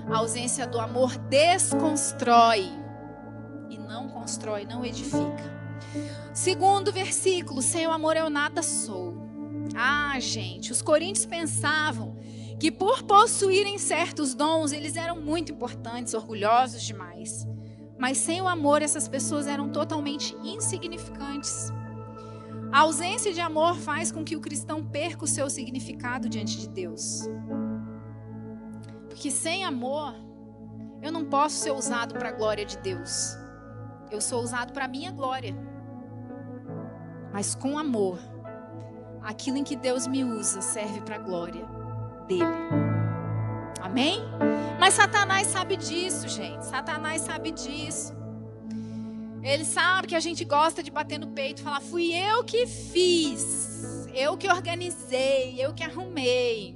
A 0.10 0.20
ausência 0.20 0.66
do 0.66 0.80
amor 0.80 1.18
desconstrói. 1.18 2.72
E 3.70 3.78
não 3.78 4.08
constrói, 4.08 4.64
não 4.64 4.86
edifica. 4.86 5.44
Segundo 6.34 6.90
versículo: 6.90 7.62
sem 7.62 7.86
o 7.86 7.92
amor 7.92 8.16
eu 8.16 8.30
nada 8.30 8.64
sou. 8.64 9.14
Ah, 9.76 10.18
gente, 10.22 10.72
os 10.72 10.82
coríntios 10.82 11.26
pensavam 11.26 12.16
que 12.58 12.72
por 12.72 13.04
possuírem 13.04 13.78
certos 13.78 14.34
dons, 14.34 14.72
eles 14.72 14.96
eram 14.96 15.20
muito 15.20 15.52
importantes, 15.52 16.14
orgulhosos 16.14 16.82
demais. 16.82 17.46
Mas 18.00 18.20
sem 18.20 18.42
o 18.42 18.48
amor, 18.48 18.82
essas 18.82 19.06
pessoas 19.06 19.48
eram 19.48 19.68
totalmente 19.68 20.34
insignificantes. 20.46 21.74
A 22.72 22.80
ausência 22.80 23.34
de 23.34 23.40
amor 23.40 23.76
faz 23.76 24.12
com 24.12 24.24
que 24.24 24.36
o 24.36 24.42
cristão 24.42 24.84
perca 24.84 25.24
o 25.24 25.28
seu 25.28 25.50
significado 25.50 26.28
diante 26.28 26.60
de 26.60 26.70
Deus. 26.70 27.30
Porque 29.10 29.32
sem 29.32 29.64
amor, 29.64 30.14
eu 31.02 31.12
não 31.12 31.26
posso 31.26 31.58
ser 31.58 31.72
usado 31.72 32.16
para 32.16 32.30
a 32.30 32.32
glória 32.32 32.66
de 32.66 32.78
Deus. 32.80 33.38
Eu 34.12 34.20
sou 34.20 34.42
usado 34.42 34.74
para 34.74 34.86
a 34.86 34.88
minha 34.88 35.12
glória. 35.12 35.56
Mas 37.32 37.56
com 37.56 37.78
amor, 37.78 38.20
aquilo 39.22 39.58
em 39.58 39.64
que 39.64 39.76
Deus 39.76 40.08
me 40.08 40.24
usa 40.24 40.62
serve 40.62 41.02
para 41.02 41.16
a 41.16 41.20
glória 41.20 41.66
dele. 42.28 42.46
Amém? 43.82 44.20
Mas 44.80 44.96
Satanás 44.96 45.48
sabe 45.48 45.78
disso, 45.78 46.28
gente. 46.28 46.66
Satanás 46.66 47.22
sabe 47.22 47.52
disso. 47.52 48.25
Ele 49.46 49.64
sabe 49.64 50.08
que 50.08 50.16
a 50.16 50.20
gente 50.20 50.44
gosta 50.44 50.82
de 50.82 50.90
bater 50.90 51.20
no 51.20 51.28
peito 51.28 51.62
e 51.62 51.64
falar: 51.64 51.80
fui 51.80 52.12
eu 52.12 52.44
que 52.44 52.66
fiz, 52.66 54.08
eu 54.12 54.36
que 54.36 54.50
organizei, 54.50 55.64
eu 55.64 55.72
que 55.72 55.84
arrumei. 55.84 56.76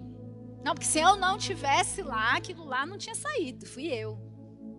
Não, 0.63 0.75
porque 0.75 0.85
se 0.85 0.99
eu 0.99 1.15
não 1.15 1.37
tivesse 1.39 2.03
lá, 2.03 2.33
aquilo 2.35 2.63
lá 2.63 2.85
não 2.85 2.95
tinha 2.95 3.15
saído, 3.15 3.65
fui 3.65 3.87
eu, 3.87 4.19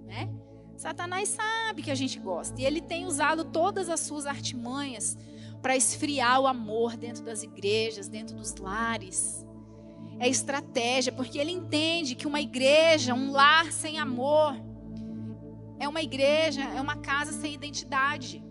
né? 0.07 0.31
Satanás 0.77 1.31
sabe 1.31 1.83
que 1.83 1.91
a 1.91 1.95
gente 1.95 2.19
gosta 2.21 2.61
e 2.61 2.65
ele 2.65 2.81
tem 2.81 3.07
usado 3.07 3.45
todas 3.45 3.89
as 3.89 4.01
suas 4.01 4.25
artimanhas 4.25 5.19
para 5.61 5.77
esfriar 5.77 6.41
o 6.41 6.47
amor 6.47 6.97
dentro 6.97 7.25
das 7.25 7.43
igrejas, 7.43 8.09
dentro 8.09 8.37
dos 8.37 8.55
lares. 8.55 9.45
é 10.21 10.29
estratégia, 10.29 11.13
porque 11.13 11.39
ele 11.39 11.51
entende 11.51 12.15
que 12.15 12.27
uma 12.27 12.41
igreja, 12.41 13.15
um 13.15 13.33
lar 13.33 13.73
sem 13.73 13.99
amor, 13.99 14.55
é 15.81 15.89
uma 15.89 16.03
igreja, 16.03 16.63
é 16.63 16.81
uma 16.81 16.97
casa 16.97 17.33
sem 17.33 17.55
identidade. 17.55 18.45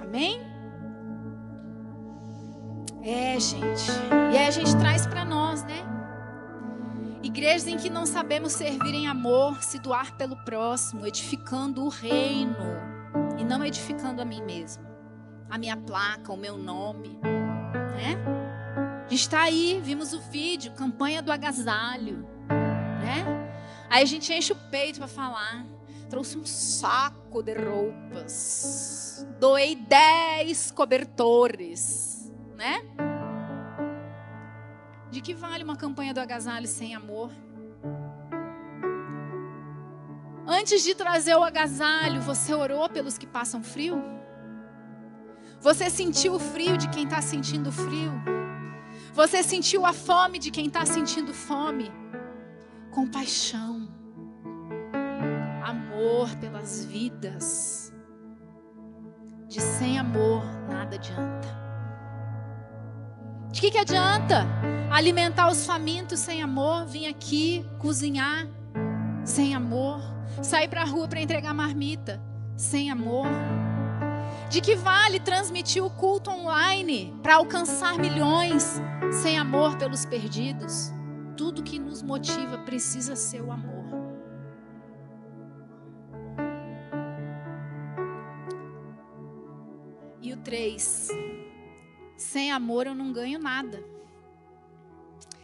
Amém? 0.00 0.40
É, 3.02 3.38
gente. 3.40 3.90
E 4.32 4.38
aí 4.38 4.46
a 4.46 4.50
gente 4.50 4.76
traz 4.78 5.06
para 5.06 5.24
nós, 5.24 5.64
né? 5.64 5.84
Igrejas 7.20 7.66
em 7.66 7.76
que 7.76 7.90
não 7.90 8.06
sabemos 8.06 8.52
servir 8.52 8.94
em 8.94 9.08
amor, 9.08 9.60
se 9.62 9.80
doar 9.80 10.16
pelo 10.16 10.36
próximo, 10.44 11.04
edificando 11.04 11.84
o 11.84 11.88
reino 11.88 12.56
e 13.38 13.44
não 13.44 13.64
edificando 13.64 14.22
a 14.22 14.24
mim 14.24 14.42
mesmo, 14.42 14.84
a 15.50 15.58
minha 15.58 15.76
placa, 15.76 16.32
o 16.32 16.36
meu 16.36 16.56
nome, 16.56 17.18
né? 17.22 18.16
A 19.04 19.08
gente 19.08 19.20
está 19.20 19.42
aí, 19.42 19.80
vimos 19.82 20.12
o 20.12 20.20
vídeo, 20.20 20.72
campanha 20.72 21.20
do 21.20 21.32
agasalho? 21.32 22.31
Aí 23.92 24.02
a 24.02 24.06
gente 24.06 24.32
enche 24.32 24.54
o 24.54 24.56
peito 24.70 25.00
para 25.00 25.06
falar. 25.06 25.66
Trouxe 26.08 26.38
um 26.38 26.46
saco 26.46 27.42
de 27.42 27.52
roupas, 27.52 29.26
doei 29.38 29.76
dez 29.76 30.70
cobertores, 30.70 32.32
né? 32.54 32.82
De 35.10 35.20
que 35.20 35.34
vale 35.34 35.62
uma 35.62 35.76
campanha 35.76 36.14
do 36.14 36.20
agasalho 36.20 36.66
sem 36.66 36.94
amor? 36.94 37.30
Antes 40.46 40.82
de 40.82 40.94
trazer 40.94 41.34
o 41.34 41.42
agasalho, 41.42 42.22
você 42.22 42.54
orou 42.54 42.88
pelos 42.88 43.18
que 43.18 43.26
passam 43.26 43.62
frio? 43.62 44.02
Você 45.60 45.90
sentiu 45.90 46.34
o 46.34 46.38
frio 46.38 46.78
de 46.78 46.88
quem 46.88 47.04
está 47.04 47.20
sentindo 47.20 47.70
frio? 47.70 48.12
Você 49.12 49.42
sentiu 49.42 49.84
a 49.84 49.92
fome 49.92 50.38
de 50.38 50.50
quem 50.50 50.66
está 50.66 50.86
sentindo 50.86 51.34
fome? 51.34 51.92
Compaixão, 52.90 53.81
amor 56.02 56.34
pelas 56.36 56.84
vidas. 56.84 57.92
De 59.48 59.60
sem 59.60 59.98
amor, 59.98 60.44
nada 60.68 60.96
adianta. 60.96 61.62
De 63.52 63.60
que, 63.60 63.70
que 63.70 63.78
adianta 63.78 64.46
alimentar 64.90 65.48
os 65.48 65.64
famintos 65.64 66.18
sem 66.18 66.42
amor? 66.42 66.86
Vir 66.86 67.06
aqui 67.06 67.64
cozinhar 67.78 68.48
sem 69.24 69.54
amor? 69.54 70.00
Sair 70.42 70.68
para 70.68 70.82
a 70.82 70.86
rua 70.86 71.06
para 71.06 71.20
entregar 71.20 71.54
marmita 71.54 72.20
sem 72.56 72.90
amor? 72.90 73.26
De 74.48 74.60
que 74.60 74.74
vale 74.74 75.20
transmitir 75.20 75.84
o 75.84 75.90
culto 75.90 76.30
online 76.30 77.14
para 77.22 77.36
alcançar 77.36 77.98
milhões 77.98 78.80
sem 79.22 79.38
amor 79.38 79.76
pelos 79.76 80.04
perdidos? 80.04 80.92
Tudo 81.36 81.62
que 81.62 81.78
nos 81.78 82.02
motiva 82.02 82.58
precisa 82.58 83.14
ser 83.14 83.42
o 83.42 83.52
amor. 83.52 83.81
3 90.52 91.08
sem 92.14 92.52
amor 92.52 92.86
eu 92.86 92.94
não 92.94 93.10
ganho 93.10 93.38
nada. 93.38 93.82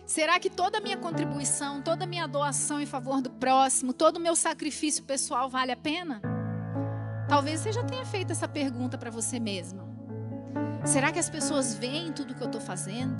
Será 0.04 0.38
que 0.38 0.50
toda 0.50 0.76
a 0.76 0.80
minha 0.82 0.98
contribuição, 0.98 1.80
toda 1.80 2.04
a 2.04 2.06
minha 2.06 2.28
doação 2.28 2.78
em 2.78 2.84
favor 2.84 3.22
do 3.22 3.30
próximo, 3.30 3.94
todo 3.94 4.18
o 4.18 4.20
meu 4.20 4.36
sacrifício 4.36 5.02
pessoal 5.04 5.48
vale 5.48 5.72
a 5.72 5.76
pena? 5.78 6.20
Talvez 7.26 7.60
você 7.60 7.72
já 7.72 7.82
tenha 7.84 8.04
feito 8.04 8.32
essa 8.32 8.46
pergunta 8.46 8.98
para 8.98 9.10
você 9.10 9.40
mesma. 9.40 9.88
Será 10.84 11.10
que 11.10 11.18
as 11.18 11.30
pessoas 11.30 11.72
veem 11.72 12.12
tudo 12.12 12.34
que 12.34 12.42
eu 12.42 12.48
estou 12.48 12.60
fazendo? 12.60 13.16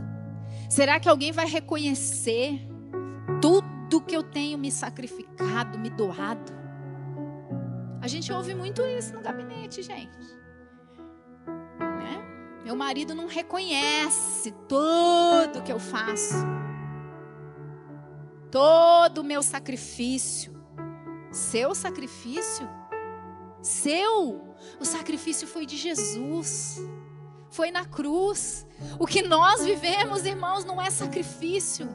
Será 0.68 1.01
que 1.01 1.09
alguém 1.09 1.32
vai 1.32 1.47
reconhecer 1.47 2.68
tudo 3.41 4.03
que 4.03 4.14
eu 4.14 4.22
tenho 4.22 4.59
me 4.59 4.70
sacrificado, 4.70 5.78
me 5.78 5.89
doado? 5.89 6.53
A 8.03 8.07
gente 8.07 8.30
ouve 8.30 8.55
muito 8.55 8.82
isso 8.82 9.14
no 9.14 9.22
gabinete, 9.22 9.82
gente. 9.82 10.38
Meu 12.69 12.77
marido 12.77 13.14
não 13.14 13.27
reconhece 13.27 14.51
tudo 14.69 15.62
que 15.64 15.73
eu 15.73 15.81
faço. 15.81 16.35
Todo 18.51 19.23
o 19.23 19.25
meu 19.25 19.43
sacrifício. 19.43 20.53
Seu 21.33 21.75
sacrifício? 21.75 22.69
Seu. 23.62 24.55
O 24.79 24.85
sacrifício 24.85 25.49
foi 25.49 25.64
de 25.64 25.79
Jesus. 25.79 26.79
Foi 27.49 27.71
na 27.71 27.87
cruz. 27.87 28.66
O 28.99 29.07
que 29.07 29.23
nós 29.23 29.64
vivemos, 29.64 30.27
irmãos, 30.27 30.62
não 30.66 30.79
é 30.79 30.91
sacrifício. 30.91 31.89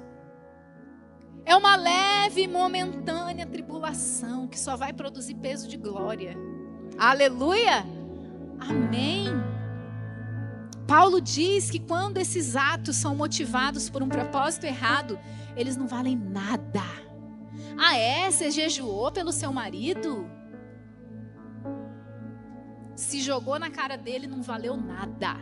É 1.46 1.56
uma 1.56 1.76
leve 1.76 2.42
e 2.42 2.48
momentânea 2.48 3.46
tribulação 3.46 4.48
que 4.48 4.60
só 4.60 4.76
vai 4.76 4.92
produzir 4.92 5.36
peso 5.36 5.68
de 5.68 5.78
glória. 5.78 6.36
Aleluia! 6.98 7.86
Amém. 8.60 9.53
Paulo 10.88 11.22
diz 11.22 11.70
que 11.70 11.80
quando 11.80 12.18
esses 12.18 12.56
atos 12.56 12.98
são 12.98 13.16
motivados 13.16 13.90
por 13.90 14.04
um 14.04 14.10
propósito 14.10 14.66
errado, 14.66 15.18
eles 15.56 15.78
não 15.78 15.88
valem 15.88 16.16
nada. 16.16 16.84
Ah, 17.78 17.98
é? 17.98 18.30
Você 18.30 18.52
jejuou 18.52 19.12
pelo 19.12 19.32
seu 19.32 19.52
marido? 19.54 20.30
Se 22.96 23.22
jogou 23.22 23.58
na 23.58 23.70
cara 23.70 23.98
dele, 23.98 24.28
não 24.28 24.42
valeu 24.42 24.76
nada. 24.76 25.36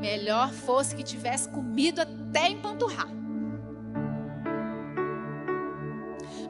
Melhor 0.00 0.50
fosse 0.50 0.94
que 0.94 1.02
tivesse 1.02 1.48
comido 1.48 2.00
até 2.00 2.48
empanturrar. 2.48 3.08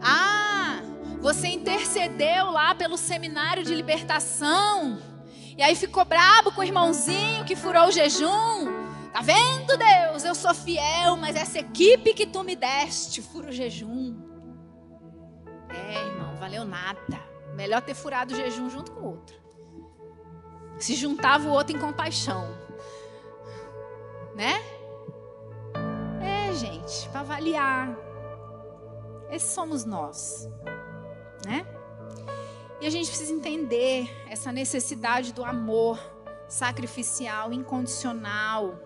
Ah, 0.03 0.81
você 1.21 1.49
intercedeu 1.49 2.51
lá 2.51 2.75
pelo 2.75 2.97
seminário 2.97 3.63
de 3.63 3.75
libertação 3.75 5.14
e 5.57 5.63
aí 5.63 5.77
ficou 5.77 6.05
brabo 6.05 6.53
com 6.53 6.61
o 6.61 6.65
irmãozinho 6.65 7.45
que 7.45 7.55
furou 7.55 7.87
o 7.87 7.93
jejum. 7.93 8.85
Tá 9.13 9.21
vendo, 9.21 9.77
Deus? 9.77 10.25
Eu 10.25 10.35
sou 10.35 10.53
fiel, 10.53 11.17
mas 11.17 11.37
essa 11.37 11.61
equipe 11.61 12.13
que 12.15 12.27
tu 12.27 12.43
me 12.43 12.57
deste 12.57 13.23
fura 13.23 13.51
o 13.51 13.53
jejum. 13.53 14.17
É, 15.69 16.07
irmão, 16.07 16.35
valeu 16.37 16.65
nada. 16.65 17.23
Melhor 17.55 17.81
ter 17.81 17.95
furado 17.95 18.35
o 18.35 18.37
jejum 18.37 18.69
junto 18.69 18.91
com 18.91 19.01
o 19.01 19.07
outro. 19.11 19.37
Se 20.79 20.97
juntava 20.97 21.49
o 21.49 21.53
outro 21.53 21.77
em 21.77 21.79
compaixão. 21.79 22.49
Né? 24.35 24.55
É, 26.21 26.53
gente, 26.55 27.09
para 27.11 27.21
avaliar. 27.21 27.97
Esses 29.31 29.51
somos 29.51 29.85
nós. 29.85 30.49
Né? 31.47 31.65
E 32.85 32.87
a 32.87 32.91
gente 32.91 33.09
precisa 33.09 33.33
entender 33.33 34.15
essa 34.29 34.53
necessidade 34.53 35.33
do 35.33 35.43
amor 35.43 35.99
sacrificial, 36.47 37.51
incondicional. 37.51 38.79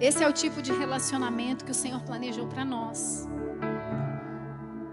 Esse 0.00 0.24
é 0.24 0.28
o 0.28 0.32
tipo 0.32 0.60
de 0.60 0.72
relacionamento 0.72 1.64
que 1.64 1.70
o 1.70 1.74
Senhor 1.74 2.02
planejou 2.02 2.48
para 2.48 2.64
nós. 2.64 3.28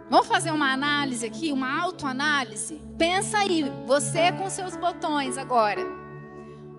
Vamos 0.07 0.27
fazer 0.27 0.51
uma 0.51 0.71
análise 0.71 1.25
aqui, 1.25 1.51
uma 1.51 1.81
autoanálise? 1.81 2.79
Pensa 2.95 3.39
aí, 3.39 3.63
você 3.87 4.31
com 4.31 4.47
seus 4.47 4.75
botões 4.75 5.35
agora. 5.35 5.81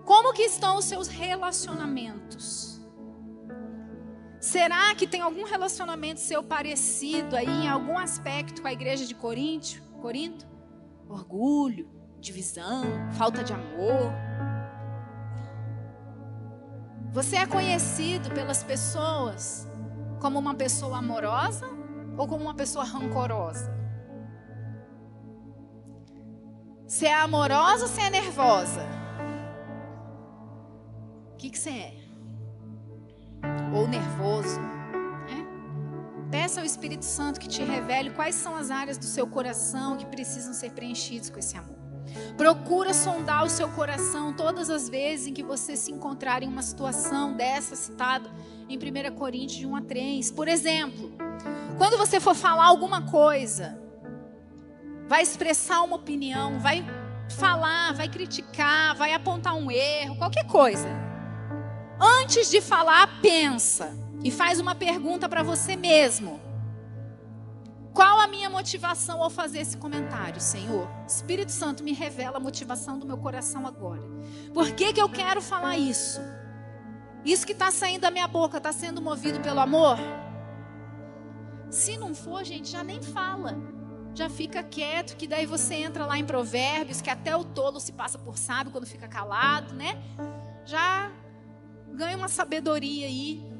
Como 0.05 0.33
que 0.33 0.43
estão 0.43 0.79
os 0.79 0.85
seus 0.85 1.09
relacionamentos? 1.09 2.81
Será 4.39 4.95
que 4.95 5.09
tem 5.09 5.23
algum 5.23 5.43
relacionamento 5.43 6.21
seu 6.21 6.41
parecido 6.41 7.35
aí 7.35 7.65
em 7.65 7.69
algum 7.69 7.99
aspecto 7.99 8.62
com 8.62 8.69
a 8.69 8.73
igreja 8.73 9.05
de 9.07 9.15
Coríntio? 9.17 9.83
Corinto? 10.05 10.46
Orgulho, 11.09 11.88
divisão, 12.20 12.84
falta 13.12 13.42
de 13.42 13.55
amor. 13.55 14.12
Você 17.11 17.36
é 17.36 17.46
conhecido 17.46 18.28
pelas 18.34 18.62
pessoas 18.62 19.66
como 20.20 20.38
uma 20.38 20.55
pessoa 20.55 20.98
amorosa 20.98 21.66
ou 22.18 22.28
como 22.28 22.44
uma 22.44 22.55
pessoa 22.55 22.84
rancorosa? 22.84 23.74
Você 26.86 27.07
é 27.07 27.14
amorosa 27.14 27.84
ou 27.84 27.88
você 27.88 28.02
é 28.02 28.11
nervosa? 28.11 28.86
O 31.32 31.36
que, 31.38 31.48
que 31.48 31.59
você 31.59 31.70
é? 31.70 31.94
Ou 33.74 33.88
nervoso? 33.88 34.74
Peça 36.35 36.59
ao 36.59 36.66
Espírito 36.66 37.05
Santo 37.05 37.39
que 37.39 37.47
te 37.47 37.62
revele 37.62 38.11
quais 38.11 38.35
são 38.35 38.57
as 38.57 38.68
áreas 38.68 38.99
do 38.99 39.05
seu 39.05 39.24
coração 39.24 39.97
que 39.97 40.05
precisam 40.05 40.53
ser 40.53 40.72
preenchidas 40.72 41.30
com 41.30 41.39
esse 41.39 41.57
amor. 41.57 41.78
Procura 42.37 42.93
sondar 42.93 43.45
o 43.45 43.49
seu 43.49 43.68
coração 43.68 44.32
todas 44.32 44.68
as 44.68 44.89
vezes 44.89 45.28
em 45.28 45.32
que 45.32 45.45
você 45.45 45.76
se 45.76 45.93
encontrar 45.93 46.43
em 46.43 46.49
uma 46.49 46.61
situação 46.61 47.37
dessa 47.37 47.76
citada 47.76 48.28
em 48.68 48.76
1 48.76 49.14
Coríntios 49.14 49.61
de 49.61 49.64
1 49.64 49.76
a 49.76 49.82
3. 49.82 50.32
Por 50.32 50.49
exemplo, 50.49 51.12
quando 51.78 51.97
você 51.97 52.18
for 52.18 52.35
falar 52.35 52.64
alguma 52.64 53.03
coisa, 53.03 53.80
vai 55.07 55.22
expressar 55.22 55.82
uma 55.82 55.95
opinião, 55.95 56.59
vai 56.59 56.85
falar, 57.39 57.95
vai 57.95 58.09
criticar, 58.09 58.97
vai 58.97 59.14
apontar 59.14 59.55
um 59.55 59.70
erro, 59.70 60.16
qualquer 60.16 60.49
coisa. 60.49 60.89
Antes 62.01 62.51
de 62.51 62.61
falar, 62.61 63.20
pensa 63.22 64.03
e 64.25 64.31
faz 64.31 64.59
uma 64.59 64.75
pergunta 64.75 65.29
para 65.29 65.43
você 65.43 65.77
mesmo. 65.77 66.41
Qual 67.93 68.18
a 68.18 68.27
minha 68.27 68.51
motivação 68.51 69.22
ao 69.22 69.31
fazer 69.31 69.61
esse 69.61 69.77
comentário, 69.77 70.41
Senhor? 70.41 70.89
Espírito 71.07 71.53
Santo 71.53 71.85
me 71.85 71.93
revela 71.93 72.39
a 72.39 72.41
motivação 72.41 72.99
do 72.99 73.07
meu 73.07 73.18
coração 73.18 73.66
agora. 73.66 74.03
Por 74.53 74.72
que, 74.72 74.95
que 74.95 75.01
eu 75.01 75.09
quero 75.09 75.41
falar 75.41 75.77
isso? 75.77 76.20
Isso 77.25 77.47
que 77.47 77.53
está 77.53 77.70
saindo 77.70 78.01
da 78.01 78.11
minha 78.11 78.27
boca 78.27 78.57
está 78.57 78.72
sendo 78.72 79.01
movido 79.01 79.41
pelo 79.41 79.61
amor? 79.61 79.97
Se 81.70 81.97
não 81.97 82.14
for, 82.14 82.43
gente, 82.45 82.68
já 82.68 82.83
nem 82.83 83.01
fala. 83.01 83.57
Já 84.14 84.29
fica 84.31 84.62
quieto, 84.62 85.16
que 85.16 85.27
daí 85.27 85.45
você 85.45 85.75
entra 85.75 86.07
lá 86.07 86.18
em 86.18 86.25
Provérbios, 86.25 87.01
que 87.01 87.11
até 87.11 87.37
o 87.37 87.45
tolo 87.45 87.79
se 87.79 87.93
passa 87.93 88.18
por 88.18 88.39
sábio 88.39 88.72
quando 88.72 88.87
fica 88.87 89.07
calado, 89.07 89.75
né? 89.75 90.03
Já 90.64 91.12
ganha 91.93 92.16
uma 92.16 92.29
sabedoria 92.29 93.07
aí. 93.07 93.53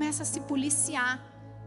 Começa 0.00 0.22
a 0.22 0.26
se 0.26 0.40
policiar. 0.40 1.22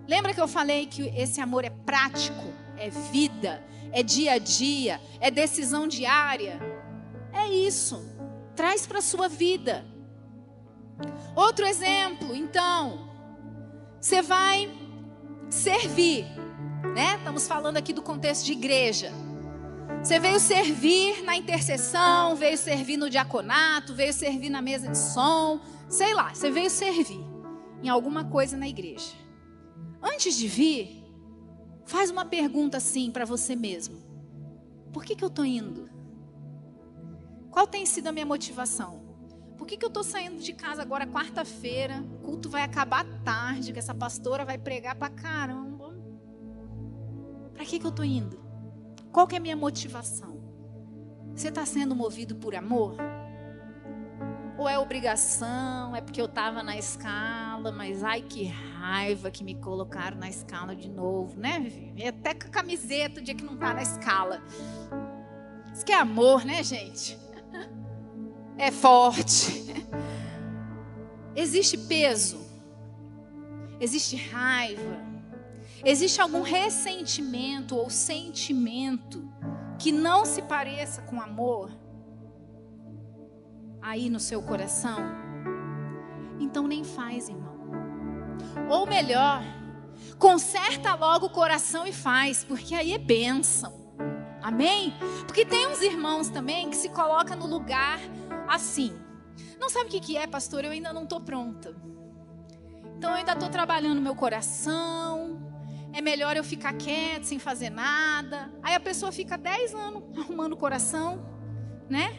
Lembra 0.07 0.33
que 0.33 0.41
eu 0.41 0.47
falei 0.47 0.87
que 0.87 1.03
esse 1.15 1.39
amor 1.39 1.63
é 1.63 1.69
prático, 1.69 2.43
é 2.75 2.89
vida, 2.89 3.63
é 3.91 4.01
dia 4.01 4.31
a 4.33 4.37
dia, 4.39 4.99
é 5.19 5.29
decisão 5.29 5.87
diária? 5.87 6.59
É 7.31 7.47
isso. 7.47 8.03
Traz 8.55 8.87
para 8.87 8.97
a 8.97 9.01
sua 9.03 9.29
vida. 9.29 9.85
Outro 11.35 11.63
exemplo, 11.63 12.35
então, 12.35 13.07
você 14.01 14.23
vai 14.23 14.67
servir, 15.47 16.25
né? 16.95 17.17
Estamos 17.17 17.47
falando 17.47 17.77
aqui 17.77 17.93
do 17.93 18.01
contexto 18.01 18.45
de 18.45 18.53
igreja. 18.53 19.11
Você 20.01 20.17
veio 20.17 20.39
servir 20.39 21.21
na 21.21 21.37
intercessão, 21.37 22.35
veio 22.35 22.57
servir 22.57 22.97
no 22.97 23.11
diaconato, 23.11 23.93
veio 23.93 24.11
servir 24.11 24.49
na 24.49 24.59
mesa 24.59 24.87
de 24.87 24.97
som, 24.97 25.61
sei 25.87 26.15
lá, 26.15 26.33
você 26.33 26.49
veio 26.49 26.71
servir 26.71 27.32
em 27.83 27.89
alguma 27.89 28.23
coisa 28.23 28.55
na 28.55 28.67
igreja. 28.67 29.13
Antes 30.01 30.37
de 30.37 30.47
vir, 30.47 31.03
faz 31.85 32.09
uma 32.09 32.25
pergunta 32.25 32.77
assim 32.77 33.11
para 33.11 33.25
você 33.25 33.55
mesmo: 33.55 34.01
Por 34.91 35.03
que, 35.03 35.15
que 35.15 35.23
eu 35.23 35.27
estou 35.27 35.45
indo? 35.45 35.89
Qual 37.51 37.67
tem 37.67 37.85
sido 37.85 38.07
a 38.07 38.11
minha 38.11 38.25
motivação? 38.25 39.03
Por 39.57 39.67
que, 39.67 39.77
que 39.77 39.85
eu 39.85 39.89
estou 39.89 40.03
saindo 40.03 40.41
de 40.41 40.53
casa 40.53 40.81
agora 40.81 41.05
quarta-feira? 41.05 42.03
O 42.15 42.25
culto 42.25 42.49
vai 42.49 42.63
acabar 42.63 43.05
tarde, 43.23 43.71
que 43.71 43.79
essa 43.79 43.93
pastora 43.93 44.43
vai 44.43 44.57
pregar 44.57 44.95
para 44.95 45.13
caramba. 45.13 45.93
Para 47.53 47.63
que, 47.63 47.79
que 47.79 47.85
eu 47.85 47.89
estou 47.89 48.03
indo? 48.03 48.41
Qual 49.11 49.27
que 49.27 49.35
é 49.35 49.37
a 49.37 49.41
minha 49.41 49.55
motivação? 49.55 50.41
Você 51.35 51.49
está 51.49 51.65
sendo 51.65 51.95
movido 51.95 52.35
por 52.35 52.55
amor? 52.55 52.95
Ou 54.63 54.69
é 54.69 54.79
obrigação, 54.79 55.93
é 55.93 55.99
porque 55.99 56.21
eu 56.21 56.25
estava 56.25 56.63
na 56.63 56.77
escala, 56.77 57.69
mas 57.69 58.01
ai 58.01 58.21
que 58.21 58.45
raiva 58.45 59.29
que 59.29 59.43
me 59.43 59.55
colocaram 59.55 60.15
na 60.15 60.29
escala 60.29 60.73
de 60.73 60.89
novo, 60.89 61.37
né? 61.37 61.69
Até 62.07 62.33
com 62.33 62.47
a 62.47 62.49
camiseta 62.49 63.19
o 63.19 63.23
dia 63.23 63.35
que 63.35 63.43
não 63.43 63.55
está 63.55 63.73
na 63.73 63.81
escala. 63.81 64.41
Isso 65.73 65.83
que 65.85 65.91
é 65.91 65.95
amor, 65.95 66.45
né, 66.45 66.63
gente? 66.63 67.19
É 68.57 68.71
forte. 68.71 69.65
Existe 71.35 71.77
peso. 71.77 72.39
Existe 73.81 74.15
raiva. 74.15 75.03
Existe 75.83 76.21
algum 76.21 76.41
ressentimento 76.41 77.75
ou 77.75 77.89
sentimento 77.89 79.29
que 79.77 79.91
não 79.91 80.23
se 80.23 80.41
pareça 80.41 81.01
com 81.01 81.19
amor? 81.19 81.82
Aí 83.83 84.09
no 84.09 84.19
seu 84.19 84.41
coração, 84.41 84.97
então 86.39 86.65
nem 86.65 86.85
faz, 86.85 87.27
irmão. 87.27 87.53
Ou 88.69 88.87
melhor, 88.87 89.43
conserta 90.17 90.95
logo 90.95 91.25
o 91.25 91.29
coração 91.29 91.85
e 91.85 91.91
faz, 91.91 92.45
porque 92.45 92.73
aí 92.73 92.93
é 92.93 92.97
bênção. 92.97 93.83
Amém? 94.41 94.93
Porque 95.27 95.45
tem 95.45 95.67
uns 95.67 95.81
irmãos 95.81 96.29
também 96.29 96.69
que 96.69 96.75
se 96.77 96.89
colocam 96.89 97.37
no 97.37 97.45
lugar 97.45 97.99
assim. 98.47 98.93
Não 99.59 99.69
sabe 99.69 99.85
o 99.85 100.01
que 100.01 100.17
é, 100.17 100.27
pastor? 100.27 100.63
Eu 100.63 100.71
ainda 100.71 100.93
não 100.93 101.03
estou 101.03 101.19
pronta. 101.21 101.75
Então 102.97 103.11
eu 103.11 103.17
ainda 103.17 103.33
estou 103.33 103.49
trabalhando 103.49 104.01
meu 104.01 104.15
coração. 104.15 105.41
É 105.93 106.01
melhor 106.01 106.35
eu 106.35 106.43
ficar 106.43 106.73
quieto, 106.73 107.23
sem 107.23 107.37
fazer 107.37 107.69
nada. 107.69 108.51
Aí 108.61 108.75
a 108.75 108.79
pessoa 108.79 109.11
fica 109.11 109.37
10 109.37 109.75
anos 109.75 110.03
arrumando 110.17 110.53
o 110.53 110.57
coração, 110.57 111.25
né? 111.89 112.17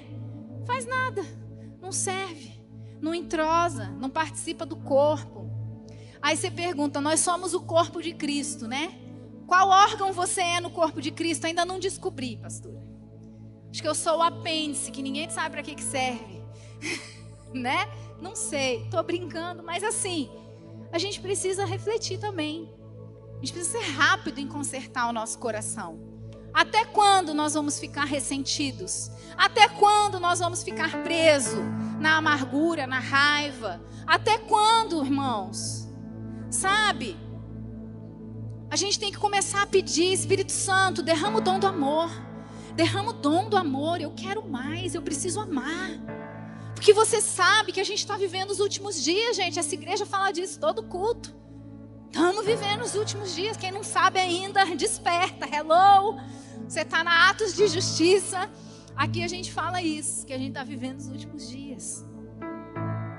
Faz 0.67 0.87
nada 0.87 1.43
não 1.85 1.93
serve, 1.93 2.51
não 2.99 3.14
entrosa, 3.14 3.89
não 4.01 4.09
participa 4.09 4.64
do 4.64 4.74
corpo. 4.74 5.51
Aí 6.22 6.35
você 6.35 6.51
pergunta: 6.51 6.99
nós 6.99 7.20
somos 7.20 7.53
o 7.53 7.61
corpo 7.61 8.03
de 8.03 8.14
Cristo, 8.14 8.66
né? 8.66 8.99
Qual 9.47 9.68
órgão 9.68 10.11
você 10.11 10.41
é 10.41 10.61
no 10.61 10.70
corpo 10.70 11.03
de 11.03 11.11
Cristo? 11.11 11.47
Ainda 11.47 11.66
não 11.66 11.78
descobri, 11.78 12.39
pastora. 12.39 12.82
Acho 13.70 13.82
que 13.82 13.89
eu 13.89 13.95
sou 13.95 14.18
o 14.18 14.22
apêndice, 14.22 14.91
que 14.91 15.03
ninguém 15.03 15.28
sabe 15.28 15.51
para 15.51 15.62
que, 15.62 15.74
que 15.74 15.82
serve. 15.82 16.43
né? 17.53 17.87
Não 18.18 18.35
sei, 18.35 18.85
estou 18.85 19.03
brincando, 19.03 19.62
mas 19.62 19.85
assim, 19.85 20.30
a 20.91 20.99
gente 20.99 21.20
precisa 21.20 21.66
refletir 21.66 22.18
também. 22.18 22.72
A 23.37 23.45
gente 23.45 23.53
precisa 23.53 23.78
ser 23.78 23.91
rápido 23.91 24.39
em 24.39 24.49
consertar 24.49 25.07
o 25.11 25.12
nosso 25.12 25.39
coração. 25.39 26.14
Até 26.55 26.84
quando 26.84 27.34
nós 27.34 27.55
vamos 27.55 27.80
ficar 27.80 28.05
ressentidos? 28.05 29.11
Até 29.36 29.68
quando 29.68 30.20
nós 30.20 30.38
vamos 30.38 30.62
ficar 30.62 31.02
presos 31.02 31.59
na 31.98 32.16
amargura, 32.18 32.86
na 32.86 33.00
raiva? 33.00 33.82
Até 34.07 34.38
quando, 34.38 35.05
irmãos? 35.05 35.88
Sabe? 36.48 37.16
A 38.70 38.76
gente 38.76 39.00
tem 39.00 39.11
que 39.11 39.18
começar 39.18 39.62
a 39.62 39.66
pedir, 39.66 40.12
Espírito 40.12 40.52
Santo, 40.52 41.02
derrama 41.02 41.38
o 41.38 41.40
dom 41.40 41.59
do 41.59 41.66
amor. 41.66 42.09
Derrama 42.76 43.11
o 43.11 43.14
dom 43.14 43.48
do 43.48 43.57
amor. 43.57 44.00
Eu 44.00 44.12
quero 44.12 44.48
mais, 44.48 44.94
eu 44.94 45.02
preciso 45.02 45.40
amar. 45.40 45.90
Porque 46.76 46.92
você 46.92 47.20
sabe 47.20 47.72
que 47.72 47.80
a 47.80 47.84
gente 47.84 47.98
está 47.98 48.16
vivendo 48.16 48.50
os 48.50 48.61
últimos 48.61 49.02
dias, 49.02 49.34
gente. 49.36 49.59
Essa 49.59 49.74
igreja 49.74 50.07
fala 50.07 50.30
disso 50.30 50.61
todo 50.61 50.84
culto. 50.84 51.34
Estamos 52.15 52.47
vivendo 52.47 52.83
os 52.83 52.95
últimos 52.95 53.35
dias. 53.35 53.57
Quem 53.57 53.73
não 53.73 53.83
sabe 53.83 54.21
ainda, 54.21 54.65
desperta. 54.77 55.49
Hello. 55.53 56.17
Você 56.69 56.83
está 56.83 57.03
na 57.03 57.29
Atos 57.29 57.57
de 57.57 57.67
Justiça. 57.67 58.49
Aqui 58.95 59.25
a 59.25 59.27
gente 59.27 59.53
fala 59.53 59.83
isso, 59.83 60.25
que 60.25 60.33
a 60.33 60.39
gente 60.39 60.51
está 60.51 60.62
vivendo 60.62 61.01
os 61.01 61.09
últimos 61.09 61.51
dias. 61.51 62.07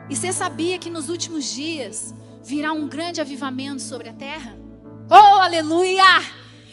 E 0.09 0.15
você 0.15 0.31
sabia 0.31 0.79
que 0.79 0.89
nos 0.89 1.09
últimos 1.09 1.43
dias 1.43 2.15
virá 2.41 2.71
um 2.71 2.87
grande 2.87 3.19
avivamento 3.19 3.81
sobre 3.81 4.07
a 4.07 4.13
terra? 4.13 4.57
Oh, 5.11 5.41
aleluia! 5.41 6.01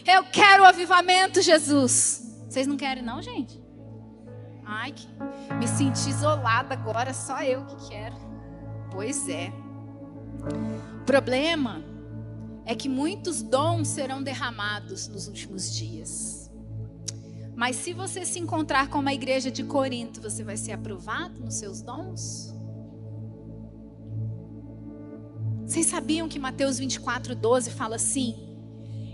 Eu 0.07 0.23
quero 0.23 0.63
o 0.63 0.67
avivamento, 0.67 1.43
Jesus. 1.43 2.23
Vocês 2.49 2.69
não 2.69 2.77
querem, 2.77 3.03
não, 3.03 3.21
gente? 3.21 3.61
Ai, 4.65 4.93
que... 4.93 5.09
me 5.57 5.67
senti 5.67 6.09
isolada 6.09 6.73
agora, 6.73 7.13
só 7.13 7.43
eu 7.43 7.67
que 7.67 7.89
quero. 7.89 8.15
Pois 8.93 9.29
é. 9.29 9.53
Problema 11.05 11.91
é 12.65 12.75
que 12.75 12.89
muitos 12.89 13.43
dons 13.43 13.89
serão 13.89 14.23
derramados 14.23 15.09
nos 15.09 15.27
últimos 15.27 15.75
dias. 15.75 16.51
Mas 17.55 17.77
se 17.77 17.93
você 17.93 18.25
se 18.25 18.39
encontrar 18.39 18.89
com 18.89 18.99
uma 18.99 19.13
igreja 19.13 19.51
de 19.51 19.63
Corinto, 19.63 20.21
você 20.21 20.43
vai 20.43 20.57
ser 20.57 20.73
aprovado 20.73 21.41
nos 21.41 21.55
seus 21.55 21.83
dons? 21.83 22.53
Vocês 25.67 25.87
sabiam 25.87 26.29
que 26.29 26.39
Mateus 26.39 26.79
24, 26.79 27.35
12 27.35 27.71
fala 27.71 27.97
assim? 27.97 28.53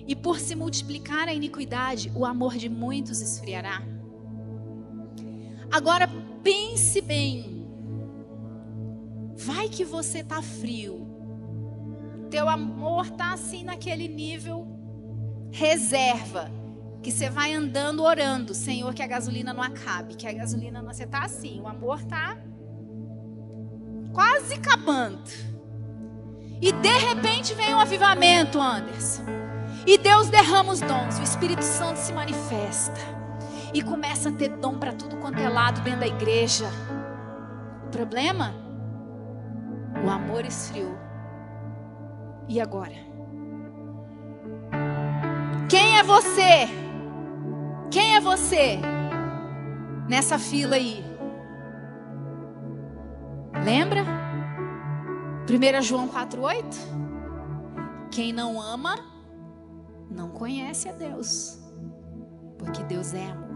E 0.07 0.17
por 0.17 0.41
se 0.41 0.55
multiplicar 0.55 1.29
a 1.29 1.35
iniquidade, 1.35 2.11
o 2.15 2.25
amor 2.25 2.57
de 2.57 2.69
muitos 2.69 3.21
esfriará. 3.21 3.83
Agora 5.71 6.09
pense 6.43 7.01
bem. 7.01 7.69
Vai 9.37 9.69
que 9.69 9.85
você 9.85 10.25
tá 10.25 10.41
frio. 10.41 11.08
Teu 12.31 12.49
amor 12.49 13.11
tá 13.11 13.33
assim 13.33 13.65
naquele 13.65 14.09
nível 14.09 14.67
reserva 15.51 16.51
que 17.03 17.11
você 17.11 17.31
vai 17.31 17.55
andando 17.55 18.03
orando, 18.03 18.55
Senhor, 18.55 18.93
que 18.93 19.03
a 19.03 19.07
gasolina 19.07 19.53
não 19.53 19.63
acabe, 19.63 20.15
que 20.15 20.27
a 20.27 20.33
gasolina 20.33 20.83
não. 20.83 20.93
Você 20.93 21.05
está 21.05 21.25
assim, 21.25 21.61
o 21.61 21.69
amor 21.69 22.01
está 22.01 22.37
quase 24.13 24.55
acabando. 24.55 25.23
E 26.61 26.73
de 26.73 26.99
repente 26.99 27.55
vem 27.55 27.75
um 27.75 27.79
avivamento, 27.79 28.61
Anderson. 28.61 29.23
E 29.87 29.97
Deus 29.97 30.29
derrama 30.29 30.73
os 30.73 30.81
dons, 30.81 31.19
o 31.19 31.23
Espírito 31.23 31.63
Santo 31.63 31.97
se 31.99 32.13
manifesta. 32.13 33.01
E 33.73 33.81
começa 33.81 34.29
a 34.29 34.33
ter 34.33 34.49
dom 34.57 34.79
para 34.79 34.93
tudo 34.93 35.17
quanto 35.19 35.39
é 35.39 35.49
lado 35.49 35.81
dentro 35.83 36.01
da 36.01 36.07
igreja. 36.07 36.67
O 37.87 37.91
problema? 37.91 38.55
O 40.05 40.11
amor 40.11 40.45
esfriou. 40.45 41.08
E 42.49 42.61
agora? 42.61 42.95
Quem 45.69 45.99
é 45.99 46.03
você? 46.03 46.67
Quem 47.91 48.17
é 48.17 48.21
você 48.21 48.79
nessa 50.09 50.39
fila 50.39 50.77
aí? 50.77 51.05
Lembra? 53.65 54.03
1 55.49 55.83
João 55.83 56.09
4,8. 56.09 56.65
Quem 58.11 58.33
não 58.33 58.61
ama, 58.61 58.97
não 60.11 60.31
conhece 60.31 60.89
a 60.89 60.93
Deus. 60.93 61.59
Porque 62.57 62.83
Deus 62.85 63.13
é 63.13 63.27
amor. 63.27 63.49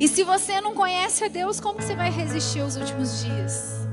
E 0.00 0.08
se 0.08 0.24
você 0.24 0.60
não 0.60 0.74
conhece 0.74 1.24
a 1.24 1.28
Deus, 1.28 1.60
como 1.60 1.80
você 1.80 1.94
vai 1.94 2.10
resistir 2.10 2.60
aos 2.60 2.76
últimos 2.76 3.22
dias? 3.24 3.87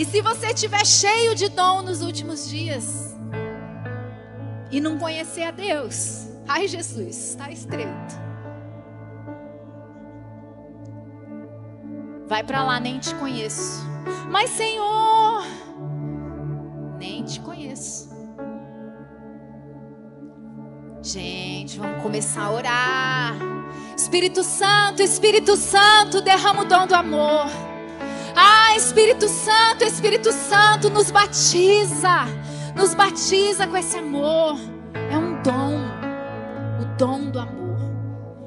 E 0.00 0.04
se 0.06 0.22
você 0.22 0.46
estiver 0.46 0.86
cheio 0.86 1.34
de 1.34 1.50
dom 1.50 1.82
nos 1.82 2.00
últimos 2.00 2.48
dias 2.48 3.14
e 4.70 4.80
não 4.80 4.98
conhecer 4.98 5.42
a 5.42 5.50
Deus, 5.50 6.26
ai 6.48 6.66
Jesus, 6.66 7.32
está 7.32 7.50
estreito. 7.50 8.14
Vai 12.26 12.42
para 12.42 12.64
lá, 12.64 12.80
nem 12.80 12.98
te 12.98 13.14
conheço. 13.16 13.84
Mas 14.30 14.48
Senhor, 14.48 15.42
nem 16.98 17.22
te 17.22 17.38
conheço. 17.40 18.08
Gente, 21.02 21.78
vamos 21.78 22.02
começar 22.02 22.44
a 22.44 22.52
orar. 22.52 23.34
Espírito 23.94 24.42
Santo, 24.42 25.02
Espírito 25.02 25.56
Santo, 25.56 26.22
derrama 26.22 26.62
o 26.62 26.64
dom 26.64 26.86
do 26.86 26.94
amor. 26.94 27.69
Espírito 28.76 29.28
Santo, 29.28 29.84
Espírito 29.84 30.32
Santo, 30.32 30.90
nos 30.90 31.10
batiza. 31.10 32.26
Nos 32.74 32.94
batiza 32.94 33.66
com 33.66 33.76
esse 33.76 33.98
amor. 33.98 34.58
É 35.10 35.18
um 35.18 35.42
dom. 35.42 35.80
O 36.80 36.96
dom 36.96 37.30
do 37.30 37.38
amor. 37.38 37.78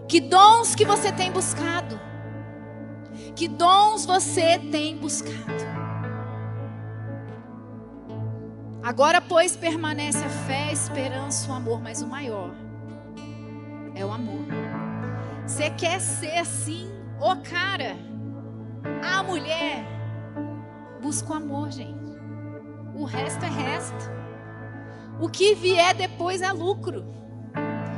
Que 0.07 0.19
dons 0.19 0.75
que 0.75 0.85
você 0.85 1.11
tem 1.11 1.31
buscado? 1.31 1.99
Que 3.35 3.47
dons 3.47 4.05
você 4.05 4.59
tem 4.59 4.97
buscado? 4.97 5.73
Agora, 8.83 9.21
pois, 9.21 9.55
permanece 9.55 10.23
a 10.23 10.29
fé, 10.29 10.65
a 10.69 10.71
esperança, 10.73 11.49
o 11.49 11.55
amor, 11.55 11.81
mas 11.81 12.01
o 12.01 12.07
maior 12.07 12.51
é 13.95 14.05
o 14.05 14.11
amor. 14.11 14.45
Você 15.47 15.69
quer 15.69 15.99
ser 15.99 16.37
assim, 16.37 16.89
ô 17.19 17.35
cara, 17.37 17.95
a 19.01 19.23
mulher, 19.23 19.85
busca 21.03 21.33
o 21.33 21.35
amor, 21.35 21.69
gente. 21.69 21.99
O 22.95 23.03
resto 23.03 23.43
é 23.43 23.49
resto. 23.49 24.09
O 25.19 25.27
que 25.27 25.53
vier 25.53 25.93
depois 25.93 26.41
é 26.41 26.49
lucro. 26.53 27.03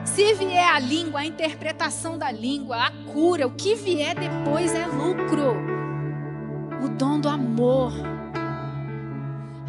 Se 0.03 0.33
vier 0.33 0.67
a 0.67 0.79
língua, 0.79 1.19
a 1.19 1.25
interpretação 1.25 2.17
da 2.17 2.31
língua, 2.31 2.77
a 2.77 2.91
cura, 3.13 3.45
o 3.45 3.51
que 3.51 3.75
vier 3.75 4.15
depois 4.15 4.73
é 4.73 4.87
lucro. 4.87 5.55
O 6.83 6.89
dom 6.89 7.19
do 7.19 7.29
amor. 7.29 7.93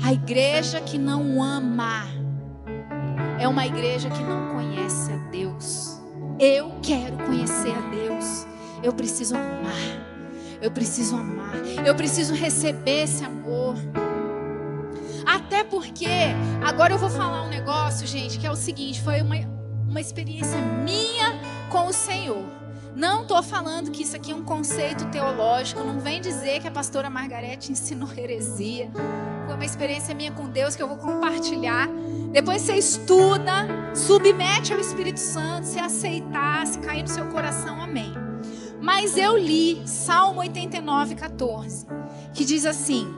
A 0.02 0.12
igreja 0.14 0.80
que 0.80 0.96
não 0.96 1.42
ama 1.42 2.04
é 3.38 3.46
uma 3.46 3.66
igreja 3.66 4.08
que 4.08 4.22
não 4.22 4.54
conhece 4.54 5.12
a 5.12 5.16
Deus. 5.30 6.00
Eu 6.38 6.72
quero 6.82 7.18
conhecer 7.18 7.74
a 7.76 7.90
Deus. 7.90 8.46
Eu 8.82 8.94
preciso 8.94 9.36
amar. 9.36 10.05
Eu 10.60 10.70
preciso 10.70 11.16
amar. 11.16 11.54
Eu 11.84 11.94
preciso 11.94 12.34
receber 12.34 13.04
esse 13.04 13.24
amor. 13.24 13.76
Até 15.26 15.64
porque, 15.64 16.06
agora 16.64 16.94
eu 16.94 16.98
vou 16.98 17.10
falar 17.10 17.42
um 17.42 17.48
negócio, 17.48 18.06
gente, 18.06 18.38
que 18.38 18.46
é 18.46 18.50
o 18.50 18.56
seguinte: 18.56 19.02
foi 19.02 19.20
uma, 19.22 19.36
uma 19.88 20.00
experiência 20.00 20.58
minha 20.58 21.40
com 21.68 21.88
o 21.88 21.92
Senhor. 21.92 22.44
Não 22.94 23.22
estou 23.22 23.42
falando 23.42 23.90
que 23.90 24.02
isso 24.02 24.16
aqui 24.16 24.32
é 24.32 24.34
um 24.34 24.42
conceito 24.42 25.04
teológico. 25.10 25.84
Não 25.84 26.00
vem 26.00 26.18
dizer 26.20 26.60
que 26.60 26.68
a 26.68 26.70
pastora 26.70 27.10
Margarete 27.10 27.70
ensinou 27.70 28.08
heresia. 28.16 28.90
Foi 29.44 29.54
uma 29.54 29.64
experiência 29.64 30.14
minha 30.14 30.32
com 30.32 30.48
Deus 30.48 30.74
que 30.74 30.82
eu 30.82 30.88
vou 30.88 30.96
compartilhar. 30.96 31.88
Depois 32.32 32.62
você 32.62 32.76
estuda, 32.76 33.66
submete 33.94 34.72
ao 34.72 34.80
Espírito 34.80 35.20
Santo, 35.20 35.66
se 35.66 35.78
aceitar, 35.78 36.66
se 36.66 36.78
cair 36.78 37.02
no 37.02 37.08
seu 37.08 37.26
coração, 37.26 37.80
amém. 37.82 38.25
Mas 38.86 39.16
eu 39.16 39.36
li 39.36 39.82
Salmo 39.84 40.38
89, 40.38 41.16
14, 41.16 41.88
que 42.32 42.44
diz 42.44 42.64
assim: 42.64 43.12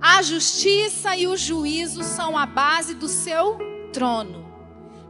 A 0.00 0.22
justiça 0.22 1.16
e 1.16 1.26
o 1.26 1.36
juízo 1.36 2.04
são 2.04 2.38
a 2.38 2.46
base 2.46 2.94
do 2.94 3.08
seu 3.08 3.58
trono. 3.92 4.46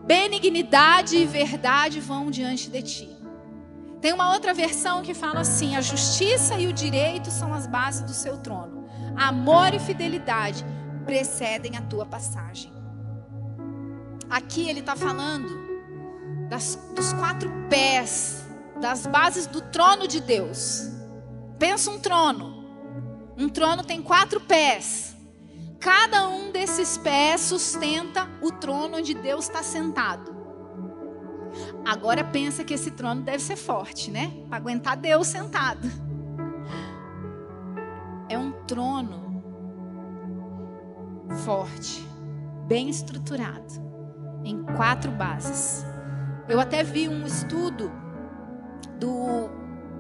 Benignidade 0.06 1.18
e 1.18 1.26
verdade 1.26 2.00
vão 2.00 2.30
diante 2.30 2.70
de 2.70 2.80
ti. 2.80 3.10
Tem 4.00 4.14
uma 4.14 4.32
outra 4.32 4.54
versão 4.54 5.02
que 5.02 5.12
fala 5.12 5.40
assim: 5.40 5.76
a 5.76 5.82
justiça 5.82 6.58
e 6.58 6.66
o 6.66 6.72
direito 6.72 7.30
são 7.30 7.52
as 7.52 7.66
bases 7.66 8.00
do 8.00 8.14
seu 8.14 8.38
trono. 8.38 8.88
Amor 9.14 9.74
e 9.74 9.78
fidelidade 9.78 10.64
precedem 11.04 11.76
a 11.76 11.82
tua 11.82 12.06
passagem. 12.06 12.72
Aqui 14.30 14.66
ele 14.66 14.80
está 14.80 14.96
falando 14.96 15.50
das, 16.48 16.78
dos 16.96 17.12
quatro 17.12 17.52
pés 17.68 18.37
das 18.80 19.06
bases 19.06 19.46
do 19.46 19.60
trono 19.60 20.06
de 20.06 20.20
Deus. 20.20 20.90
Pensa 21.58 21.90
um 21.90 21.98
trono. 21.98 22.64
Um 23.36 23.48
trono 23.48 23.84
tem 23.84 24.02
quatro 24.02 24.40
pés. 24.40 25.16
Cada 25.80 26.28
um 26.28 26.50
desses 26.50 26.98
pés 26.98 27.42
sustenta 27.42 28.28
o 28.42 28.50
trono 28.50 28.98
onde 28.98 29.14
Deus 29.14 29.44
está 29.46 29.62
sentado. 29.62 30.36
Agora 31.84 32.24
pensa 32.24 32.64
que 32.64 32.74
esse 32.74 32.90
trono 32.90 33.22
deve 33.22 33.42
ser 33.42 33.56
forte, 33.56 34.10
né? 34.10 34.32
Para 34.48 34.56
aguentar 34.56 34.96
Deus 34.96 35.26
sentado. 35.26 35.88
É 38.28 38.36
um 38.36 38.52
trono 38.66 39.42
forte, 41.44 42.06
bem 42.66 42.88
estruturado, 42.90 43.72
em 44.44 44.62
quatro 44.62 45.10
bases. 45.10 45.84
Eu 46.48 46.60
até 46.60 46.82
vi 46.82 47.08
um 47.08 47.26
estudo 47.26 47.90
do, 48.98 49.48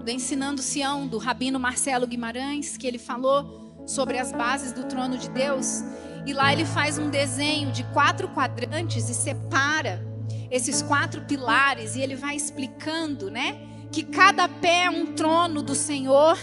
do 0.04 0.10
Ensinando 0.10 0.62
Sião, 0.62 1.06
do 1.06 1.18
Rabino 1.18 1.58
Marcelo 1.58 2.06
Guimarães, 2.06 2.76
que 2.76 2.86
ele 2.86 2.98
falou 2.98 3.84
sobre 3.86 4.18
as 4.18 4.32
bases 4.32 4.72
do 4.72 4.84
trono 4.84 5.16
de 5.16 5.28
Deus. 5.30 5.82
E 6.26 6.32
lá 6.32 6.52
ele 6.52 6.64
faz 6.64 6.98
um 6.98 7.08
desenho 7.08 7.72
de 7.72 7.84
quatro 7.84 8.28
quadrantes 8.28 9.08
e 9.08 9.14
separa 9.14 10.06
esses 10.50 10.82
quatro 10.82 11.22
pilares 11.22 11.94
e 11.94 12.00
ele 12.00 12.14
vai 12.14 12.36
explicando, 12.36 13.30
né, 13.30 13.60
que 13.90 14.02
cada 14.02 14.48
pé 14.48 14.84
é 14.84 14.90
um 14.90 15.14
trono 15.14 15.62
do 15.62 15.74
Senhor 15.74 16.38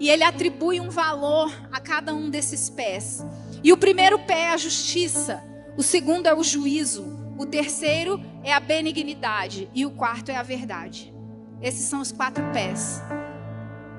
e 0.00 0.08
ele 0.08 0.22
atribui 0.22 0.80
um 0.80 0.90
valor 0.90 1.52
a 1.72 1.80
cada 1.80 2.14
um 2.14 2.30
desses 2.30 2.70
pés. 2.70 3.24
E 3.62 3.72
o 3.72 3.76
primeiro 3.76 4.18
pé 4.20 4.42
é 4.42 4.50
a 4.50 4.56
justiça, 4.56 5.42
o 5.76 5.82
segundo 5.82 6.26
é 6.26 6.34
o 6.34 6.42
juízo, 6.42 7.04
o 7.36 7.46
terceiro 7.46 8.20
é 8.42 8.52
a 8.52 8.60
benignidade 8.60 9.68
e 9.74 9.84
o 9.84 9.90
quarto 9.90 10.30
é 10.30 10.36
a 10.36 10.42
verdade. 10.42 11.12
Esses 11.60 11.86
são 11.86 12.00
os 12.00 12.12
quatro 12.12 12.44
pés. 12.52 13.02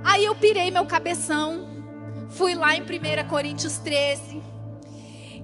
Aí 0.04 0.26
eu 0.26 0.36
pirei 0.36 0.72
meu 0.72 0.86
cabeção, 0.86 1.68
fui 2.30 2.56
lá 2.56 2.76
em 2.76 2.82
1 2.82 3.28
Coríntios 3.28 3.78
13, 3.80 4.42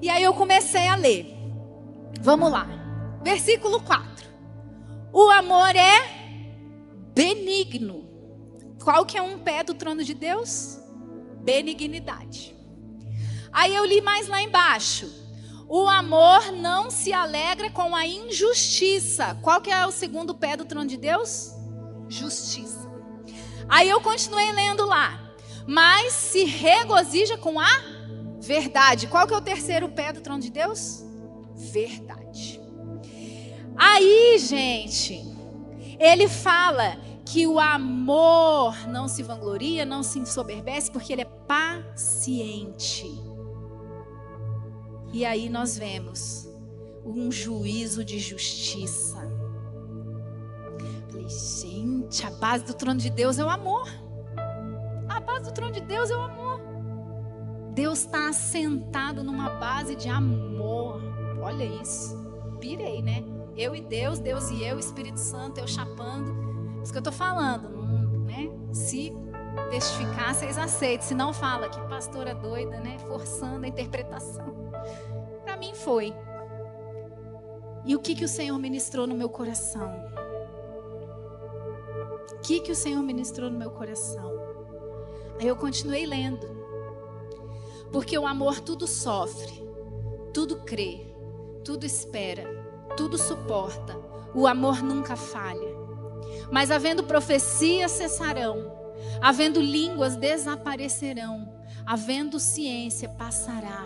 e 0.01 0.09
aí 0.09 0.24
eu 0.24 0.34
comecei 0.34 0.88
a 0.88 0.95
ler. 0.95 1.36
Vamos 2.22 2.51
lá. 2.51 2.68
Versículo 3.24 3.82
4. 3.82 4.30
O 5.11 5.30
amor 5.30 5.76
é 5.76 6.16
benigno. 7.13 8.05
Qual 8.84 9.05
que 9.05 9.18
é 9.18 9.22
um 9.22 9.39
pé 9.39 9.63
do 9.63 9.74
trono 9.74 10.03
de 10.03 10.13
Deus? 10.13 10.78
Benignidade. 11.41 12.55
Aí 13.51 13.74
eu 13.74 13.86
li 13.86 14.01
mais 14.01 14.28
lá 14.28 14.41
embaixo. 14.41 15.09
O 15.68 15.88
amor 15.88 16.51
não 16.51 16.91
se 16.91 17.11
alegra 17.11 17.72
com 17.72 17.95
a 17.95 18.05
injustiça. 18.05 19.38
Qual 19.41 19.59
que 19.61 19.72
é 19.72 19.88
o 19.88 19.91
segundo 19.91 20.36
pé 20.36 20.55
do 20.55 20.66
trono 20.66 20.88
de 20.88 20.97
Deus? 20.97 21.55
Justiça. 22.10 22.89
Aí 23.68 23.89
eu 23.89 24.01
continuei 24.01 24.51
lendo 24.51 24.86
lá. 24.86 25.22
Mas 25.68 26.14
se 26.14 26.43
regozija 26.43 27.38
com 27.38 27.60
a 27.60 27.68
verdade. 28.39 29.08
Qual 29.08 29.28
que 29.28 29.34
é 29.34 29.38
o 29.38 29.41
terceiro 29.41 29.89
pé 29.89 30.14
do 30.14 30.22
trono 30.22 30.41
de 30.41 30.51
Deus? 30.51 31.03
Verdade. 31.56 32.62
Aí, 33.76 34.38
gente, 34.39 35.22
ele 35.99 36.28
fala 36.28 36.97
que 37.26 37.47
o 37.47 37.60
amor 37.60 38.88
não 38.88 39.08
se 39.08 39.24
vangloria, 39.24 39.84
não 39.84 40.03
se 40.03 40.20
ensoberbece, 40.20 40.91
porque 40.91 41.12
ele 41.12 41.24
é 41.24 41.26
paciente. 41.47 43.06
E 45.12 45.26
aí 45.26 45.49
nós 45.49 45.78
vemos 45.78 46.47
um 47.03 47.32
juízo 47.32 48.06
de 48.06 48.20
justiça. 48.20 49.18
Falei, 51.10 51.30
gente, 51.86 52.25
a 52.25 52.31
base 52.31 52.65
do 52.65 52.73
trono 52.73 52.99
de 52.99 53.09
Deus 53.09 53.38
é 53.38 53.45
o 53.45 53.49
amor. 53.49 53.88
A 55.07 55.19
base 55.19 55.45
do 55.45 55.53
trono 55.53 55.71
de 55.71 55.81
Deus 55.81 56.09
é 56.09 56.15
o 56.15 56.21
amor. 56.21 56.61
Deus 57.73 57.99
está 57.99 58.29
assentado 58.29 59.23
numa 59.23 59.49
base 59.49 59.95
de 59.95 60.09
amor. 60.09 61.01
Olha 61.41 61.63
isso. 61.63 62.15
Pirei, 62.59 63.01
né? 63.01 63.23
Eu 63.55 63.75
e 63.75 63.81
Deus, 63.81 64.19
Deus 64.19 64.49
e 64.49 64.63
eu, 64.63 64.79
Espírito 64.79 65.19
Santo, 65.19 65.59
eu 65.59 65.67
chapando. 65.67 66.33
Isso 66.81 66.91
que 66.91 66.97
eu 66.97 67.01
estou 67.01 67.13
falando, 67.13 67.69
né? 68.25 68.49
Se 68.71 69.13
testificar, 69.69 70.33
vocês 70.33 70.57
aceitam. 70.57 71.07
Se 71.07 71.13
não, 71.13 71.33
fala 71.33 71.69
que 71.69 71.79
pastora 71.81 72.33
doida, 72.33 72.79
né? 72.79 72.97
Forçando 72.99 73.65
a 73.65 73.67
interpretação. 73.67 74.71
Para 75.43 75.57
mim 75.57 75.73
foi. 75.73 76.13
E 77.86 77.95
o 77.95 77.99
que, 77.99 78.15
que 78.15 78.25
o 78.25 78.27
Senhor 78.27 78.57
ministrou 78.57 79.05
no 79.05 79.15
meu 79.15 79.29
coração? 79.29 80.14
O 82.32 82.39
que, 82.39 82.59
que 82.59 82.71
o 82.71 82.76
Senhor 82.76 83.01
ministrou 83.01 83.49
no 83.49 83.57
meu 83.57 83.71
coração? 83.71 84.32
Aí 85.39 85.47
eu 85.47 85.55
continuei 85.55 86.05
lendo. 86.05 86.47
Porque 87.91 88.17
o 88.17 88.26
amor 88.28 88.59
tudo 88.59 88.88
sofre, 88.88 89.63
tudo 90.34 90.57
crê, 90.57 91.05
tudo 91.63 91.86
espera, 91.86 92.43
tudo 92.97 93.17
suporta. 93.17 93.97
O 94.34 94.47
amor 94.47 94.82
nunca 94.82 95.15
falha. 95.15 95.76
Mas 96.51 96.71
havendo 96.71 97.03
profecias 97.03 97.91
cessarão, 97.91 98.71
havendo 99.21 99.61
línguas 99.61 100.15
desaparecerão, 100.15 101.53
havendo 101.86 102.39
ciência 102.39 103.09
passará. 103.09 103.86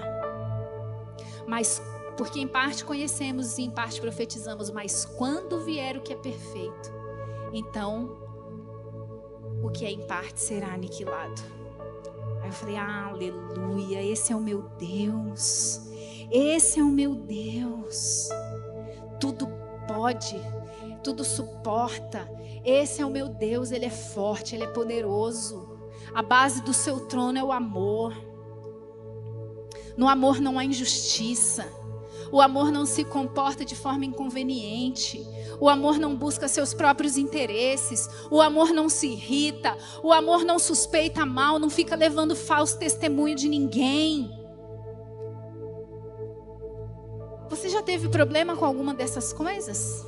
Mas 1.47 1.81
porque 2.17 2.39
em 2.39 2.47
parte 2.47 2.83
conhecemos 2.83 3.57
e 3.57 3.63
em 3.63 3.69
parte 3.69 4.01
profetizamos, 4.01 4.69
mas 4.69 5.05
quando 5.05 5.63
vier 5.63 5.97
o 5.97 6.01
que 6.01 6.11
é 6.11 6.17
perfeito, 6.17 6.91
então 7.53 8.28
o 9.63 9.69
que 9.69 9.85
é 9.85 9.91
em 9.91 10.05
parte 10.05 10.39
será 10.39 10.73
aniquilado. 10.73 11.41
Aí 12.41 12.49
eu 12.49 12.53
falei: 12.53 12.77
Aleluia, 12.77 14.01
esse 14.03 14.31
é 14.31 14.35
o 14.35 14.41
meu 14.41 14.63
Deus. 14.77 15.81
Esse 16.31 16.79
é 16.79 16.83
o 16.83 16.89
meu 16.89 17.15
Deus. 17.15 18.29
Tudo 19.19 19.47
pode, 19.87 20.39
tudo 21.03 21.23
suporta. 21.23 22.29
Esse 22.63 23.01
é 23.01 23.05
o 23.05 23.09
meu 23.09 23.29
Deus, 23.29 23.71
ele 23.71 23.85
é 23.85 23.89
forte, 23.89 24.55
ele 24.55 24.63
é 24.63 24.67
poderoso. 24.67 25.79
A 26.13 26.21
base 26.21 26.61
do 26.61 26.73
seu 26.73 27.07
trono 27.07 27.37
é 27.37 27.43
o 27.43 27.51
amor. 27.51 28.13
No 29.97 30.07
amor 30.07 30.39
não 30.39 30.57
há 30.59 30.65
injustiça. 30.65 31.78
O 32.31 32.41
amor 32.41 32.71
não 32.71 32.85
se 32.85 33.03
comporta 33.03 33.65
de 33.65 33.75
forma 33.75 34.05
inconveniente. 34.05 35.25
O 35.59 35.67
amor 35.67 35.97
não 35.97 36.15
busca 36.15 36.47
seus 36.47 36.73
próprios 36.73 37.17
interesses. 37.17 38.09
O 38.29 38.41
amor 38.41 38.69
não 38.69 38.89
se 38.89 39.07
irrita. 39.07 39.75
O 40.03 40.11
amor 40.11 40.43
não 40.43 40.59
suspeita 40.59 41.25
mal, 41.25 41.59
não 41.59 41.69
fica 41.69 41.95
levando 41.95 42.35
falso 42.35 42.77
testemunho 42.77 43.35
de 43.35 43.49
ninguém. 43.49 44.31
Você 47.49 47.67
já 47.67 47.81
teve 47.81 48.07
problema 48.09 48.55
com 48.55 48.63
alguma 48.63 48.93
dessas 48.93 49.33
coisas? 49.33 50.05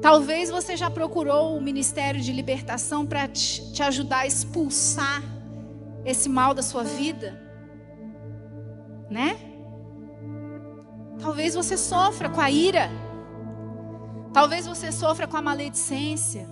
Talvez 0.00 0.50
você 0.50 0.76
já 0.76 0.90
procurou 0.90 1.56
o 1.56 1.60
ministério 1.60 2.20
de 2.20 2.32
libertação 2.32 3.06
para 3.06 3.28
te, 3.28 3.82
ajudar 3.82 4.18
a 4.18 4.26
expulsar 4.26 5.22
esse 6.04 6.28
mal 6.28 6.52
da 6.52 6.62
sua 6.62 6.82
vida, 6.84 7.40
né? 9.10 9.53
Talvez 11.24 11.54
você 11.54 11.76
sofra 11.76 12.28
com 12.28 12.40
a 12.40 12.50
ira. 12.50 12.90
Talvez 14.32 14.66
você 14.66 14.92
sofra 14.92 15.26
com 15.26 15.36
a 15.36 15.42
maledicência. 15.42 16.46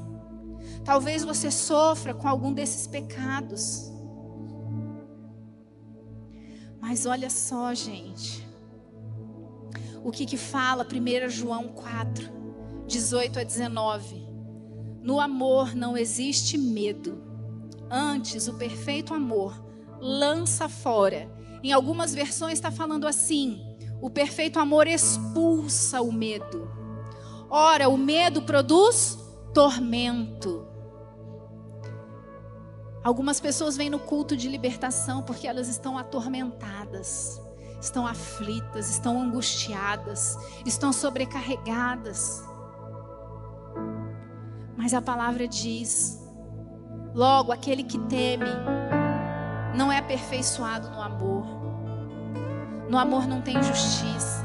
Talvez 0.85 1.25
você 1.25 1.51
sofra 1.51 2.15
com 2.15 2.27
algum 2.27 2.53
desses 2.53 2.87
pecados. 2.87 3.93
Mas 6.81 7.05
olha 7.05 7.29
só, 7.29 7.75
gente 7.75 8.53
o 10.05 10.11
que, 10.11 10.27
que 10.27 10.37
fala 10.37 10.85
1 10.85 11.29
João 11.29 11.69
4, 11.69 12.29
18 12.87 13.39
a 13.39 13.45
19. 13.45 14.27
No 15.03 15.21
amor 15.21 15.75
não 15.75 15.97
existe 15.97 16.59
medo. 16.59 17.23
Antes, 17.91 18.49
o 18.49 18.55
perfeito 18.55 19.15
amor 19.15 19.65
lança 20.01 20.69
fora. 20.69 21.31
Em 21.63 21.73
algumas 21.73 22.15
versões 22.15 22.55
está 22.55 22.71
falando 22.71 23.07
assim: 23.07 23.72
o 24.03 24.11
perfeito 24.11 24.59
amor 24.59 24.87
expulsa 24.87 26.03
o 26.03 26.13
medo. 26.13 26.71
Ora, 27.49 27.89
o 27.89 27.97
medo 27.97 28.43
produz 28.43 29.19
tormento. 29.55 30.67
Algumas 33.03 33.41
pessoas 33.41 33.77
vêm 33.77 33.89
no 33.89 33.99
culto 33.99 34.37
de 34.37 34.47
libertação 34.49 35.23
porque 35.23 35.49
elas 35.49 35.69
estão 35.69 35.97
atormentadas 35.97 37.41
estão 37.83 38.07
aflitas, 38.07 38.91
estão 38.91 39.21
angustiadas, 39.21 40.39
estão 40.65 40.93
sobrecarregadas. 40.93 42.45
Mas 44.77 44.95
a 44.95 45.03
palavra 45.03 45.49
diz: 45.49 46.23
logo, 47.13 47.51
aquele 47.51 47.83
que 47.83 47.99
teme 47.99 48.47
não 49.77 49.91
é 49.91 49.99
aperfeiçoado 49.99 50.91
no 50.91 51.03
amor. 51.03 51.62
No 52.93 52.99
amor 52.99 53.27
não 53.27 53.41
tem 53.41 53.55
justiça. 53.63 54.45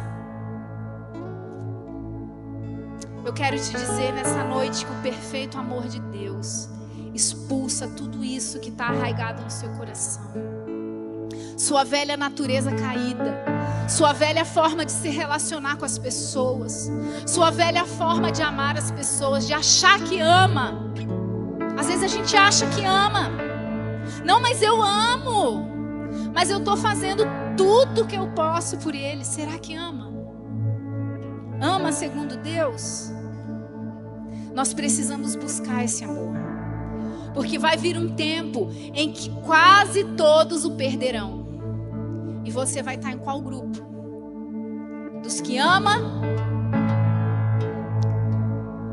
Eu 3.25 3.33
quero 3.33 3.57
te 3.57 3.71
dizer 3.71 4.13
nessa 4.13 4.41
noite 4.45 4.85
que 4.85 4.91
o 4.93 5.01
perfeito 5.01 5.57
amor 5.57 5.85
de 5.89 5.99
Deus 5.99 6.69
expulsa 7.13 7.89
tudo 7.89 8.23
isso 8.23 8.57
que 8.61 8.69
está 8.69 8.85
arraigado 8.85 9.43
no 9.43 9.51
seu 9.51 9.69
coração 9.71 10.31
sua 11.57 11.83
velha 11.83 12.15
natureza 12.15 12.71
caída, 12.71 13.43
sua 13.89 14.13
velha 14.13 14.45
forma 14.45 14.85
de 14.85 14.91
se 14.91 15.09
relacionar 15.09 15.75
com 15.75 15.85
as 15.85 15.97
pessoas, 15.97 16.89
sua 17.25 17.49
velha 17.49 17.83
forma 17.83 18.31
de 18.31 18.43
amar 18.43 18.77
as 18.77 18.91
pessoas, 18.91 19.45
de 19.45 19.53
achar 19.53 19.99
que 20.01 20.21
ama. 20.21 20.93
Às 21.77 21.87
vezes 21.87 22.03
a 22.03 22.07
gente 22.07 22.37
acha 22.37 22.67
que 22.67 22.85
ama. 22.85 23.31
Não, 24.23 24.39
mas 24.39 24.61
eu 24.61 24.81
amo. 24.81 25.76
Mas 26.37 26.51
eu 26.51 26.59
estou 26.59 26.77
fazendo 26.77 27.23
tudo 27.57 28.05
que 28.05 28.15
eu 28.15 28.27
posso 28.27 28.77
por 28.77 28.93
ele. 28.93 29.25
Será 29.25 29.57
que 29.57 29.73
ama? 29.73 30.13
Ama 31.59 31.91
segundo 31.91 32.37
Deus? 32.37 33.11
Nós 34.53 34.71
precisamos 34.71 35.35
buscar 35.35 35.83
esse 35.83 36.03
amor. 36.03 36.35
Porque 37.33 37.57
vai 37.57 37.75
vir 37.75 37.97
um 37.97 38.13
tempo 38.13 38.69
em 38.93 39.11
que 39.11 39.31
quase 39.47 40.03
todos 40.15 40.63
o 40.63 40.75
perderão. 40.75 41.47
E 42.45 42.51
você 42.51 42.83
vai 42.83 42.97
estar 42.97 43.11
em 43.11 43.17
qual 43.17 43.41
grupo? 43.41 43.79
Dos 45.23 45.41
que 45.41 45.57
ama? 45.57 45.95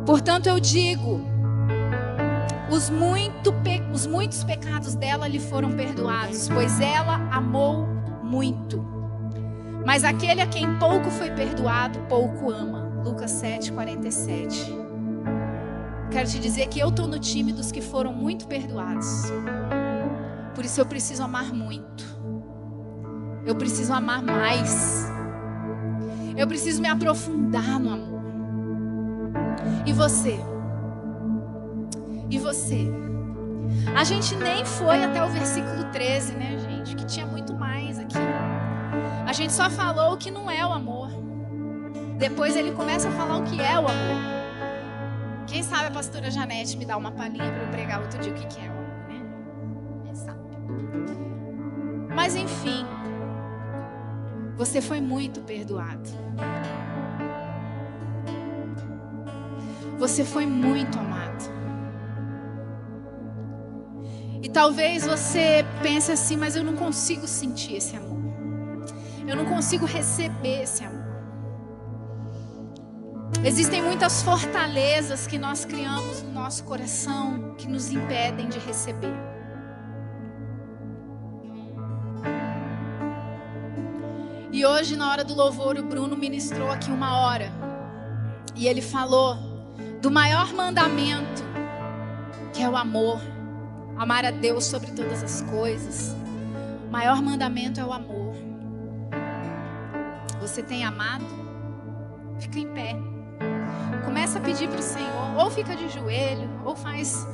Portanto, 0.07 0.47
eu 0.47 0.59
digo: 0.59 1.21
os, 2.71 2.91
muito, 2.91 3.55
os 3.93 4.07
muitos 4.07 4.43
pecados 4.45 4.95
dela 4.95 5.29
lhe 5.29 5.39
foram 5.39 5.73
perdoados, 5.73 6.49
pois 6.49 6.81
ela 6.81 7.15
amou 7.31 7.87
muito. 8.23 8.85
Mas 9.85 10.03
aquele 10.03 10.41
a 10.41 10.47
quem 10.47 10.79
pouco 10.79 11.11
foi 11.11 11.31
perdoado, 11.31 11.99
pouco 12.09 12.51
ama. 12.51 12.85
Lucas 13.05 13.31
7, 13.33 13.73
47. 13.73 14.75
Quero 16.11 16.29
te 16.29 16.39
dizer 16.39 16.69
que 16.69 16.81
eu 16.81 16.89
estou 16.89 17.07
no 17.07 17.19
time 17.19 17.53
dos 17.53 17.71
que 17.71 17.83
foram 17.83 18.13
muito 18.13 18.47
perdoados. 18.47 19.25
Por 20.55 20.65
isso 20.65 20.81
eu 20.81 20.87
preciso 20.87 21.23
amar 21.23 21.53
muito. 21.53 22.05
Eu 23.45 23.55
preciso 23.57 23.93
amar 23.93 24.23
mais. 24.23 25.07
Eu 26.35 26.47
preciso 26.47 26.81
me 26.81 26.89
aprofundar 26.89 27.79
no 27.79 27.91
amor. 27.91 28.23
E 29.85 29.93
você? 29.93 30.39
E 32.31 32.39
você? 32.39 32.89
A 33.97 34.05
gente 34.05 34.35
nem 34.37 34.65
foi 34.65 35.03
até 35.03 35.25
o 35.25 35.29
versículo 35.29 35.85
13, 35.93 36.35
né, 36.35 36.59
gente? 36.59 36.95
Que 36.97 37.05
tinha 37.05 37.27
muito 37.27 37.55
mais 37.55 37.99
aqui. 37.99 38.17
A 39.27 39.33
gente 39.33 39.53
só 39.53 39.71
falou 39.71 40.15
o 40.15 40.17
que 40.17 40.31
não 40.31 40.51
é 40.51 40.67
o 40.67 40.73
amor. 40.73 41.11
Depois 42.19 42.57
ele 42.57 42.73
começa 42.73 43.09
a 43.09 43.13
falar 43.13 43.39
o 43.39 43.45
que 43.45 43.61
é 43.61 43.79
o 43.79 43.89
amor. 43.89 44.35
Quem 45.47 45.63
sabe 45.63 45.87
a 45.87 45.91
pastora 45.91 46.31
Janete 46.31 46.77
me 46.77 46.85
dá 46.85 46.97
uma 46.97 47.13
palhinha 47.13 47.51
para 47.51 47.63
eu 47.63 47.69
pregar 47.69 48.01
outro 48.01 48.19
dia 48.21 48.33
o 48.33 48.35
que, 48.35 48.47
que 48.47 48.61
é 48.61 48.69
o 48.69 48.73
amor, 48.73 49.09
né? 49.09 49.23
Quem 50.05 50.15
sabe? 50.15 50.41
Mas 52.15 52.35
enfim. 52.35 52.87
Você 54.57 54.81
foi 54.81 55.01
muito 55.01 55.41
perdoado. 55.41 56.09
Você 59.99 60.25
foi 60.25 60.47
muito 60.47 60.99
amado. 60.99 61.14
E 64.45 64.49
talvez 64.51 65.07
você 65.07 65.65
pense 65.81 66.13
assim, 66.13 66.37
mas 66.37 66.55
eu 66.55 66.63
não 66.63 66.77
consigo 66.77 67.27
sentir 67.27 67.77
esse 67.77 67.97
amor. 67.97 68.19
Eu 69.27 69.35
não 69.35 69.47
consigo 69.47 69.87
receber 69.87 70.65
esse 70.65 70.85
amor. 70.85 71.03
Existem 73.43 73.81
muitas 73.81 74.23
fortalezas 74.23 75.27
que 75.27 75.39
nós 75.39 75.65
criamos 75.65 76.23
no 76.23 76.31
nosso 76.33 76.63
coração 76.65 77.55
que 77.57 77.67
nos 77.67 77.91
impedem 77.91 78.51
de 78.51 78.59
receber. 78.59 79.17
E 84.53 84.67
hoje, 84.67 84.95
na 84.95 85.11
hora 85.11 85.25
do 85.25 85.35
louvor, 85.35 85.79
o 85.79 85.83
Bruno 85.83 86.19
ministrou 86.19 86.71
aqui 86.71 86.91
uma 86.91 87.17
hora. 87.17 87.51
E 88.55 88.67
ele 88.67 88.83
falou 88.83 89.39
do 90.03 90.11
maior 90.11 90.53
mandamento, 90.53 91.43
que 92.53 92.63
é 92.63 92.69
o 92.69 92.77
amor. 92.77 93.34
Amar 93.97 94.25
a 94.25 94.31
Deus 94.31 94.65
sobre 94.65 94.91
todas 94.91 95.23
as 95.23 95.43
coisas. 95.43 96.15
O 96.89 96.91
maior 96.91 97.23
mandamento 97.23 97.81
é 97.81 97.85
o 97.85 97.93
amor. 97.93 98.35
Você 100.41 100.63
tem 100.63 100.85
amado? 100.85 101.25
Fica 102.41 102.59
em 102.59 102.67
pé. 102.69 102.97
Começa 104.05 104.39
a 104.39 104.41
pedir 104.43 104.69
para 104.69 104.81
o 104.81 104.83
Senhor. 104.83 105.37
Ou 105.39 105.51
fica 105.51 105.77
de 105.77 105.89
joelho, 105.89 106.51
ou 106.65 106.75
faz 106.75 107.27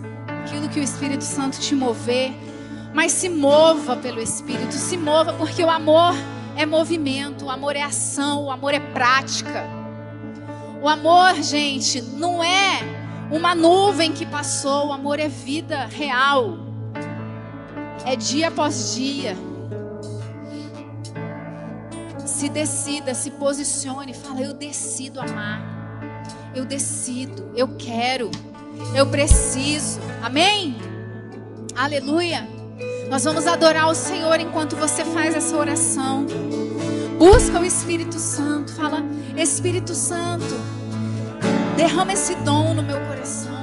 aquilo 0.45 0.69
que 0.69 0.79
o 0.79 0.83
Espírito 0.83 1.25
Santo 1.25 1.59
te 1.59 1.75
mover. 1.75 2.33
Mas 2.93 3.13
se 3.13 3.29
mova 3.29 3.97
pelo 3.97 4.21
Espírito, 4.21 4.75
se 4.75 4.97
mova, 4.97 5.33
porque 5.33 5.65
o 5.65 5.71
amor 5.71 6.15
é 6.57 6.67
movimento, 6.67 7.47
o 7.47 7.51
amor 7.51 7.75
é 7.75 7.83
ação, 7.83 8.45
o 8.45 8.51
amor 8.51 8.75
é 8.75 8.81
prática. 8.81 9.65
O 10.83 10.89
amor, 10.89 11.35
gente, 11.37 12.03
não 12.03 12.43
é 12.43 13.00
uma 13.31 13.55
nuvem 13.55 14.13
que 14.13 14.27
passou, 14.27 14.89
o 14.89 14.93
amor 14.93 15.19
é 15.19 15.29
vida 15.29 15.87
real. 15.87 16.59
É 18.05 18.17
dia 18.17 18.49
após 18.49 18.95
dia. 18.95 19.37
Se 22.27 22.49
decida, 22.49 23.15
se 23.15 23.31
posicione, 23.33 24.15
fala: 24.15 24.41
Eu 24.41 24.55
decido 24.55 25.21
amar. 25.21 25.81
Eu 26.55 26.65
decido, 26.65 27.53
eu 27.55 27.77
quero, 27.77 28.31
eu 28.95 29.07
preciso. 29.07 30.01
Amém? 30.23 30.77
Aleluia. 31.77 32.49
Nós 33.09 33.25
vamos 33.25 33.47
adorar 33.47 33.89
o 33.89 33.95
Senhor 33.95 34.41
enquanto 34.41 34.75
você 34.75 35.05
faz 35.05 35.37
essa 35.37 35.57
oração. 35.57 36.27
Busca 37.19 37.61
o 37.61 37.65
Espírito 37.65 38.19
Santo. 38.19 38.73
Fala, 38.75 39.03
Espírito 39.37 39.95
Santo, 39.95 40.55
derrama 41.81 42.13
esse 42.13 42.35
dom 42.35 42.75
no 42.75 42.83
meu 42.83 43.01
coração. 43.07 43.60